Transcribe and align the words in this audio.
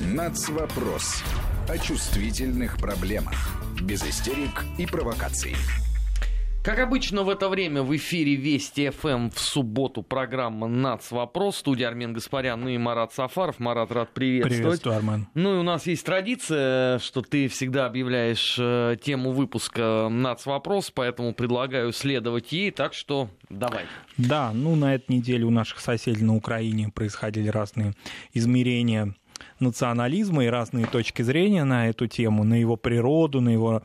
Нацвопрос. 0.00 1.24
О 1.68 1.76
чувствительных 1.76 2.78
проблемах. 2.78 3.34
Без 3.82 4.04
истерик 4.04 4.64
и 4.78 4.86
провокаций. 4.86 5.56
Как 6.62 6.78
обычно 6.78 7.24
в 7.24 7.28
это 7.28 7.48
время 7.48 7.82
в 7.82 7.96
эфире 7.96 8.36
Вести 8.36 8.90
ФМ 8.90 9.30
в 9.30 9.40
субботу 9.40 10.02
программа 10.04 10.68
«Нац. 10.68 11.10
Вопрос». 11.10 11.56
Студия 11.56 11.88
Армен 11.88 12.12
Гаспарян, 12.12 12.60
ну 12.60 12.68
и 12.68 12.78
Марат 12.78 13.12
Сафаров. 13.12 13.58
Марат, 13.58 13.90
рад 13.90 14.14
приветствовать. 14.14 14.62
Приветствую, 14.62 14.96
Армен. 14.96 15.26
Ну 15.34 15.56
и 15.56 15.58
у 15.58 15.62
нас 15.64 15.86
есть 15.86 16.06
традиция, 16.06 17.00
что 17.00 17.22
ты 17.22 17.48
всегда 17.48 17.86
объявляешь 17.86 18.56
э, 18.56 18.96
тему 19.02 19.32
выпуска 19.32 20.08
«Нац. 20.08 20.46
Вопрос», 20.46 20.92
поэтому 20.94 21.34
предлагаю 21.34 21.92
следовать 21.92 22.52
ей, 22.52 22.70
так 22.70 22.94
что 22.94 23.30
давай. 23.48 23.86
Да, 24.16 24.52
ну 24.52 24.76
на 24.76 24.94
этой 24.94 25.16
неделе 25.16 25.44
у 25.44 25.50
наших 25.50 25.80
соседей 25.80 26.22
на 26.22 26.36
Украине 26.36 26.90
происходили 26.94 27.48
разные 27.48 27.94
измерения 28.32 29.14
национализма 29.60 30.44
и 30.44 30.48
разные 30.48 30.86
точки 30.86 31.22
зрения 31.22 31.64
на 31.64 31.88
эту 31.88 32.06
тему, 32.06 32.44
на 32.44 32.54
его 32.54 32.76
природу, 32.76 33.40
на 33.40 33.50
его 33.50 33.82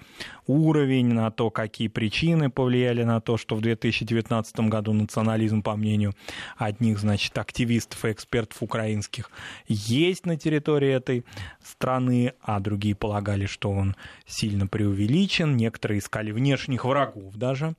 уровень, 0.48 1.13
на 1.13 1.31
то, 1.31 1.49
какие 1.49 1.88
причины 1.88 2.49
повлияли 2.49 3.03
на 3.03 3.21
то, 3.21 3.38
что 3.38 3.55
в 3.55 3.61
2019 3.61 4.59
году 4.62 4.93
национализм, 4.93 5.62
по 5.62 5.75
мнению 5.75 6.13
одних, 6.57 6.99
значит, 6.99 7.38
активистов 7.38 8.03
и 8.05 8.12
экспертов 8.12 8.62
украинских, 8.62 9.29
есть 9.67 10.25
на 10.25 10.38
территории 10.38 10.89
этой 10.89 11.25
страны, 11.63 12.34
а 12.41 12.59
другие 12.59 12.95
полагали, 12.95 13.45
что 13.45 13.71
он 13.71 13.95
сильно 14.26 14.67
преувеличен, 14.67 15.55
некоторые 15.55 15.99
искали 15.99 16.31
внешних 16.31 16.85
врагов 16.85 17.35
даже 17.35 17.76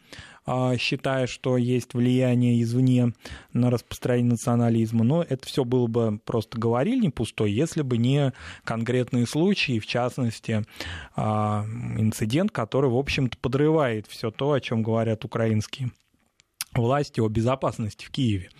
считая, 0.79 1.27
что 1.27 1.57
есть 1.57 1.95
влияние 1.95 2.63
извне 2.63 3.13
на 3.53 3.71
распространение 3.71 4.33
национализма. 4.33 5.05
Но 5.05 5.23
это 5.23 5.47
все 5.47 5.65
было 5.65 5.87
бы 5.87 6.19
просто 6.25 6.59
говорильни 6.59 7.09
пустой, 7.09 7.53
если 7.53 7.83
бы 7.83 7.97
не 7.97 8.33
конкретные 8.65 9.27
случаи, 9.27 9.79
в 9.79 9.87
частности, 9.87 10.65
а, 11.17 11.65
инцидент, 11.99 12.51
который, 12.51 12.91
в 12.91 12.97
общем-то, 12.97 13.39
подрывает 13.39 14.07
все 14.07 14.31
то, 14.31 14.53
о 14.53 14.61
чем 14.61 14.83
говорят 14.83 15.25
украинские 15.25 15.91
власти 16.75 17.21
о 17.21 17.29
безопасности 17.29 18.05
в 18.05 18.11
Киеве. 18.11 18.51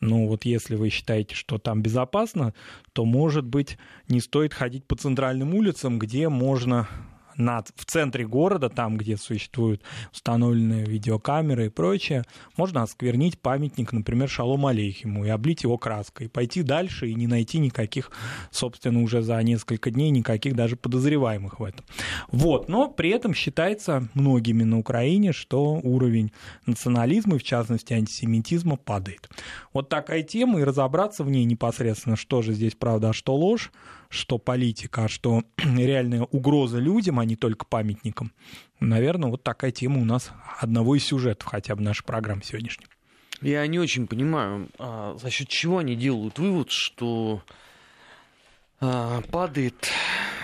Ну 0.00 0.26
вот 0.26 0.44
если 0.44 0.74
вы 0.74 0.90
считаете, 0.90 1.34
что 1.34 1.58
там 1.58 1.80
безопасно, 1.80 2.54
то, 2.92 3.04
может 3.04 3.44
быть, 3.46 3.78
не 4.08 4.20
стоит 4.20 4.52
ходить 4.52 4.84
по 4.84 4.96
центральным 4.96 5.54
улицам, 5.54 5.98
где 5.98 6.28
можно 6.28 6.88
над, 7.36 7.72
в 7.76 7.84
центре 7.84 8.26
города, 8.26 8.68
там, 8.68 8.96
где 8.96 9.16
существуют 9.16 9.82
установленные 10.12 10.84
видеокамеры 10.84 11.66
и 11.66 11.68
прочее, 11.68 12.24
можно 12.56 12.82
осквернить 12.82 13.38
памятник, 13.38 13.92
например, 13.92 14.28
Шалом 14.28 14.66
Алейхиму 14.66 15.24
и 15.24 15.28
облить 15.28 15.64
его 15.64 15.78
краской, 15.78 16.28
пойти 16.28 16.62
дальше 16.62 17.08
и 17.08 17.14
не 17.14 17.26
найти 17.26 17.58
никаких, 17.58 18.10
собственно, 18.50 19.02
уже 19.02 19.22
за 19.22 19.42
несколько 19.42 19.90
дней 19.90 20.10
никаких 20.10 20.54
даже 20.54 20.76
подозреваемых 20.76 21.60
в 21.60 21.64
этом. 21.64 21.84
Вот, 22.28 22.68
но 22.68 22.88
при 22.88 23.10
этом 23.10 23.34
считается 23.34 24.08
многими 24.14 24.62
на 24.62 24.78
Украине, 24.78 25.32
что 25.32 25.80
уровень 25.82 26.32
национализма 26.66 27.38
в 27.38 27.42
частности, 27.42 27.92
антисемитизма 27.92 28.76
падает. 28.76 29.28
Вот 29.72 29.88
такая 29.88 30.22
тема, 30.22 30.60
и 30.60 30.64
разобраться 30.64 31.24
в 31.24 31.30
ней 31.30 31.44
непосредственно, 31.44 32.16
что 32.16 32.42
же 32.42 32.52
здесь 32.52 32.74
правда, 32.74 33.10
а 33.10 33.12
что 33.12 33.34
ложь, 33.34 33.72
что 34.12 34.36
политика, 34.36 35.04
а 35.04 35.08
что 35.08 35.42
реальная 35.56 36.22
угроза 36.22 36.78
людям, 36.78 37.18
а 37.18 37.24
не 37.24 37.34
только 37.34 37.64
памятникам. 37.64 38.32
Наверное, 38.78 39.30
вот 39.30 39.42
такая 39.42 39.70
тема 39.70 40.00
у 40.00 40.04
нас 40.04 40.30
одного 40.60 40.96
из 40.96 41.04
сюжетов 41.04 41.48
хотя 41.48 41.74
бы 41.74 41.82
нашей 41.82 42.04
программы 42.04 42.42
сегодняшней. 42.44 42.86
Я 43.40 43.66
не 43.66 43.78
очень 43.78 44.06
понимаю, 44.06 44.68
а 44.78 45.16
за 45.16 45.30
счет 45.30 45.48
чего 45.48 45.78
они 45.78 45.96
делают 45.96 46.38
вывод, 46.38 46.70
что 46.70 47.42
а, 48.80 49.22
падает 49.22 49.88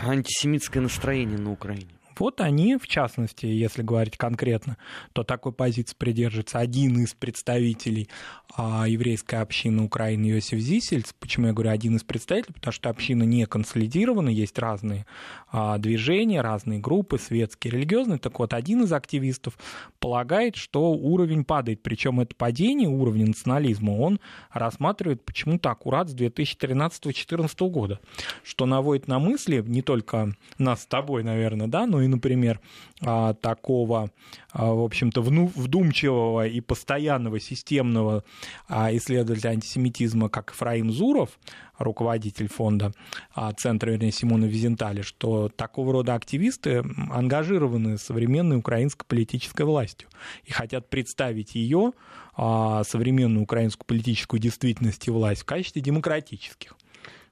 антисемитское 0.03 0.83
настроение 0.83 1.39
на 1.39 1.53
Украине. 1.53 1.91
Вот 2.19 2.41
они, 2.41 2.77
в 2.77 2.87
частности, 2.87 3.47
если 3.47 3.83
говорить 3.83 4.17
конкретно, 4.17 4.77
то 5.13 5.23
такой 5.23 5.53
позиции 5.53 5.95
придерживается 5.97 6.59
один 6.59 6.99
из 7.03 7.15
представителей 7.15 8.09
а, 8.57 8.87
еврейской 8.89 9.37
общины 9.37 9.83
Украины 9.83 10.31
Иосиф 10.31 10.59
Зисельц. 10.59 11.13
Почему 11.19 11.49
я 11.49 11.53
говорю 11.53 11.71
один 11.71 11.97
из 11.97 12.05
представителей? 12.05 12.55
Потому 12.55 12.73
что 12.73 12.91
община 12.91 13.23
не 13.23 13.47
консолидирована, 13.47 14.29
есть 14.29 14.59
разные 14.59 15.07
а, 15.51 15.79
движения, 15.79 16.41
разные 16.41 16.81
группы, 16.81 17.19
светские, 17.19 17.73
религиозные. 17.73 18.19
Так 18.19 18.39
вот, 18.39 18.53
один 18.53 18.83
из 18.83 18.93
активистов 18.93 19.57
полагает, 20.01 20.57
что 20.57 20.91
уровень 20.91 21.45
падает. 21.45 21.83
Причем 21.83 22.21
это 22.21 22.35
падение 22.35 22.89
уровня 22.89 23.27
национализма 23.27 23.93
он 23.93 24.21
рассматривает 24.51 25.25
почему-то 25.25 25.71
аккурат 25.71 26.09
с 26.09 26.15
2013-2014 26.17 27.69
года, 27.71 28.01
что 28.43 28.67
наводит 28.67 29.07
на 29.09 29.19
мысли 29.19 29.63
не 29.67 29.83
только 29.83 30.33
нас 30.59 30.83
с 30.83 30.87
тобой, 30.87 31.23
наверное, 31.23 31.69
да, 31.69 31.87
но 31.87 32.03
и 32.03 32.08
например, 32.09 32.61
а, 33.01 33.35
такого, 33.35 34.11
а, 34.53 34.73
в 34.73 34.83
общем-то, 34.83 35.23
вдумчивого 35.23 36.47
и 36.47 36.61
постоянного 36.61 37.41
системного 37.41 38.25
а, 38.69 38.95
исследователя 38.95 39.51
антисемитизма, 39.51 40.29
как 40.29 40.53
Фраим 40.53 40.91
Зуров, 40.91 41.39
руководитель 41.79 42.49
фонда 42.49 42.93
Центра, 43.57 43.93
вернее, 43.93 44.11
Симона 44.11 44.47
Визентали, 44.47 45.03
что 45.03 45.49
такого 45.49 45.93
рода 45.93 46.15
активисты 46.15 46.83
ангажированы 47.11 47.99
современной 47.99 48.57
украинской 48.57 49.07
политической 49.07 49.63
властью 49.63 50.09
и 50.45 50.51
хотят 50.51 50.91
представить 50.91 51.55
ее, 51.55 51.93
современную 52.37 53.45
украинскую 53.45 53.87
политическую 53.87 54.41
действительность 54.41 55.07
и 55.07 55.13
власть, 55.13 55.43
в 55.43 55.45
качестве 55.45 55.81
демократических. 55.81 56.75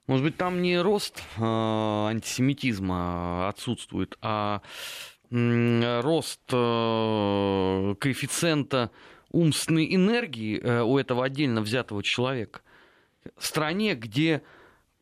Может 0.06 0.24
быть, 0.24 0.36
там 0.36 0.62
не 0.62 0.80
рост 0.80 1.20
э, 1.36 1.42
антисемитизма 1.42 3.48
отсутствует, 3.48 4.16
а 4.22 4.62
рост 5.30 6.40
э, 6.52 7.94
коэффициента 7.98 8.90
умственной 9.32 9.94
энергии 9.94 10.60
э, 10.60 10.82
у 10.82 10.98
этого 10.98 11.24
отдельно 11.24 11.60
взятого 11.60 12.02
человека. 12.02 12.60
В 13.36 13.44
стране, 13.44 13.94
где 13.94 14.42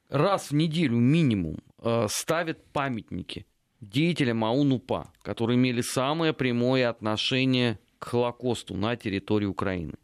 раз 0.09 0.51
в 0.51 0.55
неделю 0.55 0.97
минимум 0.97 1.59
э, 1.83 2.07
ставят 2.09 2.65
памятники 2.73 3.47
деятелям 3.81 4.45
АУН-УПА, 4.45 5.13
которые 5.23 5.57
имели 5.57 5.83
самое 5.83 6.33
прямое 6.33 6.89
отношение 6.89 7.79
к 7.99 8.07
Холокосту 8.07 8.75
на 8.75 8.97
территории 8.97 9.47
Украины. 9.47 9.95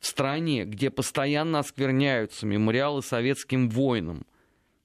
В 0.00 0.06
стране, 0.06 0.64
где 0.64 0.90
постоянно 0.90 1.60
оскверняются 1.60 2.46
мемориалы 2.46 3.02
советским 3.02 3.70
воинам, 3.70 4.26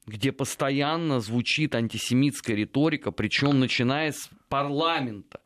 где 0.08 0.32
постоянно 0.32 1.20
звучит 1.20 1.74
антисемитская 1.74 2.56
риторика, 2.56 3.12
причем 3.12 3.60
начиная 3.60 4.12
с 4.12 4.28
парламента. 4.48 5.40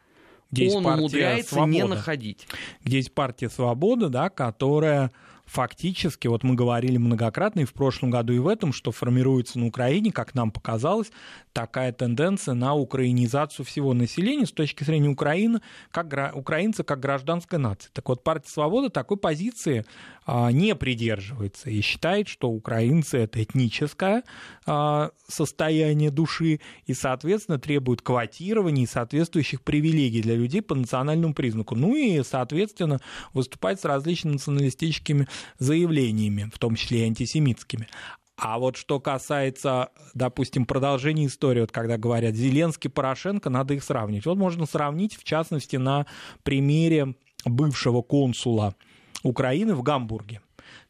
Где 0.51 0.71
Он 0.71 0.85
умудряется 0.85 1.55
свобода. 1.55 1.73
не 1.73 1.85
находить. 1.85 2.47
Где 2.85 2.99
есть 2.99 3.15
партия 3.15 3.49
«Свобода», 3.49 4.11
да, 4.11 4.29
которая 4.29 5.11
фактически, 5.47 6.29
вот 6.29 6.45
мы 6.45 6.55
говорили 6.55 6.99
многократно 6.99 7.61
и 7.61 7.65
в 7.65 7.73
прошлом 7.73 8.11
году, 8.11 8.33
и 8.33 8.39
в 8.39 8.47
этом, 8.47 8.73
что 8.73 8.93
формируется 8.93 9.59
на 9.59 9.67
Украине, 9.67 10.13
как 10.13 10.35
нам 10.35 10.51
показалось, 10.51 11.11
такая 11.53 11.93
тенденция 11.93 12.55
на 12.55 12.75
украинизацию 12.75 13.65
всего 13.65 13.93
населения 13.93 14.47
с 14.47 14.53
точки 14.53 14.85
зрения 14.85 15.09
Украины, 15.09 15.61
как 15.91 16.35
украинцы 16.35 16.85
как 16.85 17.01
гражданской 17.01 17.59
нации. 17.59 17.91
Так 17.93 18.09
вот, 18.09 18.23
партия 18.23 18.51
«Свобода» 18.51 18.91
такой 18.91 19.17
позиции 19.17 19.85
не 20.27 20.75
придерживается 20.75 21.71
и 21.71 21.81
считает, 21.81 22.29
что 22.29 22.49
украинцы— 22.49 23.19
это 23.19 23.43
этническое 23.43 24.23
а, 24.67 25.11
состояние 25.27 26.11
души 26.11 26.61
и, 26.87 26.95
соответственно, 26.95 27.59
требует 27.59 28.03
квотирования 28.03 28.85
и 28.85 28.89
соответствующих 28.89 29.63
привилегий 29.63 30.23
для 30.23 30.37
людей 30.37 30.63
по 30.63 30.75
национальному 30.75 31.35
признаку. 31.35 31.75
Ну 31.75 31.97
и, 31.97 32.23
соответственно, 32.23 33.01
выступать 33.33 33.81
с 33.81 33.85
различными 33.85 34.35
националистическими 34.35 35.27
заявлениями, 35.59 36.51
в 36.55 36.59
том 36.59 36.77
числе 36.77 37.01
и 37.01 37.07
антисемитскими. 37.07 37.89
А 38.37 38.59
вот 38.59 38.77
что 38.77 38.99
касается, 38.99 39.91
допустим, 40.15 40.67
продолжения 40.67 41.27
истории, 41.27 41.61
вот 41.61 41.71
когда 41.71 41.97
говорят 41.97 42.35
Зеленский, 42.35 42.91
Порошенко, 42.91 43.51
надо 43.51 43.75
их 43.75 43.85
сравнить. 43.85 44.27
Вот 44.27 44.37
можно 44.37 44.67
сравнить, 44.67 45.17
в 45.17 45.25
частности, 45.25 45.77
на 45.77 46.07
примере 46.43 47.15
бывшего 47.45 48.03
консула 48.03 48.75
Украины 49.23 49.75
в 49.75 49.83
Гамбурге 49.83 50.41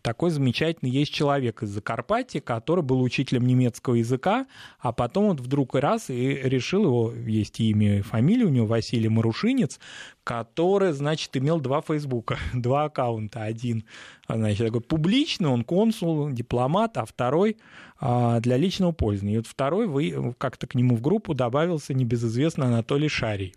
такой 0.02 0.31
замечательный 0.31 0.90
есть 0.90 1.12
человек 1.12 1.62
из 1.62 1.70
Закарпатья, 1.70 2.40
который 2.40 2.82
был 2.82 3.00
учителем 3.00 3.46
немецкого 3.46 3.94
языка, 3.94 4.46
а 4.81 4.93
потом 4.93 5.28
вот 5.28 5.40
вдруг 5.40 5.75
раз 5.76 6.10
и 6.10 6.34
решил 6.43 6.84
его, 6.84 7.12
есть 7.14 7.60
имя 7.60 7.99
и 7.99 8.02
фамилия 8.02 8.44
у 8.44 8.50
него, 8.50 8.66
Василий 8.66 9.08
Марушинец, 9.08 9.78
который, 10.25 10.93
значит, 10.93 11.37
имел 11.37 11.60
два 11.60 11.81
Фейсбука, 11.82 12.38
два 12.52 12.84
аккаунта. 12.84 13.44
Один, 13.44 13.84
значит, 14.28 14.66
такой 14.66 14.81
публичный, 14.81 15.49
он 15.49 15.64
консул, 15.64 16.31
дипломат, 16.31 16.99
а 16.99 17.04
второй 17.04 17.56
а, 18.00 18.40
для 18.40 18.56
личного 18.56 18.93
пользования. 18.93 19.34
И 19.34 19.38
вот 19.38 19.46
второй 19.46 19.87
вы, 19.87 20.34
как-то 20.38 20.66
к 20.66 20.75
нему 20.75 20.96
в 20.96 21.00
группу 21.00 21.34
добавился 21.34 21.94
небезызвестный 21.94 22.66
Анатолий 22.66 23.08
Шарий. 23.08 23.54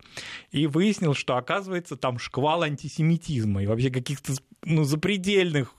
И 0.51 0.67
выяснил, 0.67 1.15
что, 1.15 1.37
оказывается, 1.37 1.97
там 1.97 2.19
шквал 2.19 2.61
антисемитизма 2.61 3.63
и 3.63 3.65
вообще 3.65 3.89
каких-то 3.89 4.33
ну, 4.63 4.83
запредельных 4.83 5.73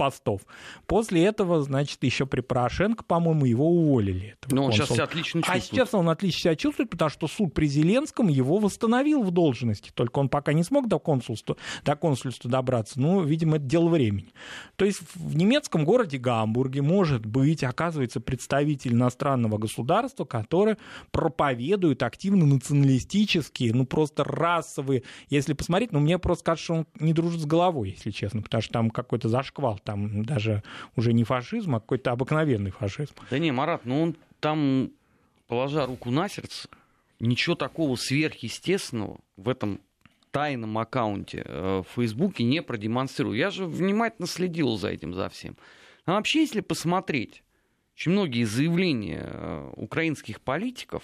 постов. 0.00 0.40
После 0.86 1.26
этого, 1.26 1.60
значит, 1.60 2.02
еще 2.02 2.24
при 2.24 2.40
Порошенко, 2.40 3.04
по-моему, 3.04 3.44
его 3.44 3.68
уволили. 3.68 4.34
Но 4.50 4.64
он 4.64 4.72
сейчас 4.72 4.88
себя 4.88 5.04
отлично 5.04 5.40
а 5.40 5.42
чувствует. 5.42 5.62
А 5.62 5.66
сейчас 5.66 5.94
он 5.94 6.08
отлично 6.08 6.40
себя 6.40 6.56
чувствует, 6.56 6.88
потому 6.88 7.10
что 7.10 7.28
суд 7.28 7.52
при 7.52 7.66
Зеленском 7.66 8.28
его 8.28 8.56
восстановил 8.56 9.22
в 9.22 9.30
должности. 9.30 9.90
Только 9.92 10.20
он 10.20 10.30
пока 10.30 10.54
не 10.54 10.64
смог 10.64 10.88
до 10.88 10.98
консульства, 10.98 11.58
до 11.84 11.96
консульства 11.96 12.50
добраться. 12.50 12.98
Ну, 12.98 13.22
видимо, 13.22 13.56
это 13.56 13.66
дело 13.66 13.90
времени. 13.90 14.32
То 14.76 14.86
есть 14.86 15.02
в 15.14 15.36
немецком 15.36 15.84
городе 15.84 16.16
Гамбурге 16.16 16.80
может 16.80 17.26
быть, 17.26 17.62
оказывается, 17.62 18.20
представитель 18.20 18.94
иностранного 18.94 19.58
государства, 19.58 20.24
который 20.24 20.76
проповедует 21.10 22.02
активно 22.02 22.46
националистические, 22.46 23.74
ну, 23.74 23.84
просто 23.84 24.24
расовые. 24.24 25.02
Если 25.28 25.52
посмотреть, 25.52 25.92
ну, 25.92 26.00
мне 26.00 26.18
просто 26.18 26.44
кажется, 26.44 26.64
что 26.64 26.74
он 26.74 26.86
не 26.98 27.12
дружит 27.12 27.42
с 27.42 27.44
головой, 27.44 27.90
если 27.90 28.12
честно, 28.12 28.40
потому 28.40 28.62
что 28.62 28.72
там 28.72 28.88
какой-то 28.88 29.28
зашквал, 29.28 29.78
там 29.90 30.24
даже 30.24 30.62
уже 30.94 31.12
не 31.12 31.24
фашизм, 31.24 31.74
а 31.74 31.80
какой-то 31.80 32.12
обыкновенный 32.12 32.70
фашизм. 32.70 33.12
Да 33.28 33.38
не, 33.38 33.50
Марат, 33.50 33.84
ну 33.84 34.02
он 34.02 34.16
там, 34.38 34.92
положа 35.48 35.84
руку 35.84 36.10
на 36.10 36.28
сердце, 36.28 36.68
ничего 37.18 37.56
такого 37.56 37.96
сверхъестественного 37.96 39.18
в 39.36 39.48
этом 39.48 39.80
тайном 40.30 40.78
аккаунте 40.78 41.42
э, 41.44 41.82
в 41.82 41.94
Фейсбуке 41.96 42.44
не 42.44 42.62
продемонстрирую. 42.62 43.36
Я 43.36 43.50
же 43.50 43.66
внимательно 43.66 44.28
следил 44.28 44.76
за 44.76 44.90
этим, 44.90 45.12
за 45.12 45.28
всем. 45.28 45.56
А 46.04 46.12
вообще, 46.12 46.42
если 46.42 46.60
посмотреть, 46.60 47.42
очень 47.96 48.12
многие 48.12 48.44
заявления 48.44 49.22
э, 49.24 49.72
украинских 49.74 50.40
политиков, 50.40 51.02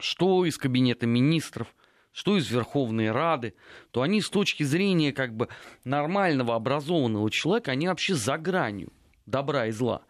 что 0.00 0.44
из 0.44 0.58
кабинета 0.58 1.06
министров, 1.06 1.72
что 2.18 2.36
из 2.36 2.50
Верховной 2.50 3.12
Рады, 3.12 3.54
то 3.92 4.02
они 4.02 4.20
с 4.20 4.28
точки 4.28 4.64
зрения 4.64 5.12
как 5.12 5.36
бы 5.36 5.46
нормального 5.84 6.56
образованного 6.56 7.30
человека, 7.30 7.70
они 7.70 7.86
вообще 7.86 8.16
за 8.16 8.36
гранью 8.36 8.92
добра 9.24 9.66
и 9.66 9.70
зла. 9.70 10.02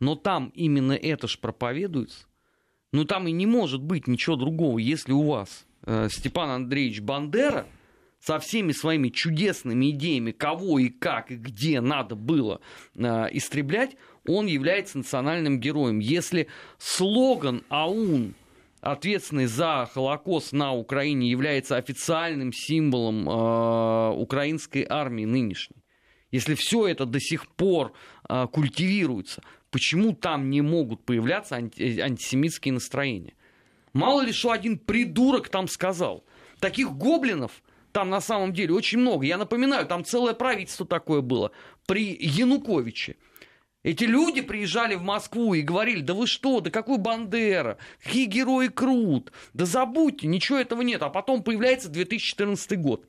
Но 0.00 0.14
там 0.14 0.52
именно 0.54 0.92
это 0.94 1.28
ж 1.28 1.38
проповедуется. 1.38 2.24
Ну 2.94 3.04
там 3.04 3.28
и 3.28 3.32
не 3.32 3.44
может 3.44 3.82
быть 3.82 4.06
ничего 4.06 4.36
другого, 4.36 4.78
если 4.78 5.12
у 5.12 5.22
вас 5.24 5.66
э, 5.84 6.08
Степан 6.10 6.48
Андреевич 6.48 7.02
Бандера 7.02 7.66
со 8.20 8.38
всеми 8.38 8.72
своими 8.72 9.10
чудесными 9.10 9.90
идеями, 9.90 10.30
кого 10.30 10.78
и 10.78 10.88
как 10.88 11.30
и 11.30 11.36
где 11.36 11.82
надо 11.82 12.14
было 12.14 12.62
э, 12.94 13.26
истреблять, 13.32 13.98
он 14.26 14.46
является 14.46 14.96
национальным 14.96 15.60
героем. 15.60 15.98
Если 15.98 16.46
слоган 16.78 17.64
АУН 17.68 18.34
ответственный 18.80 19.46
за 19.46 19.88
Холокост 19.92 20.52
на 20.52 20.72
Украине 20.72 21.30
является 21.30 21.76
официальным 21.76 22.52
символом 22.52 23.28
э, 23.28 24.10
украинской 24.16 24.86
армии 24.88 25.24
нынешней, 25.24 25.82
если 26.30 26.54
все 26.54 26.86
это 26.86 27.06
до 27.06 27.20
сих 27.20 27.48
пор 27.48 27.92
э, 28.28 28.46
культивируется, 28.52 29.42
почему 29.70 30.14
там 30.14 30.50
не 30.50 30.60
могут 30.60 31.04
появляться 31.04 31.56
анти- 31.56 32.00
антисемитские 32.00 32.74
настроения? 32.74 33.34
Мало 33.92 34.22
ли 34.22 34.32
что 34.32 34.52
один 34.52 34.78
придурок 34.78 35.48
там 35.48 35.66
сказал. 35.66 36.24
Таких 36.60 36.92
гоблинов 36.92 37.62
там 37.92 38.08
на 38.08 38.20
самом 38.20 38.52
деле 38.52 38.74
очень 38.74 38.98
много. 38.98 39.26
Я 39.26 39.36
напоминаю, 39.36 39.86
там 39.86 40.04
целое 40.04 40.34
правительство 40.34 40.86
такое 40.86 41.22
было 41.22 41.50
при 41.86 42.16
Януковиче. 42.20 43.16
Эти 43.82 44.04
люди 44.04 44.42
приезжали 44.42 44.94
в 44.94 45.02
Москву 45.02 45.54
и 45.54 45.62
говорили, 45.62 46.02
да 46.02 46.12
вы 46.12 46.26
что, 46.26 46.60
да 46.60 46.70
какой 46.70 46.98
Бандера, 46.98 47.78
какие 48.02 48.26
герои 48.26 48.68
Крут, 48.68 49.32
да 49.54 49.64
забудьте, 49.64 50.26
ничего 50.26 50.58
этого 50.58 50.82
нет. 50.82 51.02
А 51.02 51.08
потом 51.08 51.42
появляется 51.42 51.88
2014 51.88 52.78
год. 52.78 53.06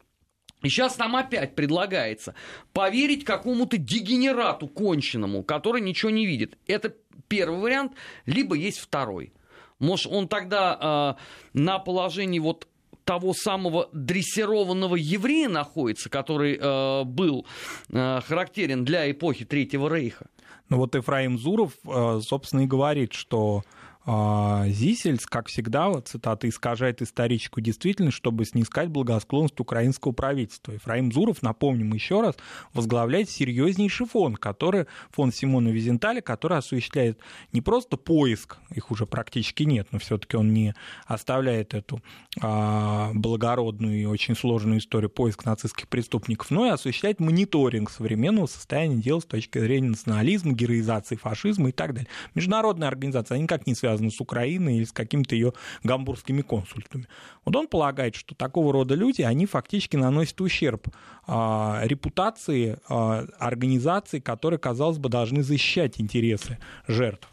И 0.62 0.70
сейчас 0.70 0.98
нам 0.98 1.16
опять 1.16 1.56
предлагается 1.56 2.36
поверить 2.72 3.26
какому-то 3.26 3.78
дегенерату 3.78 4.68
конченному, 4.68 5.44
который 5.44 5.82
ничего 5.82 6.12
не 6.12 6.26
видит. 6.26 6.58
Это 6.68 6.96
первый 7.28 7.60
вариант, 7.60 7.94
либо 8.26 8.56
есть 8.56 8.80
второй. 8.80 9.34
Может, 9.80 10.12
он 10.12 10.28
тогда 10.28 11.18
э, 11.18 11.58
на 11.58 11.80
положении 11.80 12.40
вот 12.40 12.68
того 13.04 13.34
самого 13.34 13.90
дрессированного 13.94 14.96
еврея 14.96 15.50
находится, 15.50 16.10
который 16.10 16.58
э, 16.62 17.04
был 17.04 17.48
э, 17.90 18.22
характерен 18.22 18.86
для 18.86 19.10
эпохи 19.10 19.44
Третьего 19.44 19.94
Рейха. 19.94 20.28
Ну 20.72 20.78
вот 20.78 20.96
Ефраим 20.96 21.38
Зуров, 21.38 21.74
э, 21.86 22.22
собственно, 22.24 22.62
и 22.62 22.66
говорит, 22.66 23.12
что 23.12 23.64
а, 24.04 24.68
Зисельс, 24.68 25.28
как 25.28 25.48
всегда, 25.48 25.90
вот, 25.90 26.08
цитата, 26.08 26.50
искажает 26.50 27.02
историческую 27.02 27.64
действительность, 27.64 28.18
чтобы 28.18 28.46
снискать 28.46 28.90
благосклонность 28.90 29.60
украинского 29.60 30.12
правительства. 30.12 30.72
Ефраим 30.72 31.12
Зуров, 31.12 31.44
напомним 31.44 31.94
еще 31.94 32.22
раз, 32.22 32.36
возглавляет 32.74 33.30
серьезнейший 33.30 34.08
фонд, 34.08 34.40
который, 34.40 34.88
фонд 35.12 35.36
Симона 35.36 35.70
Визенталя, 35.70 36.22
который 36.22 36.58
осуществляет 36.58 37.20
не 37.54 37.62
просто 37.62 37.96
поиск, 37.96 38.58
их 38.74 38.90
уже 38.90 39.06
практически 39.06 39.64
нет, 39.64 39.88
но 39.92 40.00
все-таки 40.00 40.36
он 40.36 40.52
не 40.52 40.74
оставляет 41.06 41.76
эту 41.76 42.02
а, 42.42 43.12
благородную 43.14 44.02
и 44.02 44.06
очень 44.06 44.36
сложную 44.36 44.80
историю 44.80 45.12
поиска 45.12 45.48
нацистских 45.48 45.88
преступников, 45.88 46.50
но 46.50 46.66
и 46.66 46.70
осуществляет 46.70 47.20
мониторинг 47.20 47.92
современного 47.92 48.48
состояния 48.48 48.96
дел 48.96 49.22
с 49.22 49.26
точки 49.26 49.60
зрения 49.60 49.90
национализма, 49.90 50.54
героизации 50.54 51.18
фашизма 51.18 51.70
и 51.70 51.72
так 51.72 51.94
далее. 51.94 52.10
Международная 52.34 52.88
организация, 52.88 53.36
они 53.36 53.44
никак 53.44 53.68
не 53.68 53.76
связаны 53.76 53.91
связано 53.92 54.10
с 54.10 54.22
Украиной 54.22 54.78
или 54.78 54.84
с 54.86 54.92
какими-то 54.92 55.36
ее 55.36 55.54
гамбургскими 55.84 56.42
консультами. 56.42 57.08
Вот 57.46 57.56
он 57.56 57.68
полагает, 57.68 58.16
что 58.16 58.36
такого 58.36 58.72
рода 58.72 58.96
люди, 58.96 59.22
они 59.22 59.46
фактически 59.46 59.98
наносят 59.98 60.40
ущерб 60.42 60.88
а, 61.28 61.82
репутации 61.84 62.78
а, 62.88 63.26
организаций, 63.38 64.22
которые, 64.22 64.60
казалось 64.60 64.98
бы, 64.98 65.10
должны 65.10 65.44
защищать 65.44 66.00
интересы 66.00 66.58
жертв. 66.88 67.28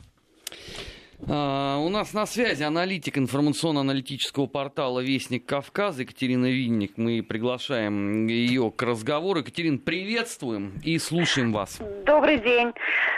А, 1.26 1.78
у 1.78 1.88
нас 1.88 2.12
на 2.12 2.26
связи 2.26 2.62
аналитик 2.62 3.18
информационно-аналитического 3.18 4.46
портала 4.46 5.00
«Вестник 5.00 5.46
Кавказа» 5.46 6.02
Екатерина 6.02 6.46
Винник. 6.46 6.92
Мы 6.96 7.22
приглашаем 7.22 8.26
ее 8.28 8.70
к 8.70 8.82
разговору. 8.82 9.40
Екатерин, 9.40 9.78
приветствуем 9.78 10.74
и 10.84 10.98
слушаем 10.98 11.52
вас. 11.52 11.80
Добрый 12.06 12.38
день. 12.38 12.72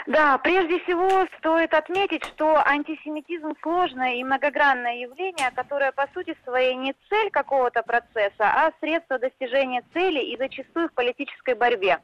Да, 0.07 0.39
прежде 0.39 0.81
всего 0.81 1.27
стоит 1.39 1.75
отметить, 1.75 2.25
что 2.25 2.57
антисемитизм 2.67 3.53
сложное 3.63 4.15
и 4.15 4.25
многогранное 4.25 5.03
явление, 5.03 5.51
которое 5.55 5.93
по 5.93 6.09
сути 6.15 6.35
своей 6.45 6.75
не 6.77 6.95
цель 7.11 7.31
какого-то 7.31 7.83
процесса, 7.83 8.33
а 8.41 8.73
средство 8.81 9.19
достижения 9.19 9.83
цели 9.93 10.21
и 10.21 10.39
зачастую 10.39 10.89
в 10.89 10.95
политической 10.95 11.55
борьбе. 11.55 11.99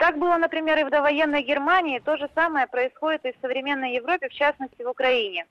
Так 0.00 0.16
было, 0.16 0.38
например, 0.38 0.78
и 0.78 0.84
в 0.84 0.88
довоенной 0.88 1.42
Германии. 1.42 1.98
То 1.98 2.16
же 2.16 2.30
самое 2.34 2.66
происходит 2.66 3.26
и 3.26 3.32
в 3.32 3.40
современной 3.42 3.96
Европе, 3.96 4.30
в 4.30 4.32
частности 4.32 4.82
в 4.82 4.88
Украине. 4.88 5.44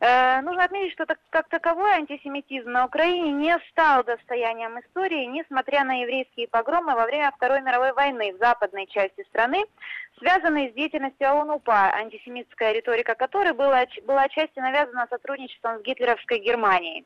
Э, 0.00 0.40
нужно 0.42 0.64
отметить, 0.64 0.92
что 0.92 1.06
так, 1.06 1.18
как 1.30 1.48
таковой 1.48 1.92
антисемитизм 1.92 2.70
на 2.70 2.84
Украине 2.86 3.32
не 3.32 3.58
стал 3.70 4.04
достоянием 4.04 4.78
истории, 4.80 5.24
несмотря 5.26 5.84
на 5.84 6.00
еврейские 6.02 6.48
погромы 6.48 6.94
во 6.94 7.04
время 7.04 7.32
Второй 7.36 7.62
мировой 7.62 7.92
войны 7.92 8.32
в 8.32 8.38
западной 8.38 8.86
части 8.86 9.24
страны, 9.28 9.64
связанные 10.18 10.70
с 10.70 10.74
деятельностью 10.74 11.28
ОУН-УПА, 11.28 11.92
антисемитская 11.94 12.72
риторика 12.72 13.14
которой 13.14 13.52
была, 13.52 13.84
была 14.06 14.22
отчасти 14.22 14.58
навязана 14.58 15.06
сотрудничеством 15.10 15.78
с 15.78 15.82
гитлеровской 15.82 16.38
Германией. 16.38 17.04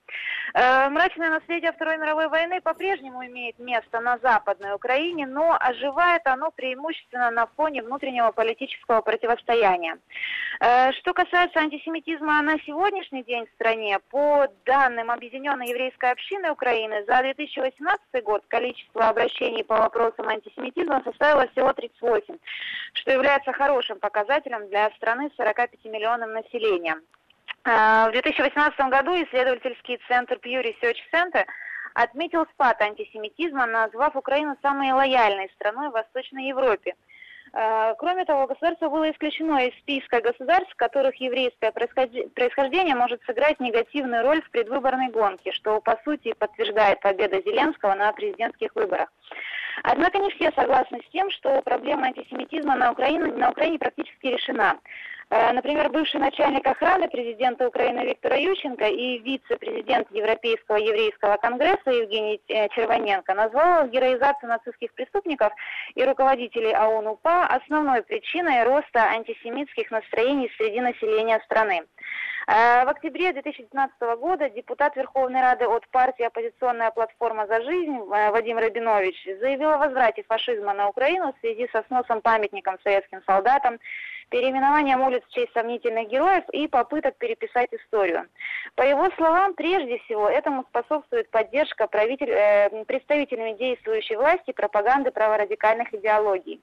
Э, 0.55 0.89
мрачное 0.89 1.31
наследие 1.31 1.73
Второй 1.73 1.99
мировой 1.99 2.29
войны 2.29 2.61
по-прежнему 2.61 3.25
имеет 3.27 3.59
место 3.59 4.01
на 4.01 4.19
Западной 4.19 4.75
Украине, 4.75 5.27
но 5.27 5.57
оживает 5.59 6.23
оно 6.27 6.51
преимущественно 6.51 7.31
на 7.31 7.47
фоне 7.47 7.83
внутреннего 7.83 8.31
политического 8.33 9.01
противостояния. 9.01 9.99
Э, 10.61 10.93
что 10.93 11.13
касается 11.13 11.59
антисемитизма 11.61 12.41
на 12.43 12.59
сегодняшний 12.81 13.23
день 13.25 13.45
в 13.45 13.55
стране, 13.57 13.99
по 14.09 14.47
данным 14.65 15.11
Объединенной 15.11 15.69
еврейской 15.69 16.13
общины 16.13 16.51
Украины, 16.51 17.05
за 17.05 17.21
2018 17.21 18.25
год 18.25 18.43
количество 18.49 19.07
обращений 19.07 19.63
по 19.63 19.77
вопросам 19.77 20.29
антисемитизма 20.29 21.03
составило 21.05 21.47
всего 21.49 21.75
38, 21.75 22.39
что 22.95 23.13
является 23.13 23.53
хорошим 23.53 23.99
показателем 23.99 24.67
для 24.69 24.89
страны 24.93 25.29
с 25.29 25.37
45 25.37 25.85
миллионным 25.85 26.33
населением. 26.33 27.03
Э, 27.65 28.09
в 28.09 28.13
2018 28.13 28.81
году 28.89 29.11
исследовательский 29.25 30.01
центр 30.09 30.39
Pew 30.43 30.65
Research 30.65 31.01
Center 31.13 31.45
отметил 31.93 32.47
спад 32.55 32.81
антисемитизма, 32.81 33.67
назвав 33.67 34.17
Украину 34.17 34.57
самой 34.63 34.93
лояльной 34.93 35.51
страной 35.57 35.91
в 35.91 35.93
Восточной 35.93 36.49
Европе– 36.49 36.95
кроме 37.53 38.25
того, 38.25 38.47
государство 38.47 38.89
было 38.89 39.11
исключено 39.11 39.67
из 39.67 39.75
списка 39.81 40.21
государств, 40.21 40.75
которых 40.77 41.17
еврейское 41.17 41.73
происхождение 41.73 42.95
может 42.95 43.23
сыграть 43.25 43.59
негативную 43.61 44.23
роль 44.23 44.43
в 44.43 44.51
предвыборной 44.51 45.11
гонке, 45.11 45.53
что 45.53 45.81
по 45.81 45.99
сути 46.05 46.33
подтверждает 46.35 47.01
победа 47.01 47.41
Зеленского 47.43 47.95
на 47.95 48.13
президентских 48.13 48.75
выборах. 48.75 49.09
Однако 49.83 50.19
не 50.19 50.31
все 50.33 50.53
согласны 50.53 51.01
с 51.07 51.11
тем, 51.11 51.31
что 51.31 51.63
проблема 51.63 52.07
антисемитизма 52.07 52.77
на 52.77 52.93
Украине, 52.93 53.33
на 53.33 53.51
Украине 53.51 53.79
практически 53.79 54.27
решена. 54.27 54.79
Э, 55.33 55.53
например, 55.53 55.91
бывший 55.91 56.19
начальник 56.19 56.67
охраны 56.67 57.09
президента 57.09 57.69
Украины 57.69 58.01
Виктора 58.01 58.35
Ющенко 58.37 58.87
и 58.87 59.19
вице-президент 59.19 60.11
Европейского 60.11 60.77
еврейского 60.77 61.37
конгресса 61.37 61.91
Евгений 61.91 62.41
э, 62.49 62.69
Червоненко 62.71 63.33
назвал 63.35 63.87
героизацию 63.87 64.49
нацистских 64.49 64.93
преступников 64.95 65.53
и 65.95 66.03
руководителей 66.05 66.75
ООН-УПА 66.75 67.47
основной 67.47 68.03
причиной 68.03 68.65
роста 68.65 69.05
антисемитских 69.05 69.93
настроений 69.93 70.51
среди 70.57 70.81
населения 70.81 71.41
страны. 71.45 71.85
Э, 72.53 72.85
в 72.85 72.89
октябре 72.89 73.33
2015 73.33 73.95
года 74.19 74.51
депутат 74.51 74.97
Верховной 74.97 75.41
Рады 75.41 75.67
от 75.67 75.87
партии 75.89 76.25
«Оппозиционная 76.25 76.91
платформа 76.91 77.47
за 77.47 77.63
жизнь» 77.63 77.97
Вадим 78.09 78.59
Рабинович 78.59 79.25
заявил 79.41 79.71
о 79.71 79.79
возврате 79.79 80.25
фашизма 80.27 80.75
на 80.75 80.89
Украину 80.89 81.33
в 81.33 81.41
связи 81.41 81.69
со 81.71 81.85
сносом 81.85 82.21
памятником 82.23 82.77
советским 82.83 83.23
солдатам, 83.25 83.79
переименованием 84.31 85.01
улиц 85.01 85.23
в 85.29 85.33
честь 85.33 85.53
сомнительных 85.53 86.09
героев 86.09 86.43
и 86.51 86.67
попыток 86.67 87.17
переписать 87.19 87.73
историю. 87.73 88.27
По 88.75 88.83
его 88.83 89.11
словам, 89.17 89.55
прежде 89.55 89.99
всего, 89.99 90.29
этому 90.29 90.65
способствует 90.65 91.31
поддержка 91.31 91.87
правитель, 91.87 92.31
э, 92.31 92.85
представителями 92.85 93.53
действующей 93.53 94.17
власти 94.17 94.51
пропаганды 94.51 95.13
праворадикальных 95.13 95.95
идеологий. 95.95 96.61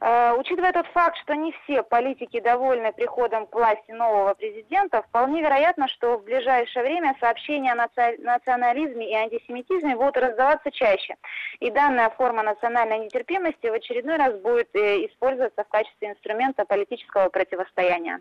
Э, 0.00 0.34
учитывая 0.38 0.72
тот 0.72 0.86
факт, 0.88 1.18
что 1.22 1.34
не 1.34 1.52
все 1.62 1.82
политики 1.82 2.40
довольны 2.40 2.90
приходом 2.92 3.46
к 3.46 3.54
власти 3.54 3.90
нового 3.90 4.32
президента, 4.34 5.02
вполне 5.02 5.42
вероятно, 5.42 5.88
что 5.88 6.16
в 6.16 6.24
ближайшее 6.24 6.84
время 6.84 7.14
сообщения 7.20 7.72
о 7.72 7.88
национализме 8.18 9.10
и 9.10 9.14
антисемитизме 9.14 9.96
будут 9.96 10.16
раздаваться 10.16 10.70
чаще. 10.70 11.16
И 11.60 11.70
данная 11.70 12.08
форма 12.10 12.42
национальной 12.42 12.98
нетерпимости 13.00 13.66
в 13.66 13.74
очередной 13.74 14.16
раз 14.16 14.34
будет 14.40 14.74
э, 14.74 15.06
использоваться 15.06 15.64
в 15.64 15.68
качестве 15.68 16.10
инструмента 16.10 16.64
политического 16.64 17.28
противостояния. 17.28 18.20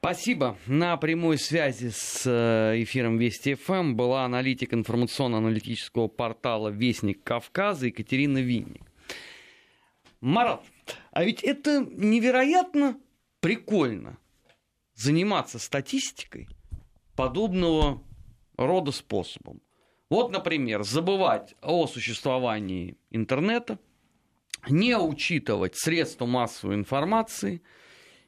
Спасибо. 0.00 0.56
На 0.66 0.96
прямой 0.96 1.38
связи 1.38 1.90
с 1.90 2.26
э, 2.26 2.82
эфиром 2.82 3.16
Вести 3.16 3.54
ФМ 3.54 3.94
была 3.94 4.24
аналитик 4.24 4.74
информационно-аналитического 4.74 6.08
портала 6.08 6.68
«Вестник 6.68 7.22
Кавказа» 7.22 7.86
Екатерина 7.86 8.38
Винник. 8.38 8.82
Марат, 10.24 10.62
а 11.12 11.22
ведь 11.22 11.44
это 11.44 11.84
невероятно 11.84 12.98
прикольно 13.40 14.16
заниматься 14.94 15.58
статистикой 15.58 16.48
подобного 17.14 18.02
рода 18.56 18.90
способом. 18.90 19.60
Вот, 20.08 20.32
например, 20.32 20.82
забывать 20.82 21.54
о 21.60 21.86
существовании 21.86 22.96
интернета, 23.10 23.78
не 24.66 24.96
учитывать 24.96 25.76
средства 25.76 26.24
массовой 26.24 26.76
информации, 26.76 27.60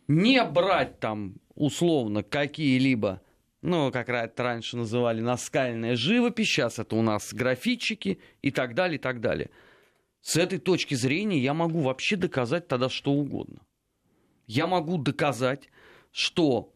не 0.06 0.44
брать 0.44 1.00
там 1.00 1.36
условно 1.54 2.22
какие-либо, 2.22 3.22
ну, 3.62 3.90
как 3.90 4.10
раньше 4.10 4.76
называли, 4.76 5.22
наскальная 5.22 5.96
живопись, 5.96 6.48
сейчас 6.48 6.78
это 6.78 6.94
у 6.94 7.00
нас 7.00 7.32
графитчики 7.32 8.20
и 8.42 8.50
так 8.50 8.74
далее, 8.74 8.96
и 8.96 9.00
так 9.00 9.22
далее– 9.22 9.48
с 10.26 10.34
этой 10.34 10.58
точки 10.58 10.96
зрения 10.96 11.38
я 11.38 11.54
могу 11.54 11.82
вообще 11.82 12.16
доказать 12.16 12.66
тогда 12.66 12.88
что 12.88 13.12
угодно. 13.12 13.60
Я 14.48 14.66
могу 14.66 14.98
доказать, 14.98 15.68
что 16.10 16.74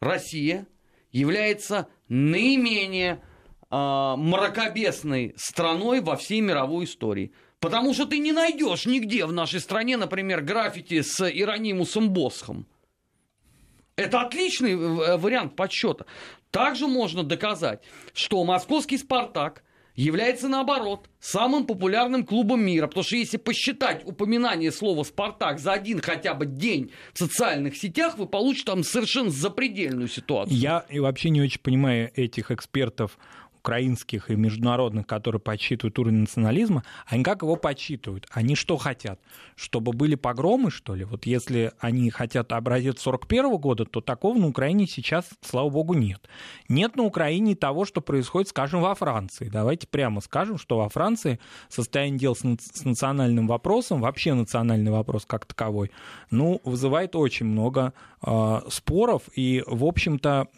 Россия 0.00 0.66
является 1.10 1.88
наименее 2.08 3.22
э, 3.70 3.74
мракобесной 4.18 5.32
страной 5.38 6.02
во 6.02 6.16
всей 6.16 6.42
мировой 6.42 6.84
истории. 6.84 7.32
Потому 7.58 7.94
что 7.94 8.04
ты 8.04 8.18
не 8.18 8.32
найдешь 8.32 8.84
нигде 8.84 9.24
в 9.24 9.32
нашей 9.32 9.60
стране, 9.60 9.96
например, 9.96 10.42
граффити 10.42 11.00
с 11.00 11.26
Иронимусом 11.26 12.10
Босхом. 12.10 12.66
Это 13.96 14.20
отличный 14.20 14.72
э, 14.72 15.16
вариант 15.16 15.56
подсчета. 15.56 16.04
Также 16.50 16.86
можно 16.86 17.24
доказать, 17.24 17.82
что 18.12 18.44
московский 18.44 18.98
«Спартак» 18.98 19.64
является, 20.04 20.48
наоборот, 20.48 21.08
самым 21.18 21.66
популярным 21.66 22.24
клубом 22.24 22.64
мира. 22.64 22.86
Потому 22.86 23.04
что 23.04 23.16
если 23.16 23.36
посчитать 23.36 24.02
упоминание 24.06 24.70
слова 24.70 25.02
«Спартак» 25.02 25.58
за 25.58 25.72
один 25.72 26.00
хотя 26.00 26.34
бы 26.34 26.46
день 26.46 26.92
в 27.12 27.18
социальных 27.18 27.76
сетях, 27.76 28.16
вы 28.16 28.26
получите 28.26 28.66
там 28.66 28.84
совершенно 28.84 29.30
запредельную 29.30 30.08
ситуацию. 30.08 30.56
Я 30.56 30.84
вообще 30.90 31.30
не 31.30 31.42
очень 31.42 31.60
понимаю 31.60 32.12
этих 32.14 32.52
экспертов 32.52 33.18
украинских 33.58 34.30
и 34.30 34.36
международных, 34.36 35.06
которые 35.06 35.40
подсчитывают 35.40 35.98
уровень 35.98 36.20
национализма, 36.20 36.84
они 37.06 37.22
как 37.22 37.42
его 37.42 37.56
подсчитывают? 37.56 38.26
Они 38.30 38.54
что 38.54 38.76
хотят? 38.76 39.20
Чтобы 39.56 39.92
были 39.92 40.14
погромы, 40.14 40.70
что 40.70 40.94
ли? 40.94 41.04
Вот 41.04 41.26
если 41.26 41.72
они 41.78 42.10
хотят 42.10 42.52
образец 42.52 43.00
41 43.00 43.56
года, 43.56 43.84
то 43.84 44.00
такого 44.00 44.38
на 44.38 44.46
Украине 44.46 44.86
сейчас, 44.86 45.28
слава 45.42 45.68
богу, 45.68 45.94
нет. 45.94 46.28
Нет 46.68 46.96
на 46.96 47.02
Украине 47.02 47.54
того, 47.54 47.84
что 47.84 48.00
происходит, 48.00 48.48
скажем, 48.48 48.80
во 48.80 48.94
Франции. 48.94 49.48
Давайте 49.48 49.86
прямо 49.86 50.20
скажем, 50.20 50.58
что 50.58 50.78
во 50.78 50.88
Франции 50.88 51.38
состояние 51.68 52.18
дел 52.18 52.36
с 52.36 52.42
национальным 52.84 53.46
вопросом, 53.46 54.00
вообще 54.00 54.34
национальный 54.34 54.90
вопрос 54.90 55.24
как 55.26 55.46
таковой, 55.46 55.90
ну, 56.30 56.60
вызывает 56.64 57.16
очень 57.16 57.46
много 57.46 57.92
э, 58.22 58.60
споров, 58.68 59.22
и, 59.34 59.62
в 59.66 59.84
общем-то, 59.84 60.48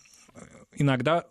иногда 0.77 1.25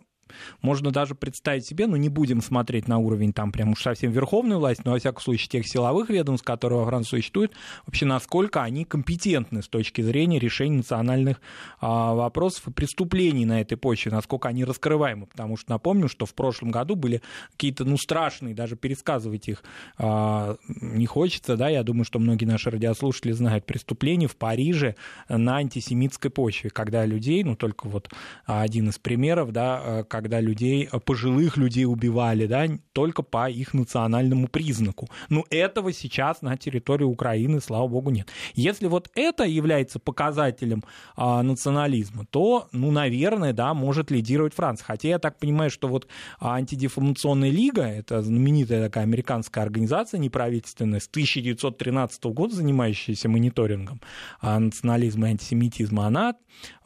можно 0.62 0.90
даже 0.90 1.14
представить 1.14 1.66
себе, 1.66 1.86
ну 1.86 1.96
не 1.96 2.08
будем 2.08 2.42
смотреть 2.42 2.88
на 2.88 2.98
уровень 2.98 3.32
там 3.32 3.52
прям 3.52 3.70
уж 3.72 3.82
совсем 3.82 4.10
верховной 4.12 4.56
власти, 4.56 4.82
но 4.84 4.92
во 4.92 4.98
всяком 4.98 5.22
случае 5.22 5.48
тех 5.48 5.68
силовых 5.68 6.10
ведомств, 6.10 6.44
которые 6.44 6.80
во 6.80 6.86
Франции 6.86 7.10
существуют, 7.10 7.52
вообще 7.86 8.06
насколько 8.06 8.62
они 8.62 8.84
компетентны 8.84 9.62
с 9.62 9.68
точки 9.68 10.02
зрения 10.02 10.38
решения 10.38 10.78
национальных 10.78 11.40
а, 11.80 12.14
вопросов 12.14 12.68
и 12.68 12.72
преступлений 12.72 13.44
на 13.44 13.60
этой 13.60 13.76
почве, 13.76 14.12
насколько 14.12 14.48
они 14.48 14.64
раскрываемы. 14.64 15.26
Потому 15.26 15.56
что 15.56 15.70
напомню, 15.70 16.08
что 16.08 16.26
в 16.26 16.34
прошлом 16.34 16.70
году 16.70 16.96
были 16.96 17.22
какие-то, 17.52 17.84
ну, 17.84 17.96
страшные, 17.96 18.54
даже 18.54 18.76
пересказывать 18.76 19.48
их 19.48 19.62
а, 19.98 20.56
не 20.66 21.06
хочется, 21.06 21.56
да, 21.56 21.68
я 21.68 21.82
думаю, 21.82 22.04
что 22.04 22.18
многие 22.18 22.44
наши 22.44 22.70
радиослушатели 22.70 23.32
знают 23.32 23.64
преступления 23.64 24.26
в 24.26 24.36
Париже 24.36 24.96
на 25.28 25.56
антисемитской 25.56 26.30
почве, 26.30 26.70
когда 26.70 27.04
людей, 27.04 27.42
ну, 27.44 27.56
только 27.56 27.88
вот 27.88 28.10
один 28.46 28.88
из 28.88 28.98
примеров, 28.98 29.52
да, 29.52 30.04
как 30.08 30.19
когда 30.20 30.40
людей, 30.40 30.86
э, 30.92 31.00
пожилых 31.00 31.56
людей 31.56 31.86
убивали, 31.86 32.46
да, 32.46 32.66
только 32.92 33.22
по 33.22 33.48
их 33.48 33.72
национальному 33.72 34.48
признаку. 34.48 35.08
Но 35.30 35.44
этого 35.50 35.92
сейчас 35.92 36.42
на 36.42 36.56
территории 36.58 37.04
Украины, 37.04 37.60
слава 37.60 37.88
богу, 37.88 38.10
нет. 38.10 38.28
Если 38.54 38.86
вот 38.86 39.10
это 39.14 39.44
является 39.44 39.98
показателем 39.98 40.84
а, 41.16 41.42
национализма, 41.42 42.26
то, 42.30 42.68
ну, 42.72 42.90
наверное, 42.90 43.54
да, 43.54 43.72
может 43.72 44.10
лидировать 44.10 44.54
Франция. 44.54 44.84
Хотя 44.84 45.08
я 45.08 45.18
так 45.18 45.38
понимаю, 45.38 45.70
что 45.70 45.88
вот 45.88 46.06
антидефамационная 46.38 47.50
лига, 47.50 47.84
это 47.84 48.22
знаменитая 48.22 48.84
такая 48.84 49.04
американская 49.04 49.64
организация 49.64 50.18
неправительственная, 50.18 51.00
с 51.00 51.08
1913 51.08 52.24
года 52.24 52.54
занимающаяся 52.54 53.28
мониторингом 53.28 54.02
а, 54.40 54.58
национализма 54.58 55.28
и 55.28 55.30
антисемитизма, 55.30 56.06
она 56.06 56.34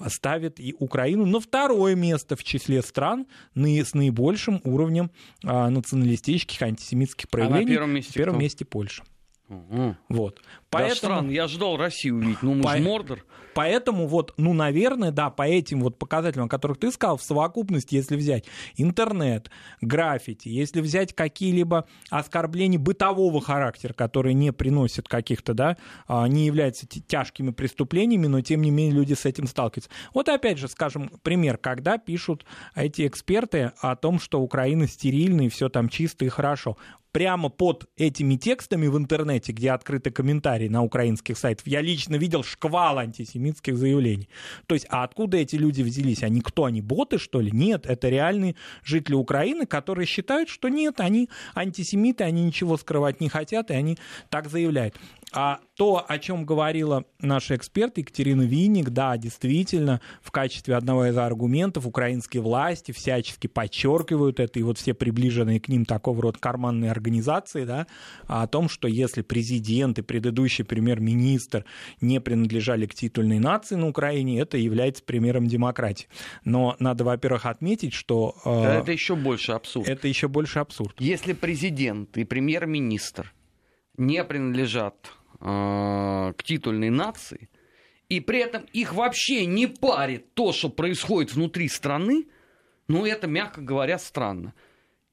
ставит 0.07 0.61
и 0.61 0.75
Украину 0.79 1.27
на 1.27 1.41
второе 1.41 1.95
место 1.95 2.37
в 2.37 2.45
числе 2.45 2.83
стран, 2.83 3.24
с 3.55 3.95
наибольшим 3.95 4.61
уровнем 4.65 5.11
а, 5.45 5.71
националистических, 5.71 6.61
антисемитских 6.63 7.29
проявлений. 7.29 7.65
А 7.65 7.67
на 7.67 7.73
первом 7.73 7.91
месте, 7.95 8.11
в 8.11 8.15
первом 8.15 8.39
месте 8.39 8.65
Польша. 8.65 9.05
Угу. 9.49 9.97
Вот. 10.09 10.41
Поэтому... 10.71 10.91
Да 10.91 10.97
странно, 10.97 11.31
я 11.31 11.49
ждал 11.49 11.77
Россию 11.77 12.17
увидеть, 12.17 12.43
ну 12.43 12.55
мы 12.55 12.63
По... 12.63 12.77
же 12.77 12.83
Мордор. 12.83 13.25
Поэтому 13.55 14.09
вот, 14.09 14.35
ну, 14.37 14.53
наверное, 14.53 15.13
да, 15.13 15.31
по 15.31 15.43
этим 15.43 15.81
вот 15.81 15.97
показателям, 15.99 16.47
о 16.47 16.49
которых 16.49 16.79
ты 16.79 16.91
сказал, 16.91 17.17
в 17.17 17.23
совокупности, 17.23 17.95
если 17.95 18.17
взять 18.17 18.45
интернет, 18.77 19.51
граффити, 19.81 20.49
если 20.49 20.81
взять 20.81 21.15
какие-либо 21.15 21.87
оскорбления 22.11 22.79
бытового 22.79 23.41
характера, 23.41 23.93
которые 23.93 24.35
не 24.35 24.53
приносят 24.53 25.09
каких-то, 25.09 25.55
да, 25.55 25.77
а, 26.09 26.27
не 26.27 26.47
являются 26.47 26.87
тяжкими 26.87 27.51
преступлениями, 27.51 28.27
но 28.27 28.41
тем 28.41 28.61
не 28.61 28.71
менее 28.71 28.97
люди 28.97 29.15
с 29.15 29.25
этим 29.25 29.47
сталкиваются. 29.47 29.91
Вот 30.13 30.29
опять 30.29 30.59
же, 30.59 30.67
скажем, 30.69 31.11
пример, 31.23 31.57
когда 31.57 31.97
пишут 31.97 32.45
эти 32.75 33.07
эксперты 33.07 33.73
о 33.81 33.95
том, 33.95 34.19
что 34.19 34.41
Украина 34.41 34.89
стерильна 34.89 35.43
и 35.43 35.49
все 35.49 35.69
там 35.69 35.89
чисто 35.89 36.25
и 36.25 36.29
хорошо 36.29 36.77
прямо 37.15 37.49
под 37.49 37.89
этими 37.97 38.35
текстами 38.35 38.89
в 38.89 38.99
интернете, 38.99 39.53
где 39.53 39.71
открыты 39.71 40.11
комментарии 40.11 40.67
на 40.67 40.83
украинских 40.83 41.39
сайтах, 41.39 41.65
я 41.69 41.81
лично 41.81 42.17
видел 42.17 42.43
шквал 42.43 42.99
антисемитских 42.99 43.79
заявлений. 43.79 44.29
То 44.67 44.75
есть, 44.75 44.87
а 44.91 45.05
откуда 45.05 45.37
эти 45.37 45.55
люди 45.55 45.83
взялись? 45.83 46.25
Они 46.25 46.41
кто? 46.41 46.65
Они 46.65 46.81
боты, 46.81 47.19
что 47.19 47.41
ли? 47.41 47.53
Нет, 47.53 47.87
это 47.87 48.09
реальные 48.09 48.57
жители 48.83 49.15
Украины, 49.15 49.65
которые 49.65 50.07
считают, 50.07 50.49
что 50.49 50.69
нет, 50.69 50.99
они 50.99 51.31
антисемиты, 51.55 52.25
они 52.25 52.43
ничего 52.43 52.77
скрывать 52.77 53.21
не 53.21 53.29
хотят, 53.29 53.71
и 53.71 53.75
они 53.75 53.97
так 54.29 54.51
заявляют. 54.51 54.97
А 55.37 55.59
то, 55.75 56.05
о 56.07 56.19
чем 56.21 56.47
говорила 56.47 57.05
наша 57.21 57.57
эксперт 57.57 57.99
Екатерина 57.99 58.43
Винник, 58.43 58.91
да, 58.91 59.17
действительно, 59.17 60.01
в 60.23 60.31
качестве 60.31 60.77
одного 60.77 61.07
из 61.07 61.17
аргументов 61.17 61.87
украинские 61.87 62.41
власти 62.41 62.93
всячески 62.93 63.49
подчеркивают 63.49 64.39
это, 64.39 64.61
и 64.61 64.63
вот 64.63 64.79
все 64.79 64.95
приближенные 64.95 65.59
к 65.59 65.67
ним 65.67 65.87
такого 65.87 66.23
рода 66.23 66.39
карманные 66.39 66.93
организации, 66.93 67.65
да, 67.65 67.89
о 68.29 68.47
том, 68.47 68.69
что 68.69 68.87
если 68.87 69.23
президент 69.23 69.99
и 69.99 70.03
предыдущий 70.03 70.65
премьер-министр 70.65 71.65
не 72.01 72.21
принадлежали 72.21 72.87
к 72.87 72.95
титульной 72.95 73.41
нации 73.41 73.75
на 73.75 73.89
Украине, 73.89 74.39
это 74.39 74.57
является 74.57 75.03
примером 75.03 75.49
демократии. 75.49 76.07
Но 76.45 76.77
надо, 76.79 77.03
во-первых, 77.03 77.47
отметить, 77.47 77.93
что... 77.93 78.37
Э, 78.45 78.83
это 78.83 78.93
еще 78.93 79.17
больше 79.17 79.51
абсурд. 79.51 79.89
Это 79.89 80.07
еще 80.07 80.29
больше 80.29 80.61
абсурд. 80.61 80.95
Если 81.01 81.33
президент 81.33 82.17
и 82.17 82.23
премьер-министр 82.23 83.33
не 83.97 84.23
принадлежат 84.23 84.95
к 85.45 86.43
титульной 86.43 86.91
нации, 86.91 87.49
и 88.09 88.21
при 88.21 88.41
этом 88.41 88.65
их 88.73 88.95
вообще 88.95 89.47
не 89.47 89.67
парит 89.67 90.33
то, 90.35 90.53
что 90.53 90.71
происходит 90.71 91.35
внутри 91.35 91.69
страны, 91.69 92.27
ну 92.89 93.05
это, 93.07 93.27
мягко 93.27 93.61
говоря, 93.61 93.99
странно. 93.99 94.55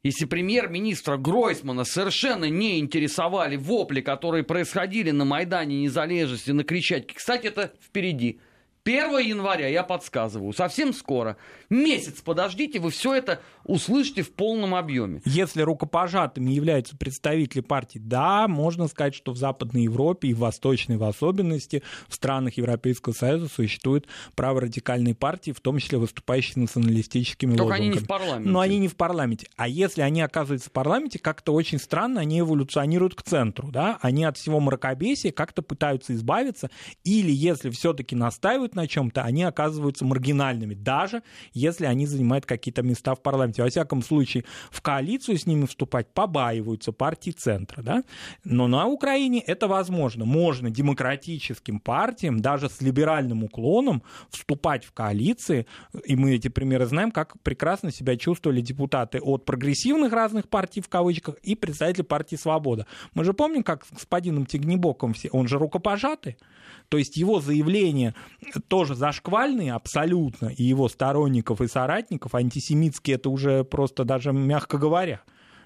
Если 0.03 0.25
премьер-министра 0.25 1.17
Гройсмана 1.17 1.83
совершенно 1.83 2.45
не 2.45 2.79
интересовали 2.79 3.55
вопли, 3.55 4.01
которые 4.01 4.43
происходили 4.43 5.11
на 5.11 5.25
Майдане 5.25 5.83
Незалежности, 5.83 6.51
на 6.51 6.63
Крещатике, 6.63 7.15
кстати, 7.15 7.47
это 7.47 7.73
впереди– 7.81 8.39
1 8.83 9.19
января, 9.19 9.67
я 9.67 9.83
подсказываю, 9.83 10.53
совсем 10.53 10.91
скоро. 10.93 11.37
Месяц 11.69 12.21
подождите, 12.21 12.79
вы 12.79 12.89
все 12.89 13.13
это 13.13 13.39
услышите 13.63 14.23
в 14.23 14.33
полном 14.33 14.73
объеме. 14.73 15.21
Если 15.23 15.61
рукопожатыми 15.61 16.49
являются 16.49 16.97
представители 16.97 17.61
партии, 17.61 17.99
да, 17.99 18.47
можно 18.47 18.87
сказать, 18.87 19.13
что 19.13 19.33
в 19.33 19.37
Западной 19.37 19.83
Европе 19.83 20.29
и 20.29 20.33
в 20.33 20.39
Восточной 20.39 20.97
в 20.97 21.03
особенности, 21.03 21.83
в 22.07 22.15
странах 22.15 22.57
Европейского 22.57 23.13
Союза 23.13 23.49
существуют 23.49 24.07
праворадикальные 24.35 25.13
партии, 25.13 25.51
в 25.51 25.59
том 25.59 25.77
числе 25.77 25.99
выступающие 25.99 26.59
националистическими 26.59 27.55
Только 27.55 27.73
лозунгами. 27.73 27.87
они 27.87 27.99
не 27.99 28.03
в 28.03 28.07
парламенте. 28.07 28.49
Но 28.49 28.59
они 28.61 28.77
не 28.79 28.87
в 28.87 28.95
парламенте. 28.95 29.47
А 29.57 29.67
если 29.67 30.01
они 30.01 30.21
оказываются 30.21 30.69
в 30.69 30.71
парламенте, 30.71 31.19
как-то 31.19 31.53
очень 31.53 31.77
странно, 31.77 32.21
они 32.21 32.39
эволюционируют 32.39 33.13
к 33.13 33.21
центру, 33.21 33.69
да, 33.69 33.99
они 34.01 34.23
от 34.23 34.37
всего 34.37 34.59
мракобесия 34.59 35.31
как-то 35.31 35.61
пытаются 35.61 36.15
избавиться, 36.15 36.71
или 37.03 37.31
если 37.31 37.69
все-таки 37.69 38.15
настаивают 38.15 38.70
настаивают 38.71 38.75
на 38.75 38.87
чем-то, 38.87 39.21
они 39.23 39.43
оказываются 39.43 40.05
маргинальными, 40.05 40.73
даже 40.73 41.21
если 41.53 41.85
они 41.85 42.07
занимают 42.07 42.45
какие-то 42.45 42.81
места 42.81 43.13
в 43.15 43.21
парламенте. 43.21 43.63
Во 43.63 43.69
всяком 43.69 44.01
случае, 44.01 44.43
в 44.71 44.81
коалицию 44.81 45.37
с 45.37 45.45
ними 45.45 45.65
вступать 45.65 46.07
побаиваются 46.13 46.91
партии 46.91 47.31
центра. 47.31 47.81
Да? 47.81 48.03
Но 48.43 48.67
на 48.67 48.87
Украине 48.87 49.39
это 49.39 49.67
возможно. 49.67 50.25
Можно 50.25 50.69
демократическим 50.69 51.79
партиям, 51.79 52.39
даже 52.39 52.69
с 52.69 52.81
либеральным 52.81 53.43
уклоном, 53.43 54.01
вступать 54.29 54.85
в 54.85 54.91
коалиции. 54.91 55.65
И 56.05 56.15
мы 56.15 56.35
эти 56.35 56.49
примеры 56.49 56.85
знаем, 56.85 57.11
как 57.11 57.39
прекрасно 57.43 57.91
себя 57.91 58.15
чувствовали 58.17 58.61
депутаты 58.61 59.19
от 59.19 59.45
прогрессивных 59.45 60.13
разных 60.13 60.47
партий, 60.47 60.81
в 60.81 60.89
кавычках, 60.89 61.35
и 61.43 61.55
представители 61.55 62.03
партии 62.03 62.37
«Свобода». 62.37 62.85
Мы 63.13 63.23
же 63.23 63.33
помним, 63.33 63.63
как 63.63 63.85
с 63.85 63.91
господином 63.91 64.45
Тигнебоком, 64.45 65.13
он 65.31 65.47
же 65.47 65.57
рукопожатый. 65.57 66.37
То 66.89 66.97
есть 66.97 67.17
его 67.17 67.39
заявления 67.39 68.13
тоже 68.67 68.95
зашквальные 68.95 69.73
абсолютно, 69.73 70.47
и 70.47 70.63
его 70.63 70.87
сторонников 70.89 71.61
и 71.61 71.67
соратников, 71.67 72.35
антисемитские 72.35 73.15
это 73.15 73.29
уже 73.29 73.63
просто 73.63 74.03
даже 74.03 74.31
мягко 74.31 74.77
говоря. 74.77 75.21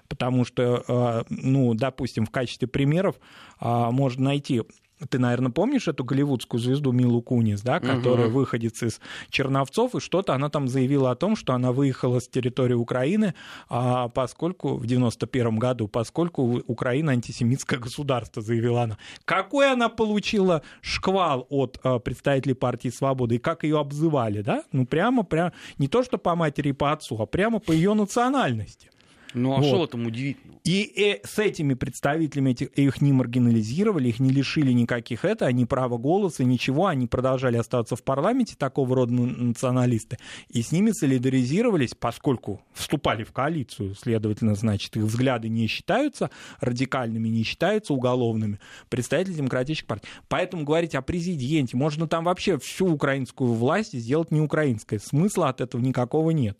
Потому 0.08 0.44
что, 0.44 0.84
э, 0.86 1.24
ну, 1.30 1.74
допустим, 1.74 2.26
в 2.26 2.30
качестве 2.30 2.68
примеров 2.68 3.16
а, 3.58 3.90
можно 3.90 4.26
найти 4.26 4.62
ты, 5.10 5.18
наверное, 5.18 5.50
помнишь 5.50 5.88
эту 5.88 6.04
голливудскую 6.04 6.60
звезду 6.60 6.92
Милу 6.92 7.20
Кунис, 7.20 7.60
да, 7.60 7.80
которая 7.80 8.28
угу. 8.28 8.40
выходит 8.40 8.82
из 8.82 9.00
Черновцов, 9.28 9.94
и 9.94 10.00
что-то 10.00 10.34
она 10.34 10.48
там 10.48 10.68
заявила 10.68 11.10
о 11.10 11.16
том, 11.16 11.36
что 11.36 11.52
она 11.52 11.72
выехала 11.72 12.20
с 12.20 12.28
территории 12.28 12.74
Украины, 12.74 13.34
а 13.68 14.08
поскольку 14.08 14.76
в 14.76 14.86
91 14.86 15.56
году, 15.58 15.88
поскольку 15.88 16.62
Украина 16.66 17.12
антисемитское 17.12 17.78
государство, 17.78 18.42
заявила 18.42 18.82
она. 18.82 18.98
Какой 19.24 19.70
она 19.70 19.88
получила 19.88 20.62
шквал 20.80 21.46
от 21.50 21.78
а, 21.82 21.98
представителей 21.98 22.54
партии 22.54 22.88
Свободы, 22.88 23.36
и 23.36 23.38
как 23.38 23.64
ее 23.64 23.78
обзывали, 23.78 24.40
да? 24.40 24.64
Ну, 24.72 24.86
прямо, 24.86 25.24
прямо, 25.24 25.52
не 25.78 25.88
то, 25.88 26.02
что 26.02 26.18
по 26.18 26.34
матери 26.34 26.70
и 26.70 26.72
по 26.72 26.92
отцу, 26.92 27.20
а 27.20 27.26
прямо 27.26 27.58
по 27.58 27.72
ее 27.72 27.94
национальности. 27.94 28.90
Ну 29.36 29.52
а 29.52 29.56
вот. 29.56 29.66
что 29.66 29.80
в 29.80 29.84
этом 29.84 30.06
удивительного? 30.06 30.58
И, 30.64 30.82
и 30.82 31.20
с 31.24 31.38
этими 31.38 31.74
представителями 31.74 32.52
этих, 32.52 32.68
их 32.70 33.02
не 33.02 33.12
маргинализировали, 33.12 34.08
их 34.08 34.18
не 34.18 34.30
лишили 34.30 34.72
никаких 34.72 35.26
это, 35.26 35.44
они 35.46 35.66
права 35.66 35.98
голоса, 35.98 36.42
ничего, 36.42 36.86
они 36.86 37.06
продолжали 37.06 37.58
оставаться 37.58 37.96
в 37.96 38.02
парламенте, 38.02 38.56
такого 38.56 38.96
рода 38.96 39.12
националисты, 39.12 40.16
и 40.48 40.62
с 40.62 40.72
ними 40.72 40.90
солидаризировались, 40.90 41.94
поскольку 41.94 42.62
вступали 42.72 43.24
в 43.24 43.32
коалицию, 43.32 43.94
следовательно, 43.94 44.54
значит, 44.54 44.96
их 44.96 45.04
взгляды 45.04 45.50
не 45.50 45.66
считаются 45.66 46.30
радикальными, 46.60 47.28
не 47.28 47.44
считаются 47.44 47.92
уголовными, 47.92 48.58
представители 48.88 49.34
демократических 49.34 49.86
партий. 49.86 50.08
Поэтому 50.28 50.64
говорить 50.64 50.94
о 50.94 51.02
президенте, 51.02 51.76
можно 51.76 52.08
там 52.08 52.24
вообще 52.24 52.58
всю 52.58 52.90
украинскую 52.90 53.52
власть 53.52 53.92
сделать 53.92 54.30
не 54.30 54.40
украинской, 54.40 54.98
смысла 54.98 55.50
от 55.50 55.60
этого 55.60 55.82
никакого 55.82 56.30
нет. 56.30 56.58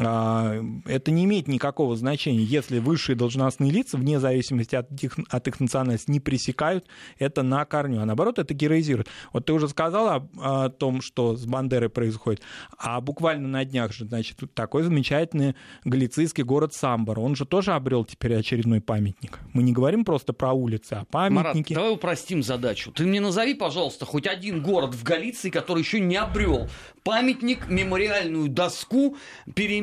А, 0.00 0.62
это 0.86 1.10
не 1.10 1.24
имеет 1.24 1.48
никакого 1.48 1.96
значения, 1.96 2.42
если 2.42 2.78
высшие 2.78 3.16
должностные 3.16 3.70
лица, 3.70 3.96
вне 3.96 4.20
зависимости 4.20 4.74
от 4.74 4.90
их, 5.02 5.18
от 5.28 5.48
их 5.48 5.60
национальности, 5.60 6.10
не 6.10 6.20
пресекают 6.20 6.86
это 7.18 7.42
на 7.42 7.64
корню, 7.64 8.00
а 8.00 8.06
наоборот 8.06 8.38
это 8.38 8.54
героизирует. 8.54 9.08
Вот 9.32 9.46
ты 9.46 9.52
уже 9.52 9.68
сказал 9.68 10.08
о, 10.08 10.28
о 10.64 10.68
том, 10.70 11.00
что 11.00 11.36
с 11.36 11.44
Бандерой 11.44 11.90
происходит, 11.90 12.42
а 12.78 13.00
буквально 13.00 13.48
на 13.48 13.64
днях 13.64 13.92
же, 13.92 14.06
значит, 14.06 14.38
такой 14.54 14.82
замечательный 14.82 15.54
галицийский 15.84 16.44
город 16.44 16.72
Самбор, 16.74 17.20
он 17.20 17.36
же 17.36 17.44
тоже 17.44 17.72
обрел 17.72 18.04
теперь 18.04 18.34
очередной 18.34 18.80
памятник. 18.80 19.38
Мы 19.52 19.62
не 19.62 19.72
говорим 19.72 20.04
просто 20.04 20.32
про 20.32 20.52
улицы, 20.52 20.94
а 20.94 21.04
памятники. 21.04 21.72
Марат, 21.72 21.84
давай 21.84 21.92
упростим 21.92 22.42
задачу. 22.42 22.92
Ты 22.92 23.04
мне 23.04 23.20
назови, 23.20 23.54
пожалуйста, 23.54 24.06
хоть 24.06 24.26
один 24.26 24.62
город 24.62 24.94
в 24.94 25.02
Галиции, 25.02 25.50
который 25.50 25.80
еще 25.80 26.00
не 26.00 26.16
обрел 26.16 26.68
памятник, 27.02 27.68
мемориальную 27.68 28.48
доску, 28.48 29.16
переименованную 29.54 29.81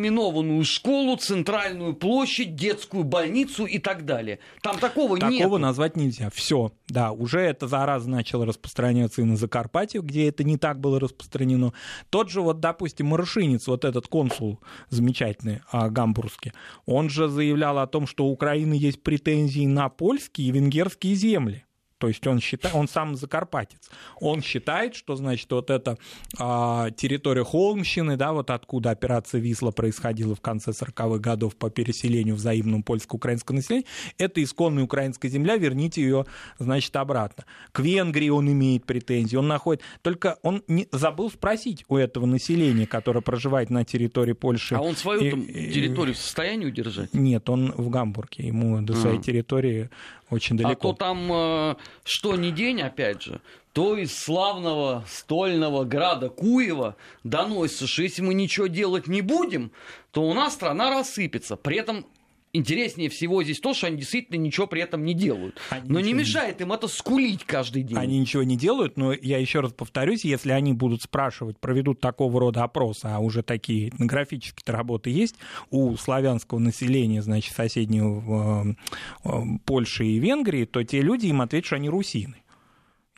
школу, 0.64 1.18
центральную 1.18 1.94
площадь, 1.94 2.56
детскую 2.56 3.04
больницу 3.04 3.66
и 3.66 3.80
так 3.80 4.06
далее. 4.06 4.40
Там 4.62 4.78
такого, 4.80 5.18
нет. 5.18 5.38
Такого 5.38 5.58
назвать 5.58 5.96
нельзя. 5.96 6.30
Все. 6.34 6.72
Да, 6.88 7.12
уже 7.12 7.40
эта 7.40 7.68
зараза 7.68 8.10
начала 8.10 8.46
распространяться 8.46 9.22
и 9.22 9.26
на 9.26 9.38
Закарпатье, 9.38 10.02
где 10.02 10.28
это 10.28 10.44
не 10.44 10.58
так 10.58 10.80
было 10.80 11.00
распространено. 11.00 11.74
Тот 12.10 12.30
же, 12.30 12.42
вот, 12.42 12.60
допустим, 12.60 13.08
Маршинец, 13.08 13.68
вот 13.68 13.86
этот 13.86 14.08
консул 14.08 14.60
замечательный, 14.90 15.62
а, 15.72 15.90
гамбургский, 15.90 16.54
он 16.86 17.10
же 17.10 17.28
заявлял 17.28 17.78
о 17.78 17.88
том, 17.88 18.08
что 18.08 18.26
у 18.26 18.32
Украины 18.32 18.74
есть 18.74 19.04
претензии 19.04 19.66
на 19.66 19.90
польские 19.90 20.48
и 20.48 20.52
венгерские 20.52 21.16
земли. 21.16 21.66
То 22.00 22.08
есть 22.08 22.26
он 22.26 22.40
считает, 22.40 22.74
он 22.76 22.88
сам 22.88 23.16
закарпатец. 23.16 23.90
Он 24.22 24.42
считает, 24.42 24.96
что, 24.96 25.16
значит, 25.18 25.52
вот 25.52 25.70
эта 25.70 25.98
а, 26.40 26.92
территория 26.92 27.44
Холмщины, 27.44 28.16
да, 28.16 28.32
вот 28.32 28.50
откуда 28.52 28.92
операция 28.92 29.42
Висла 29.42 29.72
происходила 29.72 30.34
в 30.34 30.40
конце 30.40 30.72
40-х 30.72 31.20
годов 31.20 31.58
по 31.58 31.70
переселению 31.70 32.36
взаимному 32.36 32.84
польско-украинского 32.84 33.58
населения, 33.58 33.86
это 34.18 34.42
исконная 34.42 34.86
украинская 34.86 35.30
земля, 35.30 35.58
верните 35.58 36.02
ее, 36.02 36.26
значит, 36.58 36.96
обратно. 36.96 37.44
К 37.74 37.82
Венгрии 37.82 38.30
он 38.30 38.50
имеет 38.50 38.86
претензии, 38.86 39.36
он 39.36 39.48
находит... 39.48 39.84
Только 40.02 40.38
он 40.42 40.64
не 40.68 40.88
забыл 40.94 41.30
спросить 41.30 41.84
у 41.90 41.98
этого 41.98 42.26
населения, 42.26 42.88
которое 42.88 43.22
проживает 43.22 43.70
на 43.70 43.84
территории 43.84 44.34
Польши... 44.34 44.76
А 44.76 44.82
он 44.82 44.96
свою 44.96 45.22
и, 45.22 45.72
территорию 45.72 46.16
в 46.16 46.18
состоянии 46.18 46.66
удержать? 46.66 47.14
Нет, 47.14 47.50
он 47.50 47.74
в 47.74 47.90
Гамбурге, 47.90 48.48
ему 48.48 48.82
до 48.82 48.94
своей 48.94 49.20
а. 49.20 49.22
территории 49.22 49.90
очень 50.30 50.58
далеко. 50.58 50.90
А 50.90 50.92
то 50.92 50.94
там 50.94 51.32
э, 51.32 51.76
что 52.04 52.36
ни 52.36 52.52
день, 52.52 52.82
опять 52.82 53.22
же, 53.22 53.42
то 53.74 53.98
из 53.98 54.18
славного 54.18 55.06
стольного 55.08 55.84
града 55.86 56.30
Куева 56.30 56.96
доносится, 57.24 57.88
что 57.88 58.04
если 58.04 58.22
мы 58.22 58.34
ничего 58.34 58.68
делать 58.68 59.08
не 59.08 59.22
будем, 59.22 59.72
то 60.12 60.24
у 60.24 60.34
нас 60.34 60.54
страна 60.54 60.90
рассыпется. 60.90 61.56
При 61.56 61.78
этом 61.78 62.06
интереснее 62.54 63.10
всего 63.10 63.44
здесь 63.44 63.60
то, 63.60 63.74
что 63.74 63.88
они 63.88 63.98
действительно 63.98 64.38
ничего 64.38 64.68
при 64.68 64.82
этом 64.82 65.06
не 65.06 65.14
делают. 65.14 65.60
Они 65.70 65.90
но 65.90 66.00
не 66.00 66.14
мешает 66.14 66.60
не... 66.60 66.66
им 66.66 66.74
это 66.74 66.88
скулить 66.88 67.44
каждый 67.46 67.84
день. 67.84 67.98
Они 67.98 68.20
ничего 68.20 68.44
не 68.44 68.58
делают, 68.58 68.98
но 68.98 69.14
я 69.14 69.38
еще 69.38 69.60
раз 69.60 69.74
повторюсь, 69.74 70.26
если 70.26 70.52
они 70.52 70.74
будут 70.74 71.04
спрашивать, 71.04 71.60
проведут 71.60 72.00
такого 72.00 72.40
рода 72.40 72.64
опросы, 72.64 73.06
а 73.06 73.20
уже 73.20 73.44
такие 73.44 73.90
этнографические 73.90 74.76
работы 74.76 75.10
есть 75.10 75.36
у 75.70 75.96
славянского 75.96 76.60
населения, 76.60 77.22
значит, 77.22 77.56
соседнего 77.56 78.76
э, 79.24 79.30
э, 79.30 79.30
Польши 79.66 80.06
и 80.06 80.20
Венгрии, 80.20 80.66
то 80.66 80.84
те 80.84 81.02
люди 81.02 81.28
им 81.28 81.42
ответят, 81.42 81.68
что 81.68 81.76
они 81.76 81.90
русины. 81.90 82.38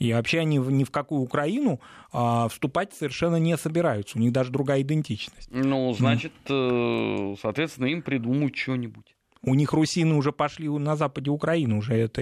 И 0.02 0.14
вообще 0.14 0.40
они 0.40 0.58
ни 0.58 0.84
в 0.84 0.90
какую 0.90 1.22
Украину 1.22 1.80
а, 2.12 2.48
вступать 2.48 2.92
совершенно 2.92 3.36
не 3.36 3.56
собираются. 3.56 4.18
У 4.18 4.22
них 4.22 4.32
даже 4.32 4.52
другая 4.52 4.82
идентичность. 4.82 5.48
Ну, 5.52 5.94
значит, 5.94 6.34
mm. 6.48 7.38
соответственно, 7.40 7.86
им 7.86 8.02
придумают 8.02 8.56
что-нибудь. 8.56 9.16
У 9.44 9.56
них 9.56 9.74
русины 9.74 10.16
уже 10.16 10.32
пошли 10.32 10.70
на 10.70 10.96
западе 10.96 11.32
Украины, 11.32 11.76
уже 11.76 11.96
эта 11.96 12.22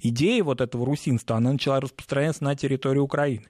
идея 0.00 0.44
вот 0.44 0.60
этого 0.60 0.86
русинства, 0.86 1.36
она 1.36 1.52
начала 1.52 1.80
распространяться 1.80 2.44
на 2.44 2.54
территории 2.54 3.00
Украины 3.00 3.46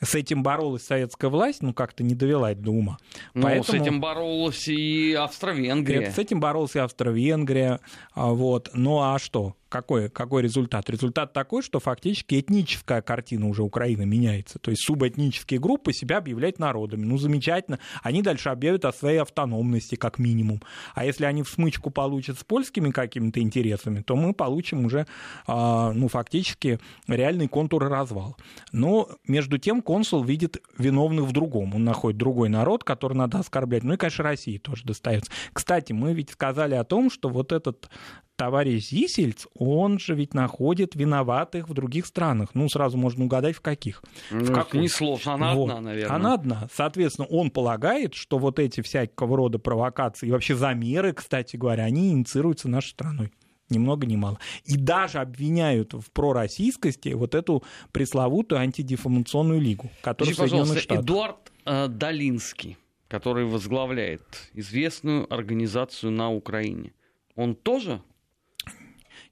с 0.00 0.14
этим 0.14 0.42
боролась 0.42 0.84
советская 0.84 1.30
власть, 1.30 1.62
ну, 1.62 1.74
как-то 1.74 2.04
не 2.04 2.14
довела 2.14 2.52
это 2.52 2.60
до 2.60 2.70
ума. 2.70 2.98
Ну, 3.34 3.42
Поэтому... 3.42 3.78
с 3.78 3.82
этим 3.82 4.00
боролась 4.00 4.68
и 4.68 5.14
Австро-Венгрия. 5.14 6.10
С 6.12 6.18
этим 6.18 6.40
боролась 6.40 6.76
и 6.76 6.78
Австро-Венгрия, 6.78 7.80
а, 8.14 8.28
вот. 8.28 8.70
Ну, 8.74 9.00
а 9.00 9.18
что? 9.18 9.56
Какой, 9.68 10.08
какой 10.08 10.42
результат? 10.42 10.88
Результат 10.90 11.32
такой, 11.32 11.62
что 11.62 11.80
фактически 11.80 12.40
этническая 12.40 13.02
картина 13.02 13.48
уже 13.48 13.62
Украины 13.62 14.06
меняется. 14.06 14.58
То 14.58 14.70
есть 14.70 14.82
субэтнические 14.84 15.60
группы 15.60 15.92
себя 15.92 16.18
объявляют 16.18 16.58
народами. 16.58 17.04
Ну, 17.04 17.18
замечательно. 17.18 17.78
Они 18.02 18.22
дальше 18.22 18.48
объявят 18.48 18.84
о 18.84 18.92
своей 18.92 19.18
автономности, 19.18 19.94
как 19.94 20.18
минимум. 20.18 20.62
А 20.94 21.04
если 21.04 21.24
они 21.24 21.42
в 21.42 21.48
смычку 21.48 21.90
получат 21.90 22.38
с 22.38 22.44
польскими 22.44 22.90
какими-то 22.90 23.40
интересами, 23.40 24.00
то 24.00 24.16
мы 24.16 24.32
получим 24.32 24.84
уже, 24.84 25.06
а, 25.46 25.92
ну, 25.92 26.08
фактически 26.08 26.80
реальный 27.06 27.48
контур 27.48 27.84
развала. 27.88 28.36
Но, 28.72 29.08
между 29.26 29.58
тем, 29.58 29.82
консул 29.82 30.24
видит 30.24 30.62
виновных 30.78 31.24
в 31.24 31.32
другом. 31.32 31.74
Он 31.74 31.84
находит 31.84 32.18
другой 32.18 32.48
народ, 32.48 32.84
который 32.84 33.14
надо 33.14 33.38
оскорблять. 33.38 33.84
Ну 33.84 33.94
и, 33.94 33.96
конечно, 33.96 34.24
России 34.24 34.58
тоже 34.58 34.84
достается. 34.84 35.30
Кстати, 35.52 35.92
мы 35.92 36.14
ведь 36.14 36.30
сказали 36.30 36.74
о 36.74 36.84
том, 36.84 37.10
что 37.10 37.28
вот 37.28 37.52
этот 37.52 37.90
товарищ 38.38 38.90
Зисельц, 38.90 39.46
он 39.58 39.98
же 39.98 40.14
ведь 40.14 40.32
находит 40.32 40.94
виноватых 40.94 41.68
в 41.68 41.74
других 41.74 42.06
странах. 42.06 42.50
Ну, 42.54 42.68
сразу 42.68 42.96
можно 42.96 43.24
угадать, 43.24 43.56
в 43.56 43.60
каких. 43.60 44.02
Ну, 44.30 44.44
в 44.44 44.52
какой. 44.52 44.80
Не 44.80 45.28
она 45.28 45.54
вот. 45.54 45.70
одна, 45.70 45.80
наверное. 45.80 46.16
Она 46.16 46.34
одна. 46.34 46.68
Соответственно, 46.72 47.26
он 47.26 47.50
полагает, 47.50 48.14
что 48.14 48.38
вот 48.38 48.60
эти 48.60 48.80
всякого 48.80 49.36
рода 49.36 49.58
провокации 49.58 50.28
и 50.28 50.30
вообще 50.30 50.54
замеры, 50.54 51.12
кстати 51.12 51.56
говоря, 51.56 51.82
они 51.82 52.12
инициируются 52.12 52.68
нашей 52.68 52.90
страной 52.90 53.32
ни 53.70 53.76
много 53.76 54.06
ни 54.06 54.16
мало. 54.16 54.38
И 54.64 54.78
даже 54.78 55.18
обвиняют 55.18 55.92
в 55.92 56.10
пророссийскости 56.12 57.10
вот 57.10 57.34
эту 57.34 57.62
пресловутую 57.92 58.60
антидефамационную 58.60 59.60
лигу, 59.60 59.90
которая 60.00 60.32
Скажите, 60.32 60.56
в 60.56 60.58
Соединенных 60.58 60.82
Штатах. 60.82 61.04
Эдуард 61.04 61.52
э, 61.66 61.88
Долинский, 61.88 62.78
который 63.08 63.44
возглавляет 63.44 64.22
известную 64.54 65.30
организацию 65.30 66.12
на 66.12 66.32
Украине, 66.32 66.92
он 67.34 67.54
тоже 67.54 68.00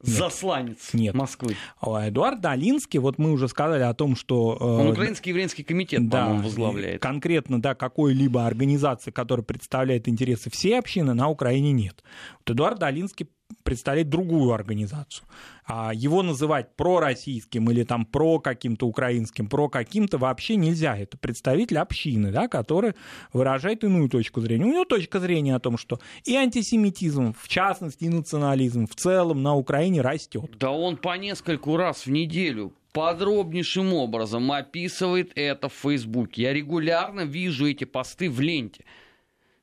нет. 0.02 0.16
засланец 0.16 0.92
Нет. 0.92 1.14
Москвы. 1.14 1.56
Эдуард 1.82 2.40
Долинский, 2.40 2.98
вот 2.98 3.18
мы 3.18 3.32
уже 3.32 3.48
сказали 3.48 3.82
о 3.82 3.94
том, 3.94 4.16
что... 4.16 4.56
Э, 4.60 4.64
Он 4.82 4.88
Украинский 4.88 5.30
еврейский 5.30 5.62
комитет, 5.62 6.08
да, 6.08 6.24
по-моему, 6.24 6.44
возглавляет. 6.44 7.02
Конкретно, 7.02 7.60
да, 7.60 7.74
какой-либо 7.74 8.46
организации, 8.46 9.10
которая 9.10 9.44
представляет 9.44 10.08
интересы 10.08 10.50
всей 10.50 10.78
общины, 10.78 11.14
на 11.14 11.28
Украине 11.28 11.72
нет. 11.72 12.02
Вот 12.38 12.50
Эдуард 12.50 12.78
Долинский 12.78 13.28
представлять 13.62 14.08
другую 14.08 14.52
организацию. 14.52 15.26
А 15.66 15.92
его 15.92 16.22
называть 16.22 16.76
пророссийским 16.76 17.68
или 17.70 17.82
там 17.82 18.06
про 18.06 18.38
каким-то 18.38 18.86
украинским, 18.86 19.48
про 19.48 19.68
каким-то 19.68 20.18
вообще 20.18 20.56
нельзя. 20.56 20.96
Это 20.96 21.18
представитель 21.18 21.78
общины, 21.78 22.30
да, 22.30 22.48
который 22.48 22.94
выражает 23.32 23.82
иную 23.82 24.08
точку 24.08 24.40
зрения. 24.40 24.64
У 24.64 24.72
него 24.72 24.84
точка 24.84 25.18
зрения 25.18 25.56
о 25.56 25.60
том, 25.60 25.76
что 25.76 25.98
и 26.24 26.36
антисемитизм, 26.36 27.34
в 27.38 27.48
частности, 27.48 28.04
и 28.04 28.08
национализм 28.08 28.86
в 28.86 28.94
целом 28.94 29.42
на 29.42 29.56
Украине 29.56 30.00
растет. 30.00 30.56
Да 30.58 30.70
он 30.70 30.96
по 30.96 31.16
нескольку 31.16 31.76
раз 31.76 32.06
в 32.06 32.10
неделю 32.10 32.72
подробнейшим 32.92 33.92
образом 33.92 34.50
описывает 34.52 35.30
это 35.34 35.68
в 35.68 35.74
Фейсбуке. 35.74 36.42
Я 36.42 36.54
регулярно 36.54 37.22
вижу 37.22 37.68
эти 37.68 37.84
посты 37.84 38.30
в 38.30 38.40
ленте. 38.40 38.84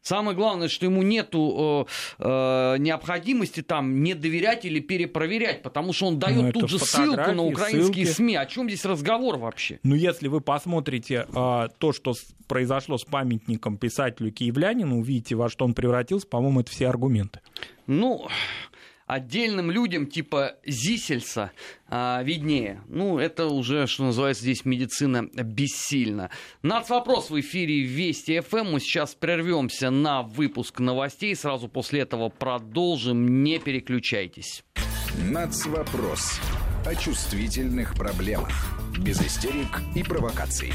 Самое 0.03 0.35
главное, 0.35 0.67
что 0.67 0.85
ему 0.85 1.01
нету 1.01 1.87
э, 2.19 2.75
э, 2.75 2.77
необходимости 2.77 3.61
там 3.61 4.03
не 4.03 4.13
доверять 4.15 4.65
или 4.65 4.81
перепроверять, 4.81 5.63
потому 5.63 5.93
что 5.93 6.07
он 6.07 6.19
дает 6.19 6.41
ну, 6.41 6.51
тут 6.51 6.69
же 6.69 6.77
ссылку 6.77 7.31
на 7.31 7.45
украинские 7.45 8.05
ссылки. 8.05 8.17
СМИ. 8.17 8.35
О 8.35 8.45
чем 8.45 8.67
здесь 8.67 8.83
разговор 8.83 9.37
вообще? 9.37 9.79
Ну, 9.83 9.95
если 9.95 10.27
вы 10.27 10.41
посмотрите 10.41 11.25
э, 11.33 11.67
то, 11.77 11.93
что 11.93 12.13
произошло 12.47 12.97
с 12.97 13.05
памятником 13.05 13.77
писателю 13.77 14.33
киевлянину, 14.33 14.99
увидите, 14.99 15.35
во 15.35 15.49
что 15.49 15.63
он 15.63 15.73
превратился, 15.73 16.27
по-моему, 16.27 16.59
это 16.59 16.71
все 16.71 16.89
аргументы. 16.89 17.39
Ну, 17.87 18.27
отдельным 19.05 19.71
людям 19.71 20.07
типа 20.07 20.55
Зисельса 20.65 21.51
а, 21.87 22.21
виднее. 22.23 22.81
Ну, 22.87 23.19
это 23.19 23.47
уже, 23.47 23.87
что 23.87 24.05
называется, 24.05 24.43
здесь 24.43 24.65
медицина 24.65 25.23
бессильна. 25.33 26.29
Нацвопрос 26.61 27.29
в 27.29 27.39
эфире 27.39 27.83
Вести 27.83 28.39
ФМ. 28.39 28.71
Мы 28.71 28.79
сейчас 28.79 29.15
прервемся 29.15 29.89
на 29.89 30.21
выпуск 30.21 30.79
новостей. 30.79 31.35
Сразу 31.35 31.67
после 31.67 32.01
этого 32.01 32.29
продолжим. 32.29 33.43
Не 33.43 33.59
переключайтесь. 33.59 34.63
Нацвопрос. 35.29 36.39
О 36.85 36.95
чувствительных 36.95 37.95
проблемах. 37.95 38.51
Без 38.99 39.21
истерик 39.21 39.81
и 39.95 40.03
провокаций. 40.03 40.71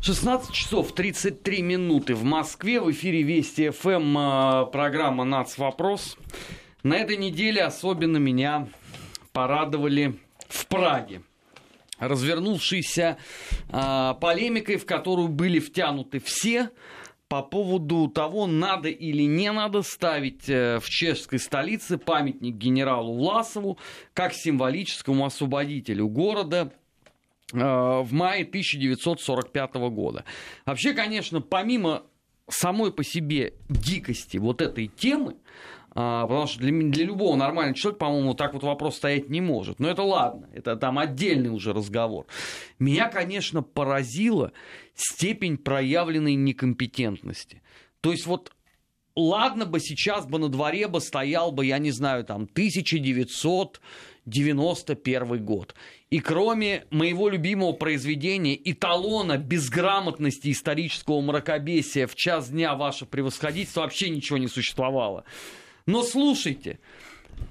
16 0.00 0.52
часов 0.52 0.94
33 0.94 1.62
минуты 1.62 2.14
в 2.14 2.22
Москве. 2.22 2.80
В 2.80 2.90
эфире 2.92 3.22
Вести 3.22 3.70
ФМ 3.70 4.16
а, 4.16 4.64
программа 4.66 5.24
«Нацвопрос». 5.24 6.16
вопрос 6.16 6.58
на 6.82 6.94
этой 6.96 7.16
неделе 7.16 7.62
особенно 7.62 8.18
меня 8.18 8.68
порадовали 9.32 10.18
в 10.48 10.66
Праге 10.66 11.22
развернувшейся 11.98 13.18
э, 13.68 14.14
полемикой, 14.20 14.76
в 14.76 14.86
которую 14.86 15.28
были 15.28 15.58
втянуты 15.58 16.20
все 16.20 16.70
по 17.28 17.42
поводу 17.42 18.08
того, 18.08 18.46
надо 18.46 18.88
или 18.88 19.22
не 19.24 19.52
надо 19.52 19.82
ставить 19.82 20.48
э, 20.48 20.78
в 20.80 20.88
чешской 20.88 21.38
столице 21.38 21.98
памятник 21.98 22.54
генералу 22.54 23.14
Власову 23.14 23.78
как 24.14 24.32
символическому 24.32 25.26
освободителю 25.26 26.08
города 26.08 26.72
э, 27.52 27.56
в 27.58 28.12
мае 28.12 28.44
1945 28.44 29.74
года. 29.90 30.24
Вообще, 30.64 30.94
конечно, 30.94 31.40
помимо 31.40 32.04
самой 32.48 32.92
по 32.92 33.04
себе 33.04 33.54
дикости 33.68 34.38
вот 34.38 34.62
этой 34.62 34.86
темы, 34.86 35.36
потому 35.94 36.46
что 36.46 36.60
для, 36.60 36.70
для 36.70 37.04
любого 37.04 37.36
нормального 37.36 37.76
человека, 37.76 37.98
по-моему, 37.98 38.34
так 38.34 38.54
вот 38.54 38.62
вопрос 38.62 38.96
стоять 38.96 39.28
не 39.28 39.40
может. 39.40 39.80
Но 39.80 39.88
это 39.88 40.02
ладно, 40.02 40.48
это 40.52 40.76
там 40.76 40.98
отдельный 40.98 41.50
уже 41.50 41.72
разговор. 41.72 42.26
Меня, 42.78 43.08
конечно, 43.08 43.62
поразила 43.62 44.52
степень 44.94 45.56
проявленной 45.56 46.34
некомпетентности. 46.34 47.62
То 48.00 48.12
есть 48.12 48.26
вот 48.26 48.52
ладно 49.18 49.66
бы 49.66 49.80
сейчас 49.80 50.24
бы 50.26 50.38
на 50.38 50.48
дворе 50.48 50.86
бы 50.88 51.00
стоял 51.00 51.52
бы, 51.52 51.66
я 51.66 51.78
не 51.78 51.90
знаю, 51.90 52.24
там 52.24 52.44
1991 52.44 55.44
год. 55.44 55.74
И 56.10 56.20
кроме 56.20 56.86
моего 56.90 57.28
любимого 57.28 57.72
произведения, 57.72 58.56
эталона 58.56 59.36
безграмотности 59.36 60.52
исторического 60.52 61.20
мракобесия 61.20 62.06
в 62.06 62.14
час 62.14 62.48
дня 62.50 62.74
ваше 62.74 63.04
превосходительство 63.06 63.80
вообще 63.82 64.08
ничего 64.10 64.38
не 64.38 64.48
существовало. 64.48 65.24
Но 65.88 66.02
слушайте, 66.02 66.80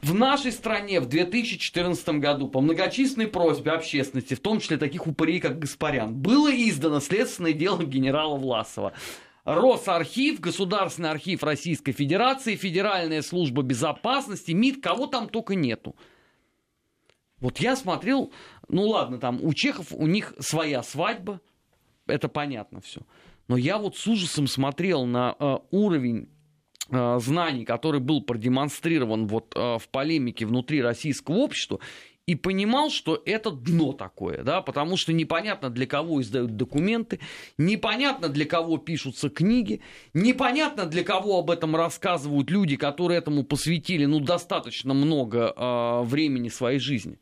в 0.04 0.14
нашей 0.14 0.52
стране 0.52 1.00
в 1.00 1.08
2014 1.08 2.08
году 2.20 2.48
по 2.48 2.62
многочисленной 2.62 3.26
просьбе 3.26 3.72
общественности, 3.72 4.36
в 4.36 4.40
том 4.42 4.60
числе 4.60 4.78
таких 4.78 5.08
упырей, 5.08 5.40
как 5.40 5.58
Гаспарян, 5.58 6.14
было 6.14 6.48
издано 6.52 7.00
следственное 7.00 7.54
дело 7.54 7.82
генерала 7.82 8.38
Власова. 8.38 8.94
Росархив, 9.44 10.40
Государственный 10.40 11.10
архив 11.10 11.42
Российской 11.42 11.94
Федерации, 11.94 12.56
Федеральная 12.56 13.24
служба 13.24 13.64
безопасности, 13.64 14.52
МИД, 14.52 14.84
кого 14.84 15.08
там 15.08 15.30
только 15.30 15.56
нету. 15.56 15.96
Вот 17.40 17.58
я 17.58 17.76
смотрел, 17.76 18.32
ну 18.70 18.84
ладно, 18.84 19.18
там 19.18 19.40
у 19.42 19.52
чехов 19.56 19.88
у 19.90 20.06
них 20.06 20.36
своя 20.38 20.84
свадьба, 20.84 21.42
это 22.06 22.30
понятно 22.30 22.82
все. 22.82 23.02
Но 23.48 23.58
я 23.58 23.80
вот 23.80 23.98
с 23.98 24.06
ужасом 24.06 24.46
смотрел 24.46 25.06
на 25.06 25.36
э, 25.40 25.58
уровень 25.72 26.30
знаний, 26.90 27.66
который 27.66 28.00
был 28.00 28.22
продемонстрирован 28.22 29.28
вот 29.28 29.54
э, 29.56 29.78
в 29.78 29.90
полемике 29.90 30.46
внутри 30.46 30.82
российского 30.82 31.36
общества, 31.36 31.80
и 32.28 32.36
понимал, 32.36 32.90
что 32.90 33.22
это 33.26 33.52
дно 33.52 33.94
такое, 33.94 34.44
да, 34.44 34.62
потому 34.62 34.98
что 34.98 35.14
непонятно 35.14 35.70
для 35.70 35.88
кого 35.88 36.22
издают 36.22 36.58
документы, 36.58 37.22
непонятно 37.58 38.28
для 38.28 38.46
кого 38.46 38.78
пишутся 38.78 39.30
книги, 39.30 39.82
непонятно 40.14 40.86
для 40.86 41.06
кого 41.06 41.40
об 41.40 41.50
этом 41.50 41.76
рассказывают 41.76 42.52
люди, 42.52 42.76
которые 42.76 43.20
этому 43.20 43.44
посвятили, 43.44 44.06
ну, 44.06 44.20
достаточно 44.20 44.94
много 44.94 45.54
э, 45.56 46.02
времени 46.04 46.50
своей 46.50 46.80
жизни. 46.80 47.18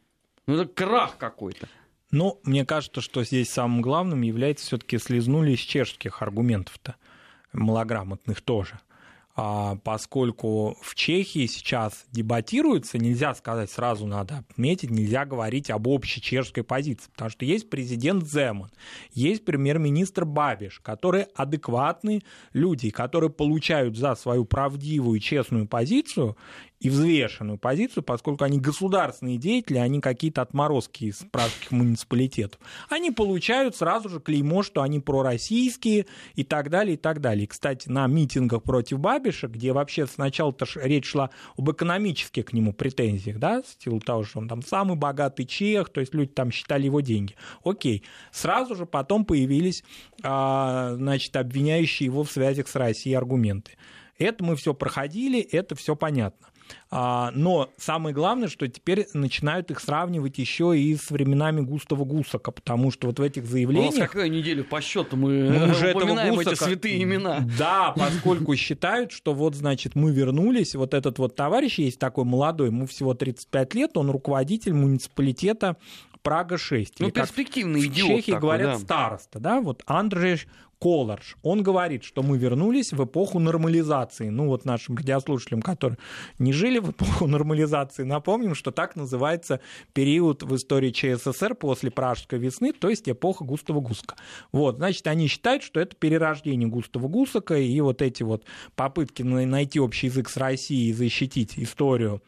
Ну, 0.47 0.55
это 0.55 0.65
крах 0.65 1.17
какой-то. 1.17 1.67
Ну, 2.09 2.39
мне 2.43 2.65
кажется, 2.65 3.01
что 3.01 3.23
здесь 3.23 3.49
самым 3.49 3.81
главным 3.81 4.21
является 4.21 4.65
все-таки 4.65 4.97
слезнули 4.97 5.51
из 5.51 5.59
чешских 5.59 6.23
аргументов-то, 6.23 6.95
малограмотных 7.53 8.41
тоже. 8.41 8.79
А, 9.37 9.75
поскольку 9.83 10.77
в 10.81 10.95
Чехии 10.95 11.45
сейчас 11.45 12.05
дебатируется, 12.11 12.97
нельзя 12.97 13.35
сказать, 13.35 13.69
сразу 13.69 14.07
надо 14.07 14.37
отметить, 14.37 14.89
нельзя 14.89 15.25
говорить 15.25 15.69
об 15.69 15.87
общей 15.87 16.21
чешской 16.21 16.63
позиции, 16.63 17.09
потому 17.11 17.29
что 17.29 17.43
есть 17.43 17.69
президент 17.69 18.25
Земан, 18.25 18.71
есть 19.11 19.43
премьер-министр 19.43 20.23
Бабиш, 20.23 20.79
которые 20.79 21.27
адекватные 21.35 22.21
люди, 22.53 22.89
которые 22.91 23.29
получают 23.29 23.97
за 23.97 24.15
свою 24.15 24.45
правдивую 24.45 25.17
и 25.17 25.21
честную 25.21 25.67
позицию 25.67 26.37
и 26.79 26.89
взвешенную 26.89 27.57
позицию, 27.57 28.03
поскольку 28.03 28.43
они 28.43 28.59
государственные 28.59 29.37
деятели, 29.37 29.77
они 29.77 30.01
какие-то 30.01 30.41
отморозки 30.41 31.05
из 31.05 31.17
пражских 31.31 31.71
муниципалитетов. 31.71 32.59
Они 32.89 33.11
получают 33.11 33.75
сразу 33.75 34.09
же 34.09 34.19
клеймо, 34.19 34.61
что 34.63 34.81
они 34.81 34.99
пророссийские 34.99 36.05
и 36.35 36.43
так 36.43 36.69
далее, 36.69 36.95
и 36.95 36.97
так 36.97 37.21
далее. 37.21 37.47
Кстати, 37.47 37.87
на 37.89 38.05
митингах 38.07 38.63
против 38.63 38.99
Бабиша, 38.99 39.47
где 39.47 39.71
вообще 39.71 40.05
сначала-то 40.05 40.65
речь 40.75 41.07
шла 41.07 41.29
об 41.57 41.71
экономических 41.71 42.45
к 42.45 42.53
нему 42.53 42.73
претензиях, 42.73 43.39
да, 43.39 43.63
с 43.63 43.81
силу 43.83 43.99
того, 43.99 44.23
что 44.23 44.39
он 44.39 44.47
там 44.47 44.61
самый 44.61 44.97
богатый 44.97 45.45
чех, 45.45 45.89
то 45.89 46.01
есть 46.01 46.13
люди 46.13 46.31
там 46.31 46.51
считали 46.51 46.85
его 46.85 47.01
деньги. 47.01 47.35
Окей. 47.63 48.03
Сразу 48.31 48.75
же 48.75 48.85
потом 48.85 49.25
появились, 49.25 49.83
а, 50.23 50.95
значит, 50.95 51.35
обвиняющие 51.35 52.05
его 52.05 52.23
в 52.23 52.31
связях 52.31 52.67
с 52.67 52.75
Россией 52.75 53.15
аргументы. 53.15 53.71
Это 54.17 54.43
мы 54.43 54.55
все 54.55 54.73
проходили, 54.73 55.39
это 55.39 55.75
все 55.75 55.95
понятно. 55.95 56.47
А, 56.91 57.31
но 57.35 57.69
самое 57.77 58.13
главное, 58.15 58.47
что 58.47 58.67
теперь 58.67 59.07
начинают 59.13 59.71
их 59.71 59.79
сравнивать 59.79 60.37
еще 60.37 60.77
и 60.77 60.95
с 60.95 61.11
временами 61.11 61.61
Густава 61.61 62.05
Гусака, 62.05 62.51
потому 62.51 62.91
что 62.91 63.07
вот 63.07 63.19
в 63.19 63.21
этих 63.21 63.45
заявлениях... 63.45 63.93
У 63.93 63.99
нас 63.99 64.09
какая 64.09 64.29
неделю 64.29 64.63
по 64.63 64.81
счету 64.81 65.17
мы, 65.17 65.49
мы 65.49 65.71
уже 65.71 65.93
упоминаем 65.93 66.35
Гусака... 66.35 66.51
эти 66.51 66.63
святые 66.63 67.03
имена. 67.03 67.45
Да, 67.57 67.93
поскольку 67.97 68.55
считают, 68.55 69.11
что 69.11 69.33
вот, 69.33 69.55
значит, 69.55 69.95
мы 69.95 70.11
вернулись, 70.11 70.75
вот 70.75 70.93
этот 70.93 71.19
вот 71.19 71.35
товарищ 71.35 71.79
есть 71.79 71.99
такой 71.99 72.23
молодой, 72.23 72.67
ему 72.67 72.85
всего 72.85 73.13
35 73.13 73.73
лет, 73.73 73.97
он 73.97 74.09
руководитель 74.09 74.73
муниципалитета 74.73 75.77
Прага-6. 76.25 76.87
Ну, 76.99 77.11
перспективный 77.11 77.81
идиот. 77.85 78.09
В 78.09 78.15
Чехии 78.15 78.31
такой, 78.31 78.41
говорят 78.41 78.71
да. 78.71 78.79
староста, 78.79 79.39
да, 79.39 79.61
вот 79.61 79.83
Андрей 79.85 80.41
Колорж. 80.79 81.37
Он 81.41 81.63
говорит, 81.63 82.03
что 82.03 82.23
мы 82.23 82.37
вернулись 82.37 82.93
в 82.93 83.03
эпоху 83.03 83.39
нормализации. 83.39 84.29
Ну 84.29 84.47
вот 84.47 84.65
нашим 84.65 84.97
радиослушателям, 84.97 85.61
которые 85.61 85.97
не 86.39 86.53
жили 86.53 86.79
в 86.79 86.91
эпоху 86.91 87.27
нормализации, 87.27 88.03
напомним, 88.03 88.55
что 88.55 88.71
так 88.71 88.95
называется 88.95 89.61
период 89.93 90.43
в 90.43 90.55
истории 90.55 90.91
ЧССР 90.91 91.55
после 91.55 91.91
Пражской 91.91 92.39
весны, 92.39 92.73
то 92.73 92.89
есть 92.89 93.09
эпоха 93.09 93.43
Густава 93.43 93.79
Гуска. 93.79 94.15
Вот, 94.51 94.77
значит, 94.77 95.07
они 95.07 95.27
считают, 95.27 95.63
что 95.63 95.79
это 95.79 95.95
перерождение 95.95 96.67
Густава 96.67 97.07
Гусака, 97.07 97.57
и 97.57 97.81
вот 97.81 98.01
эти 98.01 98.23
вот 98.23 98.43
попытки 98.75 99.23
найти 99.23 99.79
общий 99.79 100.07
язык 100.07 100.29
с 100.29 100.37
Россией 100.37 100.89
и 100.89 100.93
защитить 100.93 101.57
историю 101.57 102.21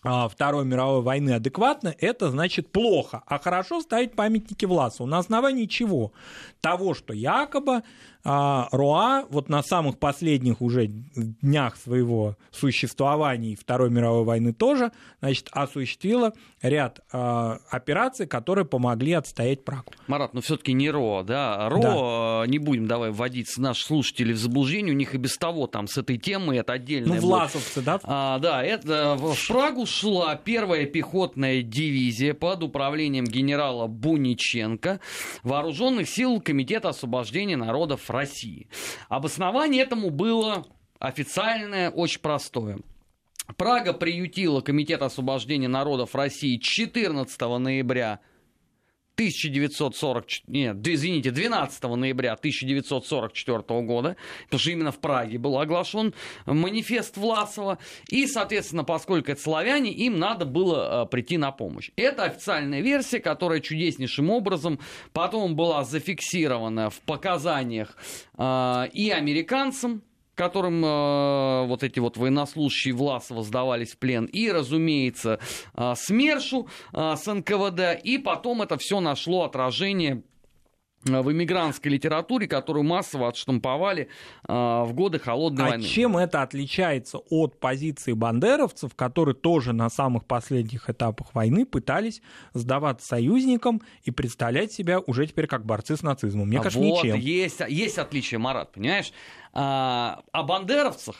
Второй 0.00 0.64
мировой 0.64 1.02
войны 1.02 1.30
адекватно, 1.30 1.94
это 1.98 2.30
значит 2.30 2.70
плохо. 2.70 3.22
А 3.26 3.38
хорошо 3.38 3.80
ставить 3.80 4.14
памятники 4.14 4.64
Власову. 4.64 5.08
На 5.08 5.18
основании 5.18 5.66
чего? 5.66 6.12
Того, 6.60 6.94
что 6.94 7.12
якобы 7.12 7.82
а, 8.24 8.68
Руа 8.72 9.24
вот 9.30 9.48
на 9.48 9.62
самых 9.62 9.98
последних 9.98 10.60
уже 10.60 10.86
днях 10.86 11.76
своего 11.76 12.36
существования 12.50 13.52
и 13.52 13.56
Второй 13.56 13.90
мировой 13.90 14.24
войны 14.24 14.52
тоже, 14.52 14.92
значит, 15.20 15.48
осуществила 15.52 16.32
ряд 16.60 17.00
а, 17.12 17.58
операций, 17.70 18.26
которые 18.26 18.64
помогли 18.64 19.12
отстоять 19.12 19.64
Прагу. 19.64 19.92
Марат, 20.08 20.34
но 20.34 20.40
все-таки 20.40 20.72
не 20.72 20.90
РО, 20.90 21.22
да? 21.26 21.68
РО, 21.70 22.42
да. 22.42 22.46
не 22.46 22.58
будем 22.58 22.86
давай 22.86 23.12
вводить 23.12 23.46
наших 23.56 23.86
слушателей 23.86 24.34
в 24.34 24.38
заблуждение, 24.38 24.92
у 24.92 24.96
них 24.96 25.14
и 25.14 25.18
без 25.18 25.36
того 25.38 25.66
там 25.66 25.88
с 25.88 25.96
этой 25.96 26.18
темой 26.18 26.58
это 26.58 26.74
отдельно. 26.74 27.14
Ну, 27.14 27.20
власовцы, 27.20 27.80
да? 27.80 27.98
А, 28.02 28.38
да, 28.40 28.62
это 28.62 29.16
в 29.18 29.48
Прагу 29.48 29.86
шла 29.88 30.36
первая 30.36 30.86
пехотная 30.86 31.62
дивизия 31.62 32.34
под 32.34 32.62
управлением 32.62 33.24
генерала 33.24 33.86
Буниченко 33.86 35.00
вооруженных 35.42 36.08
сил 36.08 36.40
Комитета 36.40 36.90
освобождения 36.90 37.56
народов 37.56 38.10
России. 38.10 38.68
Обоснование 39.08 39.82
этому 39.82 40.10
было 40.10 40.66
официальное, 40.98 41.90
очень 41.90 42.20
простое. 42.20 42.78
Прага 43.56 43.94
приютила 43.94 44.60
Комитет 44.60 45.02
освобождения 45.02 45.68
народов 45.68 46.14
России 46.14 46.58
14 46.58 47.40
ноября 47.40 48.20
1940, 49.18 50.26
нет, 50.46 50.86
извините, 50.86 51.32
12 51.32 51.82
ноября 51.82 52.34
1944 52.34 53.62
года, 53.82 54.16
потому 54.44 54.60
что 54.60 54.70
именно 54.70 54.92
в 54.92 55.00
Праге 55.00 55.38
был 55.38 55.58
оглашен 55.58 56.14
манифест 56.46 57.16
Власова, 57.16 57.78
и, 58.08 58.28
соответственно, 58.28 58.84
поскольку 58.84 59.32
это 59.32 59.42
славяне, 59.42 59.90
им 59.90 60.20
надо 60.20 60.44
было 60.44 61.02
э, 61.02 61.06
прийти 61.08 61.36
на 61.36 61.50
помощь. 61.50 61.90
Это 61.96 62.22
официальная 62.22 62.80
версия, 62.80 63.18
которая 63.18 63.58
чудеснейшим 63.58 64.30
образом 64.30 64.78
потом 65.12 65.56
была 65.56 65.82
зафиксирована 65.82 66.88
в 66.88 67.00
показаниях 67.00 67.96
э, 68.36 68.88
и 68.92 69.10
американцам, 69.10 70.02
которым 70.38 70.84
э, 70.84 71.66
вот 71.66 71.82
эти 71.82 71.98
вот 71.98 72.16
военнослужащие 72.16 72.94
Власова 72.94 73.42
сдавались 73.42 73.92
в 73.92 73.98
плен, 73.98 74.24
и, 74.24 74.50
разумеется, 74.50 75.40
э, 75.74 75.94
СМЕРШу 75.96 76.68
э, 76.94 77.14
с 77.16 77.26
НКВД, 77.26 78.00
и 78.02 78.18
потом 78.18 78.62
это 78.62 78.78
все 78.78 79.00
нашло 79.00 79.44
отражение 79.44 80.22
в 81.04 81.32
иммигрантской 81.32 81.92
литературе, 81.92 82.46
которую 82.46 82.84
массово 82.84 83.28
отштамповали 83.28 84.08
э, 84.48 84.52
в 84.52 84.92
годы 84.94 85.18
Холодной 85.18 85.64
а 85.64 85.68
войны. 85.70 85.84
чем 85.84 86.16
это 86.16 86.42
отличается 86.42 87.18
от 87.18 87.60
позиции 87.60 88.12
бандеровцев, 88.12 88.94
которые 88.94 89.34
тоже 89.34 89.72
на 89.72 89.90
самых 89.90 90.24
последних 90.24 90.90
этапах 90.90 91.34
войны 91.34 91.64
пытались 91.64 92.20
сдаваться 92.52 93.06
союзникам 93.06 93.80
и 94.02 94.10
представлять 94.10 94.72
себя 94.72 95.00
уже 95.00 95.26
теперь 95.26 95.46
как 95.46 95.64
борцы 95.64 95.96
с 95.96 96.02
нацизмом? 96.02 96.48
Мне 96.48 96.58
а 96.58 96.62
кажется, 96.62 96.84
вот, 96.84 97.04
ничем. 97.04 97.16
Есть, 97.16 97.60
есть 97.68 97.98
отличие, 97.98 98.38
Марат, 98.38 98.72
понимаешь? 98.72 99.12
А, 99.52 100.22
о 100.32 100.42
бандеровцах 100.42 101.16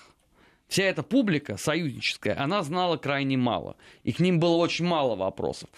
вся 0.69 0.85
эта 0.85 1.03
публика 1.03 1.57
союзническая, 1.57 2.41
она 2.41 2.62
знала 2.62 2.97
крайне 2.97 3.37
мало. 3.37 3.77
И 4.05 4.12
к 4.12 4.21
ним 4.21 4.38
было 4.38 4.57
очень 4.57 4.85
мало 4.85 5.17
вопросов. 5.17 5.69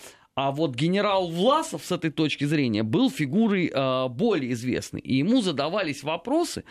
А 0.42 0.52
вот 0.52 0.74
генерал 0.74 1.28
Власов 1.28 1.84
с 1.84 1.92
этой 1.92 2.10
точки 2.10 2.44
зрения 2.44 2.82
был 2.82 3.10
фигурой 3.10 3.70
э, 3.70 4.08
более 4.08 4.52
известной. 4.52 5.02
И 5.02 5.16
ему 5.16 5.42
задавались 5.42 6.02
вопросы 6.02 6.64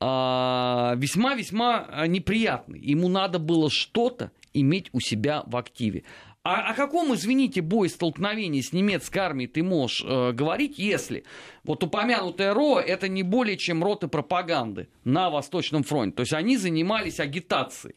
э, 0.00 0.04
весьма-весьма 0.04 2.06
неприятные. 2.06 2.80
Ему 2.80 3.08
надо 3.08 3.40
было 3.40 3.68
что-то 3.68 4.30
иметь 4.54 4.90
у 4.92 5.00
себя 5.00 5.42
в 5.44 5.56
активе. 5.56 6.04
А 6.44 6.70
о 6.70 6.74
каком, 6.74 7.12
извините, 7.14 7.62
бой 7.62 7.88
столкновении 7.88 8.60
с 8.60 8.72
немецкой 8.72 9.18
армией 9.18 9.48
ты 9.48 9.64
можешь 9.64 10.04
э, 10.06 10.30
говорить, 10.30 10.78
если 10.78 11.24
вот 11.64 11.82
упомянутая 11.82 12.54
РО 12.54 12.78
это 12.78 13.08
не 13.08 13.24
более 13.24 13.56
чем 13.56 13.82
роты 13.82 14.06
пропаганды 14.06 14.86
на 15.02 15.30
Восточном 15.30 15.82
фронте. 15.82 16.14
То 16.14 16.20
есть 16.20 16.32
они 16.32 16.56
занимались 16.56 17.18
агитацией. 17.18 17.96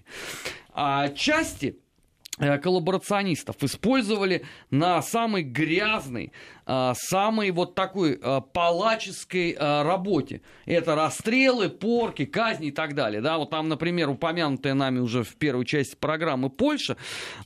А 0.73 1.09
части 1.09 1.73
Э, 1.73 1.88
коллаборационистов 2.61 3.57
использовали 3.61 4.45
на 4.71 5.01
самой 5.01 5.43
грязной, 5.43 6.31
э, 6.65 6.93
самой 6.95 7.51
вот 7.51 7.75
такой 7.75 8.19
э, 8.21 8.41
палаческой 8.53 9.57
работе. 9.59 10.41
Это 10.65 10.95
расстрелы, 10.95 11.69
порки, 11.69 12.25
казни 12.25 12.67
и 12.67 12.71
так 12.71 12.95
далее. 12.95 13.21
Да, 13.21 13.37
вот 13.37 13.49
там, 13.49 13.69
например, 13.69 14.09
упомянутая 14.09 14.73
нами 14.73 14.99
уже 14.99 15.23
в 15.23 15.35
первой 15.35 15.65
части 15.65 15.95
программы 15.95 16.49
Польша, 16.49 16.97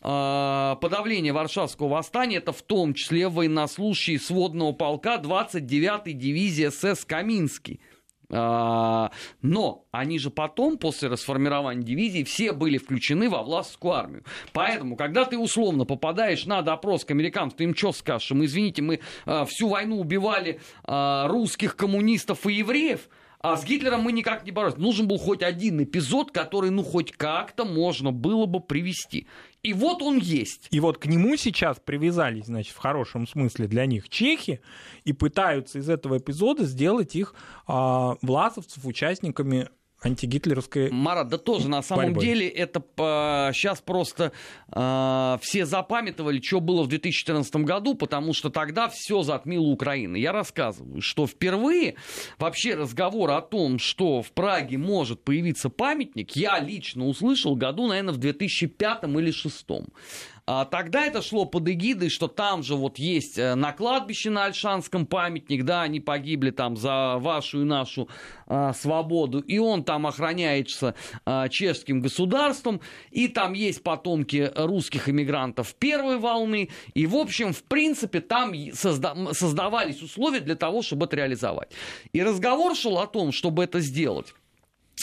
подавление 0.02 1.34
Варшавского 1.34 1.88
восстания, 1.88 2.38
это 2.38 2.54
в 2.54 2.62
том 2.62 2.94
числе 2.94 3.28
военнослужащие 3.28 4.20
сводного 4.20 4.74
полка 4.74 5.18
29-й 5.18 6.14
дивизии 6.14 6.70
СС 6.70 7.06
Каминский. 7.06 7.80
А, 8.36 9.12
но 9.42 9.86
они 9.92 10.18
же 10.18 10.32
потом, 10.32 10.78
после 10.78 11.08
расформирования 11.08 11.84
дивизии, 11.84 12.24
все 12.24 12.52
были 12.52 12.78
включены 12.78 13.30
во 13.30 13.44
властскую 13.44 13.94
армию. 13.94 14.24
Поэтому, 14.54 14.96
когда 14.96 15.26
ты 15.26 15.38
условно 15.38 15.86
попадаешь 15.86 16.46
на 16.46 16.62
допрос 16.64 17.06
к 17.06 17.12
американцам, 17.12 17.58
ты 17.58 17.64
им 17.66 17.76
что 17.76 17.92
скажешь? 17.92 18.32
Мы, 18.32 18.46
извините, 18.46 18.82
мы 18.82 19.00
а, 19.26 19.46
всю 19.46 19.70
войну 19.70 20.00
убивали 20.00 20.60
а, 20.84 21.28
русских 21.28 21.76
коммунистов 21.76 22.48
и 22.48 22.54
евреев, 22.54 23.08
а 23.44 23.58
с 23.58 23.66
Гитлером 23.66 24.02
мы 24.02 24.14
никак 24.14 24.46
не 24.46 24.52
боролись. 24.52 24.78
Нужен 24.78 25.06
был 25.06 25.18
хоть 25.18 25.44
один 25.44 25.84
эпизод, 25.84 26.32
который, 26.32 26.70
ну, 26.70 26.82
хоть 26.82 27.12
как-то 27.12 27.66
можно 27.66 28.14
было 28.14 28.46
бы 28.46 28.62
привести. 28.62 29.28
И 29.64 29.74
вот 29.74 30.02
он 30.02 30.18
есть. 30.18 30.70
И 30.72 30.80
вот 30.80 30.98
к 30.98 31.08
нему 31.08 31.36
сейчас 31.36 31.78
привязались, 31.84 32.46
значит, 32.46 32.74
в 32.74 32.78
хорошем 32.78 33.28
смысле 33.28 33.68
для 33.68 33.86
них 33.86 34.08
чехи, 34.08 34.62
и 35.04 35.12
пытаются 35.12 35.80
из 35.80 35.90
этого 35.90 36.20
эпизода 36.20 36.64
сделать 36.64 37.18
их 37.18 37.36
а, 37.68 38.16
власовцев 38.22 38.86
участниками 38.86 39.68
антигитлеровской 40.04 40.92
Марат, 40.92 41.30
да 41.30 41.38
тоже 41.38 41.70
на 41.70 41.82
самом 41.82 42.06
борьбой. 42.06 42.26
деле 42.26 42.48
это 42.48 42.80
по... 42.80 43.52
сейчас 43.54 43.82
просто 43.82 44.32
э, 44.72 45.38
все 45.42 45.66
запамятовали, 45.66 46.42
что 46.42 46.60
было 46.60 46.84
в 46.84 46.88
2014 46.88 47.56
году, 47.58 47.96
потому 47.96 48.34
что 48.34 48.50
тогда 48.50 48.90
все 48.90 49.24
затмило 49.24 49.66
Украину. 49.66 50.16
Я 50.16 50.32
рассказываю, 50.32 51.02
что 51.02 51.28
впервые 51.28 51.96
вообще 52.38 52.76
разговор 52.76 53.32
о 53.32 53.42
том, 53.42 53.80
что 53.80 54.22
в 54.22 54.32
Праге 54.32 54.78
может 54.78 55.24
появиться 55.24 55.70
памятник, 55.70 56.36
я 56.36 56.60
лично 56.60 57.06
услышал 57.08 57.56
году, 57.56 57.88
наверное, 57.88 58.14
в 58.14 58.18
2005 58.18 59.04
или 59.04 59.32
2006. 59.32 59.66
А 60.46 60.66
тогда 60.66 61.06
это 61.06 61.22
шло 61.22 61.46
под 61.46 61.70
эгидой, 61.70 62.10
что 62.10 62.28
там 62.28 62.64
же 62.64 62.76
вот 62.76 63.00
есть 63.00 63.38
э, 63.38 63.56
на 63.56 63.72
кладбище 63.72 64.30
на 64.30 64.44
Альшанском 64.44 65.06
памятник, 65.06 65.64
да, 65.64 65.84
они 65.84 66.02
погибли 66.02 66.52
там 66.52 66.76
за 66.76 67.16
вашу 67.18 67.62
и 67.62 67.64
нашу 67.64 68.10
а, 68.48 68.74
свободу, 68.74 69.40
и 69.40 69.58
он 69.58 69.86
там 69.86 70.06
охраняется 70.06 70.96
а, 71.26 71.48
чешским 71.48 72.02
государством, 72.02 72.82
и 73.10 73.30
там 73.30 73.54
есть 73.54 73.84
потомки 73.84 74.52
русских 74.56 75.08
иммигрантов 75.08 75.76
первой 75.76 76.18
волны, 76.18 76.70
и, 76.94 77.08
в 77.08 77.16
общем, 77.16 77.54
в 77.54 77.64
принципе, 77.64 78.20
там 78.20 78.52
созда- 78.52 79.34
создавались 79.34 80.02
условия 80.02 80.42
для 80.42 80.56
того, 80.56 80.82
чтобы 80.82 81.06
это 81.06 81.16
реализовать. 81.16 81.72
И 82.12 82.22
разговор 82.22 82.76
шел 82.76 83.00
о 83.00 83.08
том, 83.08 83.32
чтобы 83.32 83.64
это 83.64 83.80
сделать 83.80 84.34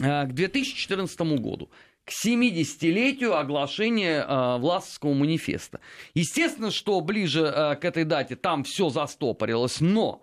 а, 0.02 0.26
к 0.26 0.34
2014 0.34 1.18
году 1.40 1.70
к 2.04 2.10
70-летию 2.10 3.36
оглашения 3.36 4.24
э, 4.24 4.58
Власовского 4.58 5.14
манифеста. 5.14 5.80
Естественно, 6.14 6.70
что 6.70 7.00
ближе 7.00 7.42
э, 7.42 7.76
к 7.76 7.84
этой 7.84 8.04
дате 8.04 8.36
там 8.36 8.64
все 8.64 8.88
застопорилось, 8.88 9.80
но 9.80 10.22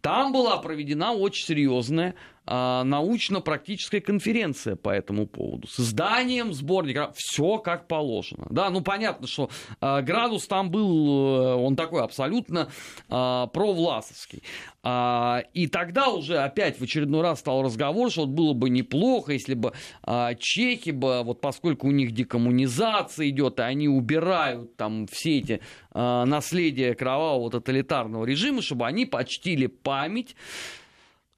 там 0.00 0.32
была 0.32 0.56
проведена 0.58 1.12
очень 1.12 1.46
серьезная 1.46 2.14
научно-практическая 2.46 4.00
конференция 4.00 4.76
по 4.76 4.90
этому 4.90 5.26
поводу. 5.26 5.66
С 5.66 5.80
изданием 5.80 6.52
сборника. 6.52 7.12
Все 7.14 7.58
как 7.58 7.88
положено. 7.88 8.46
Да, 8.50 8.70
ну 8.70 8.80
понятно, 8.80 9.26
что 9.26 9.50
а, 9.80 10.02
градус 10.02 10.46
там 10.46 10.70
был, 10.70 10.86
э, 10.86 11.54
он 11.54 11.76
такой 11.76 12.02
абсолютно 12.02 12.68
а, 13.08 13.46
провласовский. 13.48 14.42
А, 14.82 15.42
и 15.52 15.66
тогда 15.66 16.08
уже 16.08 16.38
опять 16.38 16.78
в 16.78 16.84
очередной 16.84 17.22
раз 17.22 17.40
стал 17.40 17.62
разговор, 17.62 18.10
что 18.10 18.22
вот 18.22 18.30
было 18.30 18.52
бы 18.52 18.70
неплохо, 18.70 19.32
если 19.32 19.54
бы 19.54 19.72
а, 20.02 20.34
чехи 20.38 20.90
бы, 20.90 21.22
вот 21.24 21.40
поскольку 21.40 21.88
у 21.88 21.90
них 21.90 22.12
декоммунизация 22.12 23.28
идет, 23.28 23.58
и 23.58 23.62
они 23.62 23.88
убирают 23.88 24.76
там 24.76 25.06
все 25.10 25.38
эти 25.38 25.60
а, 25.90 26.24
наследия 26.24 26.94
кровавого 26.94 27.50
тоталитарного 27.50 28.24
режима, 28.24 28.62
чтобы 28.62 28.86
они 28.86 29.06
почтили 29.06 29.66
память 29.66 30.36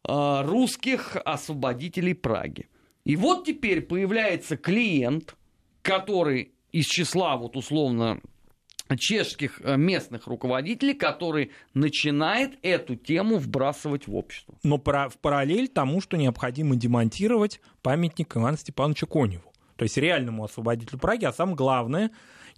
русских 0.04 1.16
освободителей 1.24 2.14
Праги. 2.14 2.68
И 3.04 3.16
вот 3.16 3.44
теперь 3.44 3.82
появляется 3.82 4.56
клиент, 4.56 5.36
который 5.82 6.52
из 6.72 6.86
числа 6.86 7.36
вот 7.36 7.56
условно 7.56 8.20
чешских 8.96 9.60
э, 9.62 9.76
местных 9.76 10.26
руководителей, 10.26 10.94
который 10.94 11.50
начинает 11.74 12.58
эту 12.62 12.96
тему 12.96 13.38
вбрасывать 13.38 14.06
в 14.06 14.16
общество. 14.16 14.54
Но 14.62 14.78
в 14.78 15.18
параллель 15.20 15.68
тому, 15.68 16.00
что 16.00 16.16
необходимо 16.16 16.76
демонтировать 16.76 17.60
памятник 17.82 18.34
Ивану 18.36 18.56
Степановичу 18.56 19.06
Коневу. 19.06 19.52
То 19.76 19.84
есть 19.84 19.96
реальному 19.96 20.44
освободителю 20.44 20.98
Праги, 20.98 21.24
а 21.24 21.32
самое 21.32 21.56
главное, 21.56 22.10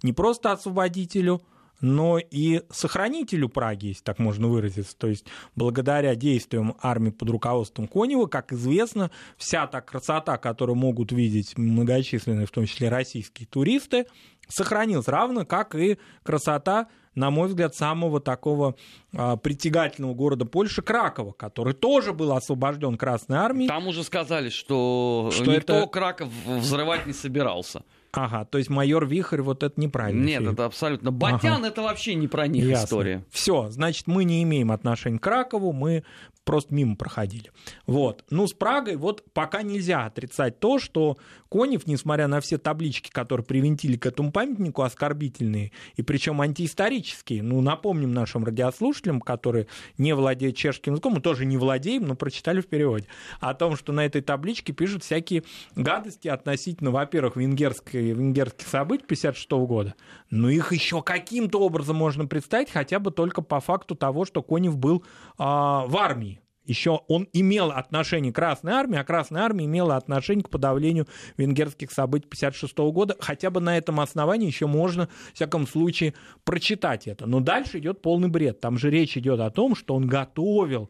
не 0.03 0.13
просто 0.13 0.51
освободителю, 0.51 1.41
но 1.81 2.19
и 2.19 2.61
сохранителю 2.69 3.49
Праги, 3.49 3.87
если 3.87 4.03
так 4.03 4.19
можно 4.19 4.47
выразиться. 4.47 4.95
То 4.95 5.07
есть 5.07 5.25
благодаря 5.55 6.15
действиям 6.15 6.75
армии 6.81 7.09
под 7.09 7.29
руководством 7.29 7.87
Конева, 7.87 8.27
как 8.27 8.53
известно, 8.53 9.11
вся 9.37 9.67
та 9.67 9.81
красота, 9.81 10.37
которую 10.37 10.75
могут 10.75 11.11
видеть 11.11 11.57
многочисленные, 11.57 12.45
в 12.45 12.51
том 12.51 12.65
числе 12.65 12.89
российские 12.89 13.47
туристы, 13.47 14.05
сохранилась 14.47 15.07
равно, 15.07 15.45
как 15.45 15.75
и 15.75 15.97
красота 16.23 16.87
на 17.15 17.29
мой 17.29 17.49
взгляд, 17.49 17.75
самого 17.75 18.21
такого 18.21 18.75
а, 19.13 19.35
притягательного 19.35 20.13
города 20.13 20.45
Польши 20.45 20.81
Кракова, 20.81 21.33
который 21.33 21.73
тоже 21.73 22.13
был 22.13 22.31
освобожден 22.31 22.97
Красной 22.97 23.37
Армией. 23.37 23.67
Там 23.67 23.87
уже 23.87 24.03
сказали, 24.03 24.49
что, 24.49 25.29
что 25.33 25.53
никто 25.53 25.73
это... 25.73 25.87
Краков 25.87 26.29
взрывать 26.45 27.05
не 27.05 27.13
собирался. 27.13 27.83
Ага, 28.13 28.45
то 28.45 28.57
есть 28.57 28.69
майор 28.69 29.05
Вихрь 29.05 29.41
вот 29.41 29.63
это 29.63 29.79
неправильно. 29.79 30.25
Нет, 30.25 30.39
фильм. 30.39 30.53
это 30.53 30.65
абсолютно. 30.65 31.11
Батян 31.11 31.59
ага. 31.59 31.67
это 31.67 31.81
вообще 31.81 32.15
не 32.15 32.27
про 32.27 32.47
них 32.47 32.65
Ясно. 32.65 32.85
история. 32.85 33.25
Все, 33.29 33.69
значит, 33.69 34.07
мы 34.07 34.25
не 34.25 34.43
имеем 34.43 34.71
отношения 34.71 35.17
к 35.17 35.23
Кракову, 35.23 35.71
мы 35.71 36.03
просто 36.51 36.75
мимо 36.75 36.97
проходили. 36.97 37.49
Вот. 37.87 38.25
Ну, 38.29 38.45
с 38.45 38.51
Прагой 38.51 38.97
вот 38.97 39.23
пока 39.31 39.61
нельзя 39.61 40.05
отрицать 40.05 40.59
то, 40.59 40.79
что 40.79 41.17
Конев, 41.49 41.87
несмотря 41.87 42.27
на 42.27 42.41
все 42.41 42.57
таблички, 42.57 43.09
которые 43.09 43.45
привинтили 43.45 43.95
к 43.95 44.05
этому 44.05 44.33
памятнику, 44.33 44.81
оскорбительные, 44.81 45.71
и 45.95 46.01
причем 46.01 46.41
антиисторические, 46.41 47.41
ну, 47.41 47.61
напомним 47.61 48.11
нашим 48.11 48.43
радиослушателям, 48.43 49.21
которые 49.21 49.67
не 49.97 50.13
владеют 50.13 50.57
чешским 50.57 50.91
языком, 50.91 51.13
мы 51.13 51.21
тоже 51.21 51.45
не 51.45 51.55
владеем, 51.55 52.05
но 52.05 52.15
прочитали 52.15 52.59
в 52.59 52.67
переводе, 52.67 53.07
о 53.39 53.53
том, 53.53 53.77
что 53.77 53.93
на 53.93 54.05
этой 54.05 54.21
табличке 54.21 54.73
пишут 54.73 55.05
всякие 55.05 55.43
гадости 55.77 56.27
относительно, 56.27 56.91
во-первых, 56.91 57.37
венгерской, 57.37 58.11
венгерских 58.11 58.67
событий 58.67 59.05
56 59.07 59.49
года, 59.51 59.95
но 60.29 60.49
их 60.49 60.73
еще 60.73 61.01
каким-то 61.01 61.61
образом 61.61 61.95
можно 61.95 62.25
представить, 62.25 62.69
хотя 62.69 62.99
бы 62.99 63.11
только 63.11 63.41
по 63.41 63.61
факту 63.61 63.95
того, 63.95 64.25
что 64.25 64.43
Конев 64.43 64.75
был 64.75 64.97
э, 65.39 65.43
в 65.43 65.95
армии 65.97 66.40
еще 66.71 67.01
он 67.09 67.27
имел 67.33 67.69
отношение 67.71 68.31
к 68.31 68.35
Красной 68.35 68.71
Армии, 68.71 68.97
а 68.97 69.03
Красная 69.03 69.43
Армия 69.43 69.65
имела 69.65 69.97
отношение 69.97 70.43
к 70.43 70.49
подавлению 70.49 71.05
венгерских 71.35 71.91
событий 71.91 72.27
1956 72.27 72.77
года. 72.93 73.17
Хотя 73.19 73.49
бы 73.49 73.59
на 73.59 73.77
этом 73.77 73.99
основании 73.99 74.47
еще 74.47 74.67
можно, 74.67 75.09
в 75.31 75.35
всяком 75.35 75.67
случае, 75.67 76.13
прочитать 76.45 77.07
это. 77.07 77.25
Но 77.25 77.41
дальше 77.41 77.79
идет 77.79 78.01
полный 78.01 78.29
бред. 78.29 78.61
Там 78.61 78.77
же 78.77 78.89
речь 78.89 79.17
идет 79.17 79.41
о 79.41 79.51
том, 79.51 79.75
что 79.75 79.95
он 79.95 80.07
готовил 80.07 80.89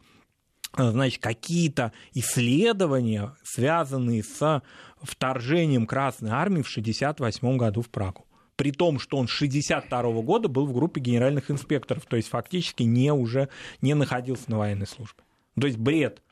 э, 0.76 0.90
значит, 0.90 1.20
какие-то 1.20 1.92
исследования, 2.14 3.34
связанные 3.42 4.22
с 4.22 4.62
вторжением 5.02 5.86
Красной 5.86 6.30
Армии 6.30 6.62
в 6.62 6.70
1968 6.70 7.56
году 7.56 7.82
в 7.82 7.90
Прагу 7.90 8.24
при 8.54 8.70
том, 8.70 9.00
что 9.00 9.16
он 9.16 9.26
с 9.26 9.30
62 9.32 10.02
года 10.22 10.46
был 10.46 10.66
в 10.66 10.72
группе 10.72 11.00
генеральных 11.00 11.50
инспекторов, 11.50 12.04
то 12.06 12.14
есть 12.14 12.28
фактически 12.28 12.84
не 12.84 13.12
уже 13.12 13.48
не 13.80 13.94
находился 13.94 14.48
на 14.50 14.58
военной 14.58 14.86
службе. 14.86 15.24
То 15.60 15.66
есть 15.66 15.78
бред. 15.78 16.22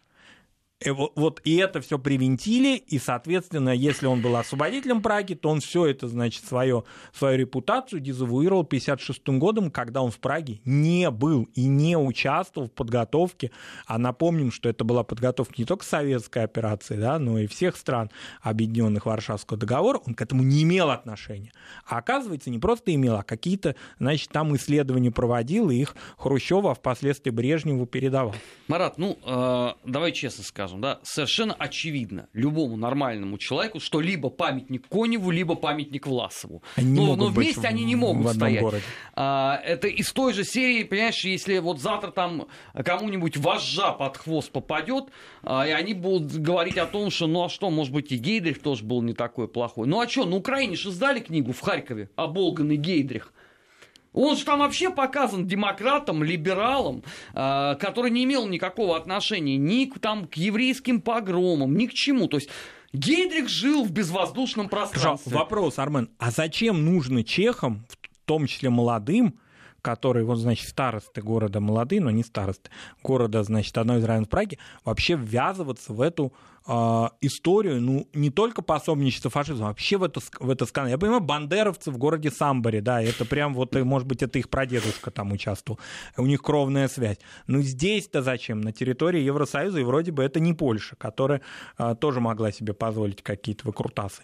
Э, 0.82 0.92
вот 0.92 1.40
и 1.44 1.56
это 1.56 1.80
все 1.80 1.98
привинтили, 1.98 2.76
и, 2.76 2.98
соответственно, 2.98 3.70
если 3.70 4.06
он 4.06 4.22
был 4.22 4.36
освободителем 4.36 5.02
Праги, 5.02 5.34
то 5.34 5.50
он 5.50 5.60
все 5.60 5.86
это, 5.86 6.08
значит, 6.08 6.44
свою, 6.44 6.84
свою 7.12 7.38
репутацию 7.38 8.00
дезавуировал 8.00 8.64
56 8.64 9.28
годом, 9.38 9.70
когда 9.70 10.02
он 10.02 10.10
в 10.10 10.18
Праге 10.18 10.60
не 10.64 11.10
был 11.10 11.48
и 11.54 11.66
не 11.66 11.96
участвовал 11.96 12.68
в 12.68 12.72
подготовке. 12.72 13.50
А 13.86 13.98
напомним, 13.98 14.50
что 14.50 14.68
это 14.68 14.84
была 14.84 15.02
подготовка 15.02 15.54
не 15.58 15.64
только 15.64 15.84
советской 15.84 16.44
операции, 16.44 16.96
да, 16.96 17.18
но 17.18 17.38
и 17.38 17.46
всех 17.46 17.76
стран, 17.76 18.10
объединенных 18.40 19.06
Варшавского 19.06 19.58
договора, 19.58 20.00
он 20.06 20.14
к 20.14 20.22
этому 20.22 20.42
не 20.42 20.62
имел 20.62 20.90
отношения. 20.90 21.52
А 21.86 21.98
оказывается, 21.98 22.50
не 22.50 22.58
просто 22.58 22.94
имел, 22.94 23.16
а 23.16 23.22
какие-то, 23.22 23.76
значит, 23.98 24.30
там 24.30 24.54
исследования 24.56 25.10
проводил, 25.10 25.70
и 25.70 25.76
их 25.76 25.94
Хрущева, 26.16 26.74
впоследствии 26.74 27.30
Брежневу 27.30 27.86
передавал. 27.86 28.34
Марат, 28.68 28.98
ну, 28.98 29.18
э, 29.24 29.72
давай 29.84 30.12
честно 30.12 30.44
скажем, 30.44 30.69
скажем, 30.70 30.80
да, 30.80 31.00
совершенно 31.02 31.54
очевидно 31.54 32.28
любому 32.32 32.76
нормальному 32.76 33.38
человеку, 33.38 33.80
что 33.80 34.00
либо 34.00 34.30
памятник 34.30 34.88
Коневу, 34.88 35.30
либо 35.30 35.54
памятник 35.54 36.06
Власову. 36.06 36.62
Они 36.76 36.98
но, 36.98 37.16
но 37.16 37.26
вместе 37.26 37.66
они 37.66 37.84
не 37.84 37.96
могут 37.96 38.34
стоять. 38.34 38.62
Городе. 38.62 38.82
А, 39.14 39.60
это 39.64 39.88
из 39.88 40.12
той 40.12 40.32
же 40.32 40.44
серии, 40.44 40.84
понимаешь, 40.84 41.24
если 41.24 41.58
вот 41.58 41.80
завтра 41.80 42.10
там 42.10 42.46
кому-нибудь 42.84 43.36
вожжа 43.36 43.92
под 43.92 44.16
хвост 44.16 44.50
попадет, 44.50 45.06
а, 45.42 45.66
и 45.66 45.70
они 45.70 45.94
будут 45.94 46.32
говорить 46.32 46.78
о 46.78 46.86
том, 46.86 47.10
что 47.10 47.26
ну 47.26 47.44
а 47.44 47.48
что, 47.48 47.70
может 47.70 47.92
быть, 47.92 48.12
и 48.12 48.16
Гейдрих 48.16 48.60
тоже 48.60 48.84
был 48.84 49.02
не 49.02 49.14
такой 49.14 49.48
плохой. 49.48 49.86
Ну 49.86 50.00
а 50.00 50.08
что, 50.08 50.24
на 50.24 50.36
Украине 50.36 50.76
же 50.76 50.90
сдали 50.90 51.20
книгу 51.20 51.52
в 51.52 51.60
Харькове 51.60 52.10
«Оболганный 52.16 52.76
Гейдрих». 52.76 53.32
Он 54.12 54.36
же 54.36 54.44
там 54.44 54.58
вообще 54.58 54.90
показан 54.90 55.46
демократом, 55.46 56.24
либералом, 56.24 57.04
э, 57.32 57.76
который 57.80 58.10
не 58.10 58.24
имел 58.24 58.46
никакого 58.48 58.96
отношения 58.96 59.56
ни 59.56 59.84
к, 59.84 59.98
там, 59.98 60.26
к 60.26 60.34
еврейским 60.34 61.00
погромам, 61.00 61.76
ни 61.76 61.86
к 61.86 61.92
чему. 61.92 62.26
То 62.26 62.38
есть 62.38 62.50
Гейдрих 62.92 63.48
жил 63.48 63.84
в 63.84 63.92
безвоздушном 63.92 64.68
пространстве. 64.68 65.36
Вопрос, 65.36 65.78
Армен, 65.78 66.10
а 66.18 66.30
зачем 66.30 66.84
нужно 66.84 67.22
чехам, 67.22 67.84
в 67.88 68.26
том 68.26 68.46
числе 68.46 68.70
молодым, 68.70 69.38
которые, 69.80 70.24
вот, 70.24 70.36
значит, 70.36 70.68
старосты 70.68 71.22
города 71.22 71.60
молодые, 71.60 72.00
но 72.00 72.10
не 72.10 72.22
старосты, 72.22 72.70
города, 73.02 73.42
значит, 73.42 73.76
одной 73.78 73.98
из 73.98 74.04
районов 74.04 74.28
Праги, 74.28 74.58
вообще 74.84 75.16
ввязываться 75.16 75.92
в 75.92 76.00
эту 76.00 76.32
э, 76.66 77.08
историю, 77.20 77.80
ну, 77.80 78.08
не 78.14 78.30
только 78.30 78.62
пособничество 78.62 79.30
фашизма, 79.30 79.66
вообще 79.66 79.96
в 79.96 80.04
это, 80.04 80.20
в 80.38 80.50
это 80.50 80.66
скандал. 80.66 80.90
Я 80.90 80.98
понимаю, 80.98 81.20
бандеровцы 81.20 81.90
в 81.90 81.98
городе 81.98 82.30
Самборе, 82.30 82.80
да, 82.80 83.02
это 83.02 83.24
прям 83.24 83.54
вот, 83.54 83.74
может 83.74 84.06
быть, 84.06 84.22
это 84.22 84.38
их 84.38 84.48
прадедушка 84.48 85.10
там 85.10 85.32
участвовал, 85.32 85.80
у 86.16 86.26
них 86.26 86.42
кровная 86.42 86.88
связь. 86.88 87.18
Но 87.46 87.60
здесь-то 87.60 88.22
зачем? 88.22 88.60
На 88.60 88.72
территории 88.72 89.20
Евросоюза, 89.20 89.80
и 89.80 89.84
вроде 89.84 90.12
бы 90.12 90.22
это 90.22 90.40
не 90.40 90.52
Польша, 90.52 90.96
которая 90.96 91.40
э, 91.78 91.94
тоже 92.00 92.20
могла 92.20 92.52
себе 92.52 92.74
позволить 92.74 93.22
какие-то 93.22 93.66
выкрутасы 93.66 94.22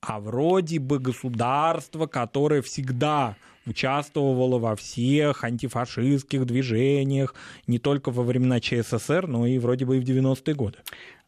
а 0.00 0.18
вроде 0.18 0.78
бы 0.78 0.98
государство, 0.98 2.06
которое 2.06 2.62
всегда 2.62 3.36
участвовало 3.66 4.58
во 4.58 4.76
всех 4.76 5.44
антифашистских 5.44 6.46
движениях, 6.46 7.34
не 7.66 7.78
только 7.78 8.10
во 8.10 8.22
времена 8.22 8.60
ЧССР, 8.60 9.26
но 9.26 9.46
и 9.46 9.58
вроде 9.58 9.84
бы 9.84 9.98
и 9.98 10.00
в 10.00 10.04
90-е 10.04 10.54
годы. 10.54 10.78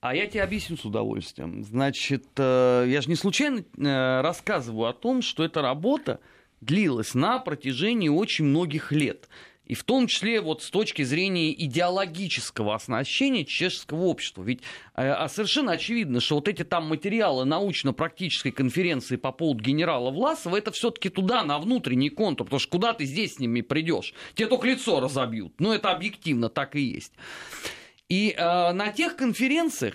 А 0.00 0.16
я 0.16 0.26
тебе 0.26 0.42
объясню 0.42 0.76
с 0.76 0.84
удовольствием. 0.84 1.62
Значит, 1.62 2.26
э, 2.36 2.86
я 2.88 3.00
же 3.00 3.08
не 3.08 3.14
случайно 3.14 3.60
э, 3.60 4.20
рассказываю 4.20 4.88
о 4.88 4.92
том, 4.92 5.22
что 5.22 5.44
эта 5.44 5.62
работа 5.62 6.18
длилась 6.60 7.14
на 7.14 7.38
протяжении 7.38 8.08
очень 8.08 8.46
многих 8.46 8.90
лет. 8.90 9.28
И 9.72 9.74
в 9.74 9.84
том 9.84 10.06
числе 10.06 10.42
вот 10.42 10.62
с 10.62 10.68
точки 10.68 11.00
зрения 11.00 11.50
идеологического 11.50 12.74
оснащения 12.74 13.42
чешского 13.42 14.02
общества. 14.02 14.42
Ведь 14.42 14.60
э, 14.94 15.10
а 15.10 15.30
совершенно 15.30 15.72
очевидно, 15.72 16.20
что 16.20 16.34
вот 16.34 16.46
эти 16.46 16.62
там 16.62 16.86
материалы 16.88 17.46
научно-практической 17.46 18.50
конференции 18.50 19.16
по 19.16 19.32
поводу 19.32 19.64
генерала 19.64 20.10
Власова, 20.10 20.56
это 20.58 20.72
все-таки 20.72 21.08
туда, 21.08 21.42
на 21.42 21.58
внутренний 21.58 22.10
контур, 22.10 22.44
потому 22.44 22.60
что 22.60 22.70
куда 22.70 22.92
ты 22.92 23.06
здесь 23.06 23.36
с 23.36 23.38
ними 23.38 23.62
придешь? 23.62 24.12
Тебе 24.34 24.46
только 24.46 24.66
лицо 24.66 25.00
разобьют. 25.00 25.58
Но 25.58 25.74
это 25.74 25.90
объективно 25.90 26.50
так 26.50 26.76
и 26.76 26.82
есть. 26.82 27.14
И 28.10 28.34
э, 28.36 28.72
на 28.72 28.92
тех 28.92 29.16
конференциях 29.16 29.94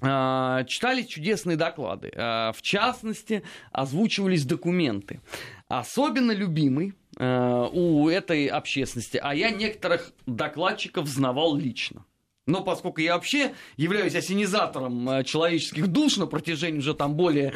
э, 0.00 0.64
читались 0.68 1.08
чудесные 1.08 1.58
доклады. 1.58 2.08
Э, 2.14 2.52
в 2.56 2.62
частности, 2.62 3.42
озвучивались 3.72 4.46
документы. 4.46 5.20
Особенно 5.68 6.32
любимый 6.32 6.94
у 7.18 8.08
этой 8.08 8.46
общественности, 8.46 9.18
а 9.22 9.34
я 9.34 9.50
некоторых 9.50 10.12
докладчиков 10.26 11.06
знавал 11.06 11.56
лично. 11.56 12.04
Но 12.46 12.62
поскольку 12.62 13.00
я 13.00 13.14
вообще 13.14 13.54
являюсь 13.76 14.14
осенизатором 14.14 15.10
э, 15.10 15.24
человеческих 15.24 15.88
душ 15.88 16.16
на 16.16 16.26
протяжении 16.26 16.78
уже 16.78 16.94
там 16.94 17.14
более... 17.14 17.54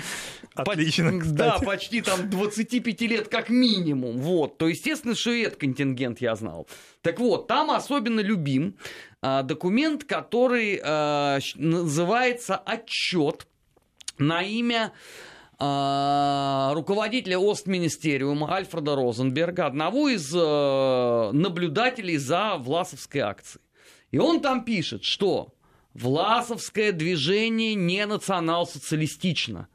Отлично, 0.54 1.12
по... 1.12 1.24
Да, 1.26 1.58
почти 1.60 2.02
там 2.02 2.28
25 2.28 3.00
лет 3.02 3.28
как 3.28 3.50
минимум. 3.50 4.18
Вот. 4.18 4.58
То, 4.58 4.66
естественно, 4.66 5.14
что 5.14 5.30
и 5.30 5.42
этот 5.42 5.60
контингент 5.60 6.20
я 6.20 6.34
знал. 6.34 6.66
Так 7.02 7.20
вот, 7.20 7.46
там 7.46 7.70
особенно 7.70 8.18
любим 8.18 8.74
а, 9.22 9.44
документ, 9.44 10.02
который 10.04 10.80
а, 10.82 11.38
называется 11.54 12.56
«Отчет» 12.56 13.46
на 14.18 14.42
имя 14.42 14.92
руководителя 15.60 17.38
Остминистериума 17.38 18.50
Альфреда 18.50 18.96
Розенберга, 18.96 19.66
одного 19.66 20.08
из 20.08 20.34
э, 20.34 21.30
наблюдателей 21.32 22.16
за 22.16 22.56
Власовской 22.56 23.20
акцией. 23.20 23.62
И 24.10 24.18
он 24.18 24.40
там 24.40 24.64
пишет, 24.64 25.04
что 25.04 25.54
Власовское 25.92 26.92
движение 26.92 27.74
не 27.74 28.06
национал-социалистично. 28.06 29.68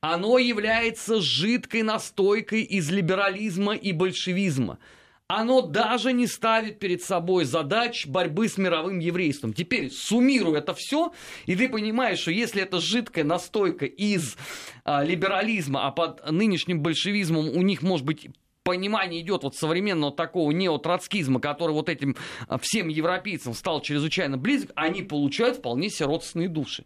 Оно 0.00 0.38
является 0.38 1.20
жидкой 1.20 1.82
настойкой 1.82 2.62
из 2.62 2.90
либерализма 2.90 3.74
и 3.74 3.92
большевизма– 3.92 4.78
оно 5.28 5.60
даже 5.60 6.12
не 6.12 6.26
ставит 6.26 6.78
перед 6.78 7.02
собой 7.02 7.44
задач 7.44 8.06
борьбы 8.06 8.48
с 8.48 8.58
мировым 8.58 9.00
еврейством. 9.00 9.52
Теперь 9.52 9.90
суммируй 9.90 10.58
это 10.58 10.72
все, 10.74 11.12
и 11.46 11.56
ты 11.56 11.68
понимаешь, 11.68 12.20
что 12.20 12.30
если 12.30 12.62
это 12.62 12.80
жидкая 12.80 13.24
настойка 13.24 13.86
из 13.86 14.36
а, 14.84 15.02
либерализма, 15.02 15.86
а 15.86 15.90
под 15.90 16.30
нынешним 16.30 16.80
большевизмом 16.80 17.48
у 17.48 17.62
них 17.62 17.82
может 17.82 18.06
быть 18.06 18.28
понимание 18.62 19.20
идет 19.20 19.42
вот 19.42 19.56
современного 19.56 20.12
такого 20.12 20.50
неотроцкизма, 20.52 21.40
который 21.40 21.72
вот 21.72 21.88
этим 21.88 22.16
а, 22.46 22.58
всем 22.58 22.88
европейцам 22.88 23.54
стал 23.54 23.80
чрезвычайно 23.80 24.36
близок, 24.36 24.70
они 24.76 25.02
получают 25.02 25.58
вполне 25.58 25.90
себе 25.90 26.06
родственные 26.06 26.48
души. 26.48 26.84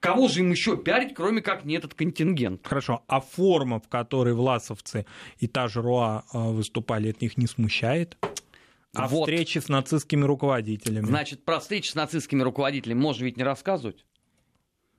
Кого 0.00 0.28
же 0.28 0.40
им 0.40 0.50
еще 0.50 0.76
пиарить, 0.76 1.14
кроме 1.14 1.42
как 1.42 1.64
не 1.64 1.74
этот 1.74 1.94
контингент? 1.94 2.66
Хорошо, 2.66 3.02
а 3.08 3.20
форма, 3.20 3.80
в 3.80 3.88
которой 3.88 4.34
власовцы 4.34 5.06
и 5.38 5.46
та 5.46 5.68
же 5.68 5.82
Руа 5.82 6.24
а, 6.32 6.50
выступали, 6.50 7.10
от 7.10 7.20
них 7.20 7.36
не 7.36 7.46
смущает? 7.46 8.16
А 8.94 9.08
вот. 9.08 9.28
встречи 9.28 9.58
с 9.58 9.68
нацистскими 9.68 10.24
руководителями? 10.24 11.04
Значит, 11.04 11.44
про 11.44 11.60
встречи 11.60 11.90
с 11.90 11.94
нацистскими 11.94 12.42
руководителями 12.42 12.98
можно 12.98 13.24
ведь 13.24 13.36
не 13.36 13.42
рассказывать? 13.42 14.04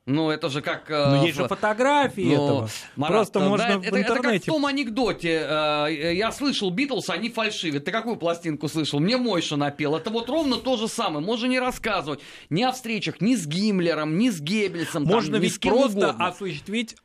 Ну, 0.07 0.29
это 0.29 0.47
же 0.47 0.61
как... 0.61 0.89
Э, 0.89 1.09
ну, 1.09 1.25
есть 1.25 1.37
же 1.37 1.49
фотографии 1.49 2.21
ну, 2.21 2.33
этого. 2.33 2.69
Марат, 2.95 3.13
Просто 3.13 3.39
да, 3.39 3.49
можно 3.49 3.67
да, 3.67 3.77
в 3.77 3.83
это, 3.83 3.99
интернете... 3.99 4.13
Это 4.13 4.31
как 4.31 4.41
в 4.41 4.45
том 4.45 4.65
анекдоте. 4.65 5.45
Э, 5.45 6.13
я 6.13 6.31
слышал 6.31 6.69
Битлз, 6.69 7.09
они 7.09 7.29
фальшивят. 7.29 7.83
Ты 7.83 7.91
какую 7.91 8.15
пластинку 8.15 8.69
слышал? 8.69 9.01
Мне 9.01 9.17
Мойша 9.17 9.57
напел. 9.57 9.97
Это 9.97 10.09
вот 10.09 10.29
ровно 10.29 10.55
то 10.55 10.77
же 10.77 10.87
самое. 10.87 11.25
Можно 11.25 11.47
не 11.47 11.59
рассказывать 11.59 12.21
ни 12.49 12.63
о 12.63 12.71
встречах 12.71 13.19
ни 13.19 13.35
с 13.35 13.45
Гиммлером, 13.45 14.17
ни 14.17 14.29
с 14.29 14.39
Геббельсом. 14.39 15.03
Можно 15.03 15.33
там, 15.33 15.41
ведь 15.41 15.59
просто 15.59 15.97
угодно. 15.97 16.25
осуществить 16.25 16.95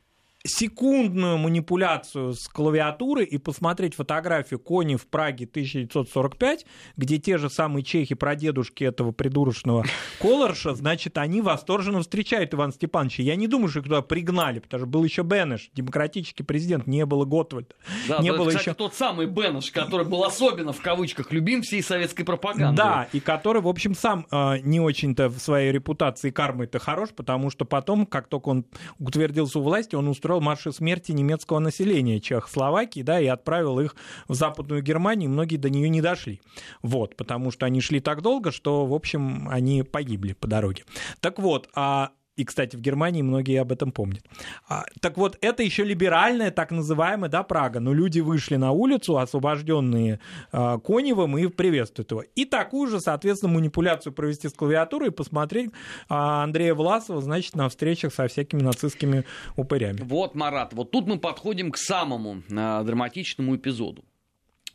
секундную 0.45 1.37
манипуляцию 1.37 2.33
с 2.33 2.49
клавиатурой 2.49 3.25
и 3.25 3.37
посмотреть 3.37 3.95
фотографию 3.95 4.59
Кони 4.59 4.97
в 4.97 5.07
Праге 5.07 5.45
1945, 5.45 6.65
где 6.97 7.17
те 7.17 7.37
же 7.37 7.49
самые 7.49 7.83
чехи, 7.83 8.13
прадедушки 8.15 8.83
этого 8.83 9.11
придурочного 9.13 9.85
Колорша, 10.19 10.75
значит, 10.75 11.17
они 11.17 11.41
восторженно 11.41 12.01
встречают 12.01 12.53
Ивана 12.53 12.73
Степановича. 12.73 13.23
Я 13.23 13.37
не 13.37 13.47
думаю, 13.47 13.69
что 13.69 13.79
их 13.79 13.85
туда 13.85 14.01
пригнали, 14.01 14.59
потому 14.59 14.81
что 14.81 14.87
был 14.87 15.03
еще 15.05 15.23
Бенеш, 15.23 15.69
демократический 15.73 16.43
президент, 16.43 16.87
не 16.87 17.05
было 17.05 17.23
Готвальда. 17.23 17.73
Да, 18.09 18.19
не 18.19 18.33
было 18.33 18.47
кстати, 18.47 18.63
еще... 18.63 18.73
тот 18.73 18.93
самый 18.95 19.27
Бенеш, 19.27 19.71
который 19.71 20.05
был 20.05 20.25
особенно 20.25 20.73
в 20.73 20.81
кавычках 20.81 21.31
любим 21.31 21.61
всей 21.61 21.81
советской 21.81 22.23
пропаганды. 22.25 22.75
Да, 22.75 23.07
и 23.13 23.21
который, 23.21 23.61
в 23.61 23.67
общем, 23.69 23.95
сам 23.95 24.27
э, 24.29 24.57
не 24.59 24.81
очень-то 24.81 25.29
в 25.29 25.39
своей 25.39 25.71
репутации 25.71 26.31
кармой-то 26.31 26.79
хорош, 26.79 27.09
потому 27.15 27.49
что 27.49 27.63
потом, 27.63 28.05
как 28.05 28.27
только 28.27 28.49
он 28.49 28.65
утвердился 28.99 29.59
у 29.59 29.61
власти, 29.61 29.95
он 29.95 30.09
устроил 30.09 30.32
устроил 30.33 30.41
марши 30.41 30.71
смерти 30.71 31.11
немецкого 31.11 31.59
населения 31.59 32.19
Чехословакии, 32.19 33.03
да, 33.03 33.19
и 33.19 33.27
отправил 33.27 33.79
их 33.79 33.95
в 34.27 34.33
Западную 34.33 34.81
Германию, 34.81 35.29
многие 35.29 35.57
до 35.57 35.69
нее 35.69 35.89
не 35.89 36.01
дошли. 36.01 36.41
Вот, 36.81 37.15
потому 37.15 37.51
что 37.51 37.65
они 37.65 37.81
шли 37.81 37.99
так 37.99 38.21
долго, 38.21 38.51
что, 38.51 38.85
в 38.85 38.93
общем, 38.93 39.47
они 39.49 39.83
погибли 39.83 40.33
по 40.33 40.47
дороге. 40.47 40.83
Так 41.19 41.39
вот, 41.39 41.69
а 41.75 42.11
и, 42.35 42.45
кстати, 42.45 42.75
в 42.75 42.81
Германии 42.81 43.21
многие 43.21 43.61
об 43.61 43.71
этом 43.71 43.91
помнят. 43.91 44.23
А, 44.67 44.85
так 45.01 45.17
вот, 45.17 45.37
это 45.41 45.61
еще 45.61 45.83
либеральная, 45.83 46.49
так 46.49 46.71
называемая, 46.71 47.29
да, 47.29 47.43
Прага. 47.43 47.79
Но 47.79 47.93
люди 47.93 48.21
вышли 48.21 48.55
на 48.55 48.71
улицу, 48.71 49.17
освобожденные 49.17 50.19
а, 50.51 50.79
Коневым, 50.79 51.37
и 51.37 51.47
приветствуют 51.47 52.11
его. 52.11 52.23
И 52.35 52.45
такую 52.45 52.89
же, 52.89 52.99
соответственно, 52.99 53.53
манипуляцию 53.53 54.13
провести 54.13 54.49
с 54.49 54.53
клавиатурой 54.53 55.09
и 55.09 55.11
посмотреть 55.11 55.71
а, 56.09 56.43
Андрея 56.43 56.73
Власова, 56.73 57.21
значит, 57.21 57.55
на 57.55 57.69
встречах 57.69 58.13
со 58.13 58.27
всякими 58.27 58.61
нацистскими 58.61 59.25
упырями. 59.55 59.99
Вот, 60.01 60.33
Марат, 60.33 60.73
вот 60.73 60.89
тут 60.89 61.05
мы 61.05 61.19
подходим 61.19 61.71
к 61.71 61.77
самому 61.77 62.41
а, 62.51 62.83
драматичному 62.83 63.55
эпизоду. 63.55 64.03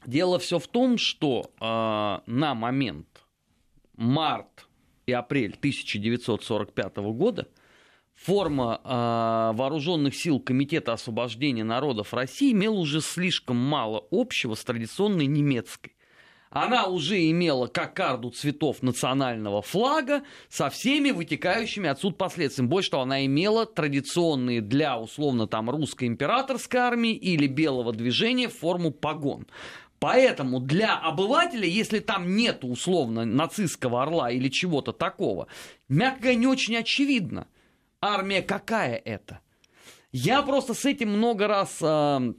Дело 0.07 0.39
все 0.39 0.61
в 0.61 0.69
том, 0.69 0.97
что 0.97 1.51
а, 1.59 2.23
на 2.27 2.55
момент 2.55 3.09
март 3.97 4.68
и 5.09 5.13
апрель 5.13 5.55
1945 5.59 6.97
года 7.15 7.49
форма 8.15 8.81
э, 8.85 9.57
вооруженных 9.57 10.15
сил 10.15 10.39
Комитета 10.39 10.93
освобождения 10.93 11.65
народов 11.65 12.13
России 12.13 12.53
имела 12.53 12.75
уже 12.75 13.01
слишком 13.01 13.57
мало 13.57 14.07
общего 14.11 14.55
с 14.55 14.63
традиционной 14.65 15.25
немецкой. 15.25 15.95
Она 16.51 16.87
уже 16.87 17.31
имела 17.31 17.67
кокарду 17.67 18.31
цветов 18.31 18.83
национального 18.83 19.63
флага 19.63 20.23
со 20.49 20.71
всеми 20.71 21.11
вытекающими 21.11 21.89
отсюда 21.89 22.17
последствиями. 22.17 22.69
Больше 22.69 22.91
того, 22.91 23.03
она 23.03 23.25
имела 23.25 23.67
традиционные 23.67 24.61
для, 24.61 24.99
условно, 24.99 25.47
там, 25.47 25.69
русской 25.71 26.07
императорской 26.07 26.81
армии 26.81 27.13
или 27.13 27.47
белого 27.47 27.93
движения 27.93 28.49
форму 28.49 28.91
погон. 28.91 29.47
Поэтому 30.01 30.61
для 30.61 30.97
обывателя, 30.97 31.67
если 31.67 31.99
там 31.99 32.37
нет 32.37 32.65
условно 32.65 33.25
нацистского 33.25 34.03
орла 34.03 34.31
или 34.31 34.49
чего-то 34.49 34.93
такого, 34.93 35.49
мягко 35.89 36.35
не 36.35 36.47
очень 36.47 36.77
очевидно, 36.77 37.49
армия 38.01 38.43
какая 38.43 38.97
это. 38.97 39.41
Я 40.13 40.43
просто 40.43 40.75
с 40.75 40.85
этим 40.85 41.11
много 41.11 41.49
раз 41.49 41.79
э, 41.81 42.33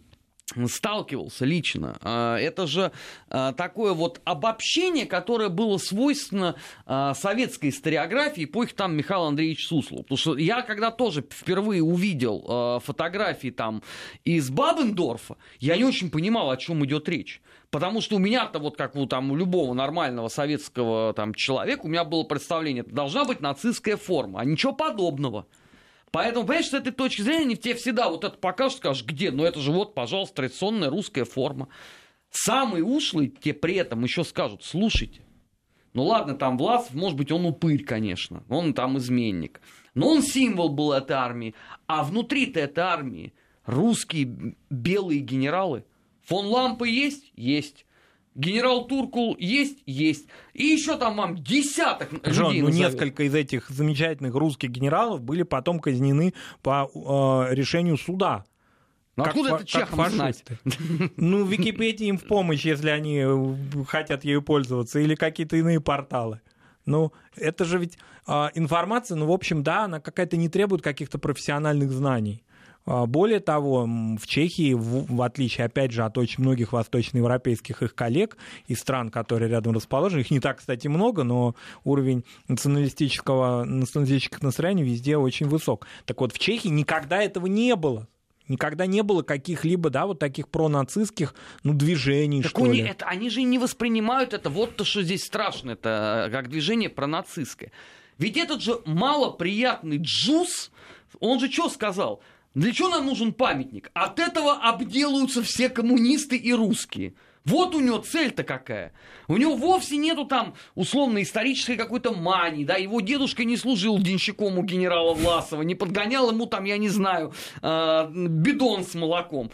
сталкивался 0.68 1.46
лично. 1.46 1.98
А, 2.02 2.38
это 2.38 2.68
же 2.68 2.92
а, 3.30 3.54
такое 3.54 3.94
вот 3.94 4.22
обобщение, 4.26 5.06
которое 5.06 5.50
было 5.50 5.78
свойственно 5.78 6.56
а, 6.86 7.14
советской 7.14 7.70
историографии 7.70 8.46
по 8.46 8.64
их 8.64 8.74
там 8.74 8.96
Михаилу 8.96 9.26
Андреевичу 9.26 9.68
Суслову. 9.68 10.04
Потому 10.04 10.18
что 10.18 10.38
я 10.38 10.62
когда 10.62 10.92
тоже 10.92 11.22
впервые 11.22 11.84
увидел 11.84 12.80
фотографии 12.84 13.50
там 13.50 13.84
из 14.24 14.50
Бабендорфа, 14.50 15.38
я 15.60 15.78
не 15.78 15.84
очень 15.84 16.10
понимал, 16.10 16.52
о 16.52 16.58
чем 16.58 16.84
идет 16.86 17.08
речь. 17.10 17.42
Потому 17.72 18.02
что 18.02 18.16
у 18.16 18.20
меня-то, 18.20 18.58
вот 18.60 18.78
как 18.78 18.96
у, 18.96 19.06
там, 19.06 19.32
у 19.32 19.36
любого 19.36 19.74
нормального 19.74 20.28
советского 20.28 21.14
там, 21.14 21.36
человека, 21.36 21.82
у 21.84 21.88
меня 21.88 22.04
было 22.04 22.24
представление, 22.24 22.84
должна 22.84 23.26
быть 23.26 23.42
нацистская 23.42 23.96
форма, 23.96 24.40
а 24.42 24.46
ничего 24.46 24.74
подобного. 24.74 25.46
Поэтому, 26.12 26.48
понимаешь, 26.48 26.70
с 26.70 26.74
этой 26.74 26.92
точки 26.92 27.22
зрения 27.22 27.56
тебе 27.56 27.76
всегда 27.76 28.10
вот 28.10 28.24
это 28.24 28.38
покажут, 28.38 28.80
скажешь, 28.80 29.06
где? 29.06 29.30
Ну 29.30 29.44
это 29.44 29.60
же 29.60 29.72
вот, 29.72 29.94
пожалуйста, 29.94 30.38
традиционная 30.38 30.90
русская 30.90 31.26
форма. 31.26 31.68
Самые 32.32 32.84
ушлые 32.84 33.30
тебе 33.30 33.54
при 33.54 33.76
этом 33.76 34.04
еще 34.04 34.24
скажут, 34.24 34.64
слушайте, 34.64 35.22
ну 35.94 36.06
ладно, 36.06 36.36
там 36.36 36.58
Власов, 36.58 36.94
может 36.96 37.18
быть, 37.18 37.32
он 37.32 37.46
упырь, 37.46 37.84
конечно, 37.84 38.44
он 38.50 38.74
там 38.74 38.98
изменник. 38.98 39.62
Но 39.94 40.10
он 40.10 40.22
символ 40.24 40.70
был 40.70 40.94
этой 40.94 41.14
армии. 41.14 41.56
А 41.88 42.04
внутри-то 42.04 42.60
этой 42.60 42.84
армии 42.84 43.34
русские 43.66 44.56
белые 44.70 45.20
генералы. 45.20 45.84
Фон 46.30 46.46
Лампы 46.48 46.88
есть? 46.88 47.32
Есть. 47.36 47.86
Генерал 48.36 48.86
Туркул 48.86 49.36
есть? 49.40 49.80
Есть. 49.86 50.28
И 50.54 50.64
еще 50.64 50.98
там 50.98 51.18
вам 51.18 51.36
десяток 51.36 52.10
Жон, 52.24 52.54
людей 52.54 52.62
ну 52.62 52.70
несколько 52.70 53.24
из 53.24 53.34
этих 53.34 53.70
замечательных 53.70 54.36
русских 54.36 54.70
генералов 54.70 55.22
были 55.22 55.44
потом 55.44 55.80
казнены 55.80 56.34
по 56.62 56.90
э, 56.94 57.56
решению 57.56 57.98
суда. 57.98 58.46
Ну, 59.16 59.24
как 59.24 59.34
откуда 59.34 59.50
фа- 59.50 59.56
это 59.56 59.66
чехам 59.66 60.10
знать? 60.12 60.46
Ну, 61.18 61.44
Википедия 61.46 62.08
им 62.08 62.18
в 62.18 62.26
помощь, 62.26 62.64
если 62.64 62.90
они 62.90 63.18
э, 63.26 63.84
хотят 63.88 64.24
ею 64.24 64.42
пользоваться, 64.42 65.00
или 65.00 65.16
какие-то 65.16 65.58
иные 65.58 65.82
порталы. 65.82 66.40
Ну, 66.86 67.12
это 67.36 67.66
же 67.66 67.80
ведь 67.80 67.98
э, 68.28 68.50
информация, 68.54 69.16
ну, 69.18 69.26
в 69.26 69.32
общем, 69.32 69.64
да, 69.64 69.86
она 69.86 70.00
какая-то 70.00 70.38
не 70.38 70.48
требует 70.48 70.82
каких-то 70.82 71.18
профессиональных 71.18 71.92
знаний. 71.92 72.44
А, 72.86 73.06
более 73.06 73.40
того, 73.40 73.86
в 73.86 74.26
Чехии, 74.26 74.74
в, 74.74 75.22
отличие, 75.22 75.66
опять 75.66 75.92
же, 75.92 76.04
от 76.04 76.18
очень 76.18 76.44
многих 76.44 76.74
восточноевропейских 76.74 77.82
их 77.84 77.96
коллег 77.96 78.38
из 78.68 78.80
стран, 78.80 79.10
которые 79.10 79.50
рядом 79.50 79.74
расположены, 79.74 80.22
их 80.22 80.32
не 80.32 80.40
так, 80.40 80.58
кстати, 80.58 80.88
много, 80.88 81.24
но 81.24 81.56
уровень 81.84 82.24
националистического, 82.48 83.64
националистических 83.64 84.42
настроений 84.42 84.84
везде 84.84 85.18
очень 85.18 85.48
высок. 85.48 85.86
Так 86.06 86.20
вот, 86.22 86.34
в 86.34 86.40
Чехии 86.40 86.70
никогда 86.70 87.22
этого 87.22 87.48
не 87.48 87.76
было 87.76 88.08
никогда 88.50 88.86
не 88.86 89.04
было 89.04 89.22
каких-либо, 89.22 89.90
да, 89.90 90.08
вот 90.08 90.20
таких 90.20 90.50
пронацистских, 90.50 91.36
ну, 91.64 91.74
движений, 91.74 92.42
так 92.42 92.50
что 92.50 92.66
ли. 92.66 92.82
Это, 92.82 93.06
они 93.06 93.30
же 93.30 93.44
не 93.44 93.60
воспринимают 93.60 94.34
это, 94.34 94.50
вот 94.50 94.76
то, 94.76 94.84
что 94.84 95.04
здесь 95.04 95.24
страшно, 95.24 95.72
это 95.72 96.30
как 96.32 96.50
движение 96.50 96.90
пронацистское. 96.90 97.72
Ведь 98.18 98.36
этот 98.36 98.62
же 98.62 98.80
малоприятный 98.86 99.98
джуз, 99.98 100.72
он 101.20 101.40
же 101.40 101.50
что 101.50 101.70
сказал? 101.70 102.22
Для 102.56 102.74
чего 102.74 102.90
нам 102.90 103.06
нужен 103.06 103.34
памятник? 103.34 103.92
От 103.94 104.20
этого 104.20 104.54
обделаются 104.54 105.44
все 105.44 105.70
коммунисты 105.70 106.36
и 106.36 106.52
русские. 106.54 107.14
Вот 107.46 107.74
у 107.74 107.80
него 107.80 108.00
цель-то 108.00 108.44
какая. 108.44 108.92
У 109.28 109.38
него 109.38 109.56
вовсе 109.56 109.98
нету 109.98 110.26
там 110.26 110.56
условно-исторической 110.76 111.78
какой-то 111.78 112.14
мании, 112.14 112.66
да, 112.66 112.76
его 112.76 113.02
дедушка 113.02 113.44
не 113.44 113.56
служил 113.56 113.98
денщиком 113.98 114.58
у 114.58 114.64
генерала 114.64 115.14
Власова, 115.14 115.62
не 115.62 115.76
подгонял 115.76 116.32
ему 116.32 116.48
там, 116.48 116.66
я 116.66 116.78
не 116.78 116.90
знаю, 116.90 117.34
э, 117.62 118.10
бидон 118.12 118.84
с 118.84 118.94
молоком. 118.94 119.52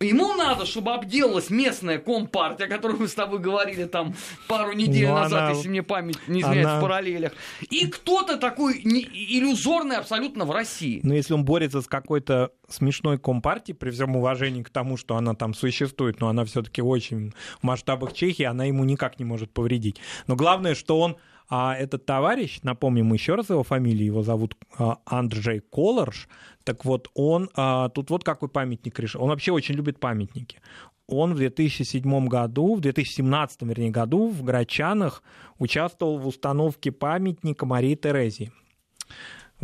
Ему 0.00 0.34
надо, 0.34 0.66
чтобы 0.66 0.92
обделалась 0.92 1.50
местная 1.50 1.98
компартия, 1.98 2.66
о 2.66 2.68
которой 2.68 2.96
мы 2.96 3.06
с 3.06 3.14
тобой 3.14 3.38
говорили 3.38 3.84
там 3.84 4.14
пару 4.48 4.72
недель 4.72 5.08
ну, 5.08 5.14
назад, 5.14 5.42
она... 5.42 5.50
если 5.52 5.68
мне 5.68 5.82
память 5.82 6.18
не 6.26 6.40
изменяет 6.40 6.66
она... 6.66 6.78
в 6.78 6.82
параллелях. 6.82 7.32
И 7.70 7.86
кто-то 7.86 8.36
такой 8.36 8.82
не... 8.84 9.02
иллюзорный 9.02 9.96
абсолютно 9.96 10.44
в 10.44 10.50
России. 10.50 11.00
Но 11.04 11.14
если 11.14 11.32
он 11.32 11.44
борется 11.44 11.80
с 11.80 11.86
какой-то 11.86 12.50
смешной 12.68 13.18
компартией, 13.18 13.76
при 13.76 13.90
всем 13.90 14.16
уважении 14.16 14.62
к 14.62 14.70
тому, 14.70 14.96
что 14.96 15.16
она 15.16 15.34
там 15.34 15.54
существует, 15.54 16.20
но 16.20 16.28
она 16.28 16.44
все-таки 16.44 16.82
очень 16.82 17.32
в 17.60 17.62
масштабах 17.62 18.12
Чехии, 18.12 18.44
она 18.44 18.64
ему 18.64 18.84
никак 18.84 19.18
не 19.20 19.24
может 19.24 19.52
повредить. 19.52 19.98
Но 20.26 20.34
главное, 20.34 20.74
что 20.74 20.98
он 20.98 21.16
а 21.48 21.76
этот 21.76 22.06
товарищ, 22.06 22.60
напомним 22.62 23.12
еще 23.12 23.34
раз 23.34 23.50
его 23.50 23.62
фамилию, 23.62 24.06
его 24.06 24.22
зовут 24.22 24.56
а, 24.78 24.98
Андрей 25.04 25.60
Колорш, 25.60 26.28
так 26.64 26.84
вот 26.84 27.10
он, 27.14 27.50
а, 27.54 27.90
тут 27.90 28.10
вот 28.10 28.24
какой 28.24 28.48
памятник 28.48 28.98
решил. 28.98 29.22
Он 29.22 29.28
вообще 29.28 29.52
очень 29.52 29.74
любит 29.74 30.00
памятники. 30.00 30.60
Он 31.06 31.34
в 31.34 31.36
2007 31.36 32.28
году, 32.28 32.76
в 32.76 32.80
2017, 32.80 33.62
вернее, 33.62 33.90
году 33.90 34.28
в 34.28 34.42
Грачанах 34.42 35.22
участвовал 35.58 36.18
в 36.18 36.26
установке 36.26 36.92
памятника 36.92 37.66
Марии 37.66 37.94
Терезии. 37.94 38.50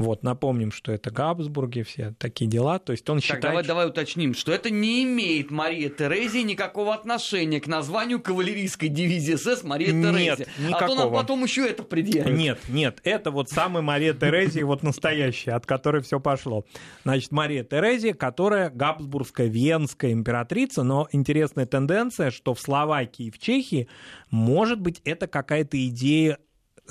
Вот, 0.01 0.23
напомним, 0.23 0.73
что 0.73 0.93
это 0.93 1.11
Габсбурги, 1.11 1.83
все 1.83 2.15
такие 2.19 2.51
дела. 2.51 2.79
То 2.79 2.93
есть 2.93 3.09
он 3.11 3.19
так, 3.19 3.25
считает... 3.25 3.43
давай, 3.43 3.65
давай 3.65 3.87
уточним, 3.89 4.35
что 4.35 4.51
это 4.51 4.71
не 4.71 5.05
имеет 5.05 5.51
Мария 5.51 5.91
Терезия 5.91 6.43
никакого 6.43 6.95
отношения 6.95 7.61
к 7.61 7.67
названию 7.67 8.19
кавалерийской 8.19 8.89
дивизии 8.89 9.35
СС 9.35 9.63
Мария 9.63 9.89
Терезия. 9.89 10.37
Нет, 10.37 10.49
никакого. 10.59 10.85
А 10.85 10.89
то 10.89 10.95
нам 10.95 11.13
потом 11.13 11.45
еще 11.45 11.69
это 11.69 11.83
предъявят. 11.83 12.33
Нет, 12.33 12.59
нет, 12.69 13.01
это 13.05 13.31
вот 13.31 13.51
самая 13.51 13.83
Мария 13.83 14.15
Терезия, 14.15 14.65
вот 14.65 14.83
настоящая, 14.83 15.53
от 15.53 15.67
которой 15.67 16.01
все 16.03 16.19
пошло. 16.19 16.65
Значит, 17.05 17.31
Мария 17.31 17.63
Терезия, 17.63 18.15
которая 18.15 18.71
Габсбургская, 18.71 19.49
Венская 19.49 20.13
императрица, 20.13 20.83
но 20.83 21.09
интересная 21.13 21.67
тенденция, 21.67 22.31
что 22.31 22.55
в 22.55 22.61
Словакии 22.61 23.27
и 23.27 23.31
в 23.31 23.39
Чехии, 23.39 23.87
может 24.31 24.81
быть, 24.81 25.03
это 25.05 25.27
какая-то 25.27 25.77
идея 25.89 26.39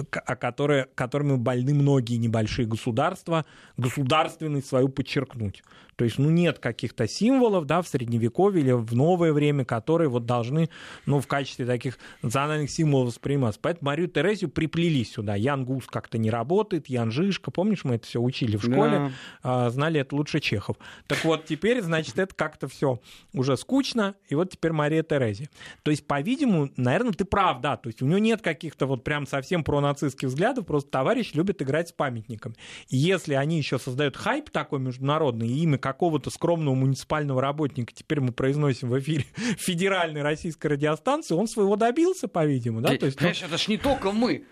о 0.03 0.35
которой, 0.35 0.85
которыми 0.95 1.35
больны 1.35 1.73
многие 1.73 2.17
небольшие 2.17 2.67
государства, 2.67 3.45
государственность 3.77 4.67
свою 4.67 4.89
подчеркнуть. 4.89 5.63
То 5.99 6.05
есть, 6.05 6.17
ну, 6.17 6.29
нет 6.29 6.59
каких-то 6.59 7.09
символов, 7.09 7.65
да, 7.65 7.81
в 7.81 7.87
Средневековье 7.89 8.63
или 8.63 8.71
в 8.71 8.95
новое 8.95 9.33
время, 9.33 9.65
которые 9.65 10.07
вот 10.07 10.25
должны, 10.25 10.69
ну, 11.05 11.19
в 11.19 11.27
качестве 11.27 11.65
таких 11.65 11.99
национальных 12.21 12.71
символов 12.71 13.09
восприниматься. 13.09 13.59
Поэтому 13.61 13.87
Марию 13.87 14.07
Терезию 14.07 14.49
приплели 14.49 15.03
сюда. 15.03 15.35
Ян 15.35 15.65
Гус 15.65 15.87
как-то 15.87 16.17
не 16.17 16.29
работает, 16.29 16.87
Ян 16.87 17.11
Жишка, 17.11 17.51
помнишь, 17.51 17.83
мы 17.83 17.95
это 17.95 18.07
все 18.07 18.21
учили 18.21 18.55
в 18.55 18.63
школе, 18.63 19.11
да. 19.43 19.69
знали 19.71 19.99
это 19.99 20.15
лучше 20.15 20.39
Чехов. 20.39 20.77
Так 21.05 21.25
вот, 21.25 21.43
теперь, 21.43 21.81
значит, 21.81 22.17
это 22.17 22.33
как-то 22.33 22.69
все 22.69 23.01
уже 23.33 23.57
скучно, 23.57 24.15
и 24.29 24.35
вот 24.35 24.51
теперь 24.51 24.71
Мария 24.71 25.03
Терезия. 25.03 25.49
То 25.83 25.91
есть, 25.91 26.07
по-видимому, 26.07 26.69
наверное, 26.77 27.11
ты 27.11 27.25
прав, 27.25 27.59
да, 27.59 27.75
то 27.75 27.87
есть 27.87 28.01
у 28.01 28.05
него 28.05 28.19
нет 28.19 28.41
каких-то 28.41 28.85
вот 28.85 29.03
прям 29.03 29.27
совсем 29.27 29.65
пронацистских 29.65 30.29
взглядов, 30.29 30.65
просто 30.65 30.89
товарищ 30.91 31.33
любит 31.33 31.61
играть 31.61 31.89
с 31.89 31.91
памятниками. 31.91 32.55
И 32.87 32.95
если 32.95 33.33
они 33.33 33.57
еще 33.57 33.77
создают 33.79 34.15
хайп 34.15 34.49
такой 34.49 34.79
международный, 34.79 35.49
и 35.49 35.63
имя 35.63 35.77
какого-то 35.93 36.29
скромного 36.29 36.75
муниципального 36.75 37.41
работника 37.41 37.93
теперь 37.93 38.21
мы 38.21 38.31
произносим 38.31 38.89
в 38.89 38.99
эфире 38.99 39.25
федеральной 39.57 40.21
российской 40.21 40.67
радиостанции, 40.67 41.33
он 41.35 41.47
своего 41.47 41.75
добился, 41.75 42.27
по-видимому. 42.27 42.81
Да? 42.81 42.95
То 42.97 43.05
есть, 43.05 43.21
ну... 43.21 43.27
это 43.27 43.57
ж 43.57 43.67
не 43.67 43.77
только 43.77 44.11
мы. 44.11 44.45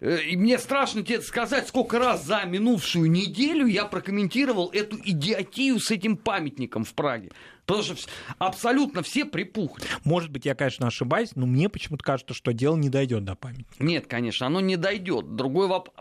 Э, 0.00 0.18
и 0.22 0.36
мне 0.36 0.58
страшно 0.58 1.02
тебе 1.02 1.20
сказать, 1.20 1.68
сколько 1.68 1.98
раз 1.98 2.24
за 2.24 2.44
минувшую 2.44 3.10
неделю 3.10 3.66
я 3.66 3.84
прокомментировал 3.84 4.70
эту 4.72 4.98
идиотию 5.04 5.78
с 5.78 5.90
этим 5.90 6.16
памятником 6.16 6.84
в 6.84 6.94
Праге. 6.94 7.30
Потому 7.70 7.96
что 7.96 8.10
абсолютно 8.38 9.02
все 9.02 9.24
припухли. 9.24 9.84
Может 10.02 10.30
быть, 10.30 10.44
я, 10.44 10.56
конечно, 10.56 10.88
ошибаюсь, 10.88 11.36
но 11.36 11.46
мне 11.46 11.68
почему-то 11.68 12.02
кажется, 12.02 12.34
что 12.34 12.52
дело 12.52 12.76
не 12.76 12.88
дойдет 12.88 13.24
до 13.24 13.36
памятника. 13.36 13.84
Нет, 13.84 14.08
конечно, 14.08 14.48
оно 14.48 14.60
не 14.60 14.76
дойдет. 14.76 15.36
Другой 15.36 15.68
вопрос, 15.68 15.94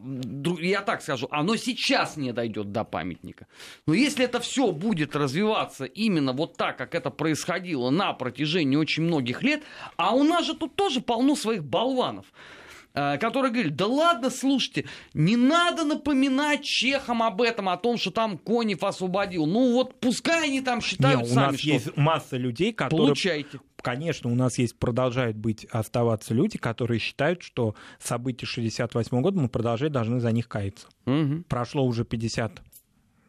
я 0.59 0.81
так 0.81 1.03
скажу, 1.03 1.27
оно 1.29 1.55
сейчас 1.57 2.17
не 2.17 2.31
дойдет 2.33 2.71
до 2.71 2.83
памятника. 2.83 3.45
Но 3.85 3.93
если 3.93 4.25
это 4.25 4.39
все 4.39 4.71
будет 4.71 5.15
развиваться 5.15 5.85
именно 5.85 6.33
вот 6.33 6.57
так, 6.57 6.77
как 6.77 6.95
это 6.95 7.11
происходило 7.11 7.91
на 7.91 8.13
протяжении 8.13 8.75
очень 8.75 9.03
многих 9.03 9.43
лет, 9.43 9.61
а 9.95 10.15
у 10.15 10.23
нас 10.23 10.47
же 10.47 10.55
тут 10.55 10.75
тоже 10.75 11.01
полно 11.01 11.35
своих 11.35 11.63
болванов. 11.63 12.25
Э, 12.95 13.17
который 13.17 13.51
говорит, 13.51 13.75
да 13.75 13.85
ладно, 13.85 14.29
слушайте, 14.29 14.85
не 15.13 15.35
надо 15.35 15.83
напоминать 15.83 16.63
чехам 16.63 17.21
об 17.21 17.41
этом, 17.41 17.69
о 17.69 17.77
том, 17.77 17.97
что 17.97 18.09
там 18.09 18.37
Конев 18.37 18.83
освободил. 18.83 19.45
Ну 19.45 19.73
вот 19.73 19.99
пускай 19.99 20.45
они 20.45 20.61
там 20.61 20.81
считают 20.81 21.21
Не, 21.21 21.25
у 21.25 21.29
сами, 21.29 21.51
нас 21.51 21.59
что... 21.59 21.69
есть 21.69 21.97
масса 21.97 22.37
людей, 22.37 22.73
которые... 22.73 23.07
Получайте. 23.07 23.59
Конечно, 23.81 24.29
у 24.29 24.35
нас 24.35 24.57
есть, 24.57 24.77
продолжают 24.77 25.37
быть, 25.37 25.65
оставаться 25.65 26.33
люди, 26.33 26.57
которые 26.57 26.99
считают, 26.99 27.43
что 27.43 27.75
события 27.99 28.45
68 28.45 29.21
года 29.21 29.39
мы 29.39 29.49
продолжать 29.49 29.91
должны 29.91 30.19
за 30.19 30.31
них 30.31 30.49
каяться. 30.49 30.87
Угу. 31.05 31.43
Прошло 31.47 31.85
уже 31.85 32.03
50 32.03 32.61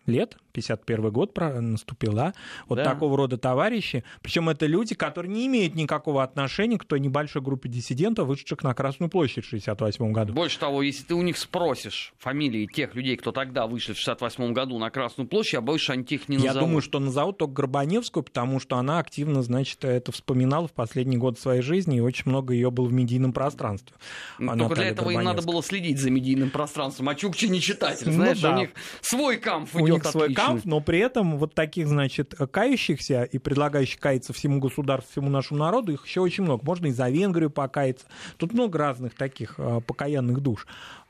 лет 0.07 0.37
51 0.53 1.11
год 1.11 1.37
наступил, 1.37 2.13
да? 2.13 2.35
Вот 2.69 2.77
Да. 2.77 2.85
такого 2.85 3.17
рода 3.17 3.37
товарищи. 3.39 4.05
Причем 4.23 4.49
это 4.49 4.67
люди, 4.67 4.95
которые 4.95 5.33
не 5.33 5.47
имеют 5.47 5.75
никакого 5.75 6.23
отношения 6.23 6.79
к 6.79 6.85
той 6.85 7.01
небольшой 7.01 7.43
группе 7.43 7.69
диссидентов, 7.69 8.29
вышедших 8.29 8.63
на 8.63 8.75
Красную 8.75 9.11
площадь 9.11 9.45
в 9.45 9.49
68 9.49 10.13
году. 10.13 10.33
Больше 10.33 10.59
того, 10.59 10.83
если 10.83 11.05
ты 11.05 11.15
у 11.15 11.23
них 11.23 11.37
спросишь 11.39 12.13
фамилии 12.19 12.67
тех 12.67 12.95
людей, 12.95 13.17
кто 13.17 13.33
тогда 13.33 13.67
вышли 13.67 13.93
в 13.93 13.97
68 13.97 14.53
году 14.53 14.79
на 14.79 14.91
Красную 14.91 15.29
площадь, 15.29 15.55
я 15.55 15.79
что 15.79 15.93
они 15.93 16.05
тех 16.05 16.29
не 16.29 16.37
Я 16.37 16.47
назовут. 16.49 16.69
думаю, 16.69 16.83
что 16.83 16.99
назовут 16.99 17.39
только 17.39 17.53
Горбаневскую, 17.55 18.23
потому 18.25 18.61
что 18.61 18.77
она 18.77 18.99
активно, 18.99 19.43
значит, 19.43 19.85
это 19.85 20.13
вспоминала 20.13 20.67
в 20.69 20.73
последний 20.73 21.17
год 21.17 21.39
своей 21.39 21.63
жизни, 21.63 21.99
и 21.99 22.01
очень 22.01 22.25
много 22.27 22.55
ее 22.55 22.71
было 22.71 22.87
в 22.87 22.93
медийном 22.93 23.33
пространстве. 23.33 23.95
Ну, 24.39 24.53
А 24.53 24.57
Только 24.57 24.75
для 24.75 24.85
Наталья 24.85 24.91
этого 24.93 25.11
им 25.11 25.23
надо 25.23 25.43
было 25.43 25.63
следить 25.63 25.99
за 25.99 26.11
медийным 26.11 26.51
пространством. 26.51 27.09
А 27.09 27.15
Чукчи 27.15 27.47
не 27.47 27.61
читатель, 27.61 28.07
Ну 28.09 28.13
знаешь, 28.15 28.41
да. 28.41 28.55
у 28.55 28.59
них 28.59 28.71
свой 29.01 29.37
камф 29.37 29.75
У 29.75 29.81
идет 29.81 29.95
них 29.95 30.05
свой 30.07 30.35
камп, 30.47 30.65
но 30.65 30.81
при 30.81 30.99
этом 30.99 31.39
вот 31.39 31.55
таких, 31.55 31.89
значит, 31.89 32.35
кающихся 32.51 33.25
и 33.25 33.39
предлагающих 33.39 33.99
каяться 33.99 34.33
всему 34.33 34.61
государству, 34.61 35.11
всему 35.13 35.31
нашему 35.31 35.61
народу, 35.61 35.93
их 35.93 36.07
еще 36.07 36.21
очень 36.21 36.45
много. 36.45 36.65
Можно 36.65 36.87
и 36.87 36.91
за 36.91 37.09
Венгрию 37.09 37.51
покаяться. 37.51 38.07
Тут 38.37 38.53
много 38.53 38.79
разных 38.79 39.15
таких 39.15 39.55
а, 39.59 39.81
покаянных 39.81 40.41
душ. 40.41 40.67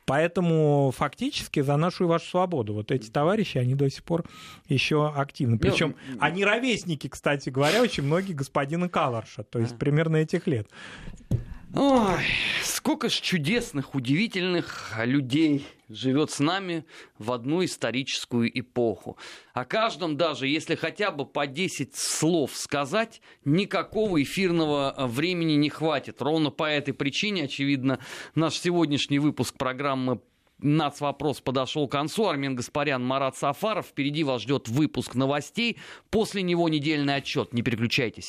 Поэтому 0.07 0.93
фактически 0.97 1.61
за 1.61 1.77
нашу 1.77 2.05
и 2.05 2.07
вашу 2.09 2.29
свободу. 2.29 2.75
Вот 2.75 2.91
эти 2.91 3.09
товарищи, 3.09 3.59
они 3.59 3.77
до 3.77 3.89
сих 3.89 4.03
пор 4.03 4.25
еще 4.69 5.09
активны. 5.09 5.57
Причем 5.59 5.95
они 6.19 6.45
ровесники, 6.45 7.07
кстати 7.07 7.49
говоря, 7.49 7.81
очень 7.81 8.03
многие 8.03 8.33
господина 8.33 8.89
Каларша, 8.89 9.45
то 9.45 9.61
есть 9.61 9.79
примерно 9.79 10.17
этих 10.17 10.49
лет. 10.49 10.69
Ой, 11.75 12.25
сколько 12.65 13.09
ж 13.09 13.21
чудесных, 13.21 13.95
удивительных 13.95 14.93
людей 15.05 15.67
живет 15.89 16.31
с 16.33 16.41
нами 16.41 16.85
в 17.19 17.31
одну 17.31 17.65
историческую 17.65 18.51
эпоху. 18.59 19.17
О 19.53 19.65
каждом 19.65 20.17
даже, 20.17 20.49
если 20.49 20.75
хотя 20.75 21.13
бы 21.13 21.25
по 21.27 21.47
10 21.47 21.95
слов 21.95 22.53
сказать, 22.55 23.21
никакого 23.45 24.21
эфирного 24.21 24.95
э, 24.97 25.07
времени 25.07 25.53
не 25.53 25.71
хватит. 25.71 26.21
Ровно 26.21 26.51
по 26.51 26.65
этой 26.65 26.93
причине, 26.93 27.45
очевидно, 27.45 28.01
наш 28.35 28.55
сегодняшний 28.55 29.21
выпуск 29.21 29.57
программы 29.57 30.21
Нацвопрос 30.63 31.41
подошел 31.41 31.89
к 31.89 31.93
концу. 31.93 32.27
Армен 32.27 32.55
Гаспарян, 32.55 33.03
Марат 33.03 33.37
Сафаров. 33.37 33.87
Впереди 33.87 34.25
вас 34.25 34.43
ждет 34.43 34.69
выпуск 34.69 35.15
новостей. 35.15 35.79
После 36.11 36.43
него 36.43 36.69
недельный 36.69 37.15
отчет. 37.15 37.55
Не 37.55 37.63
переключайтесь. 37.63 38.29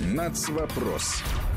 Нацвопрос. 0.00 1.22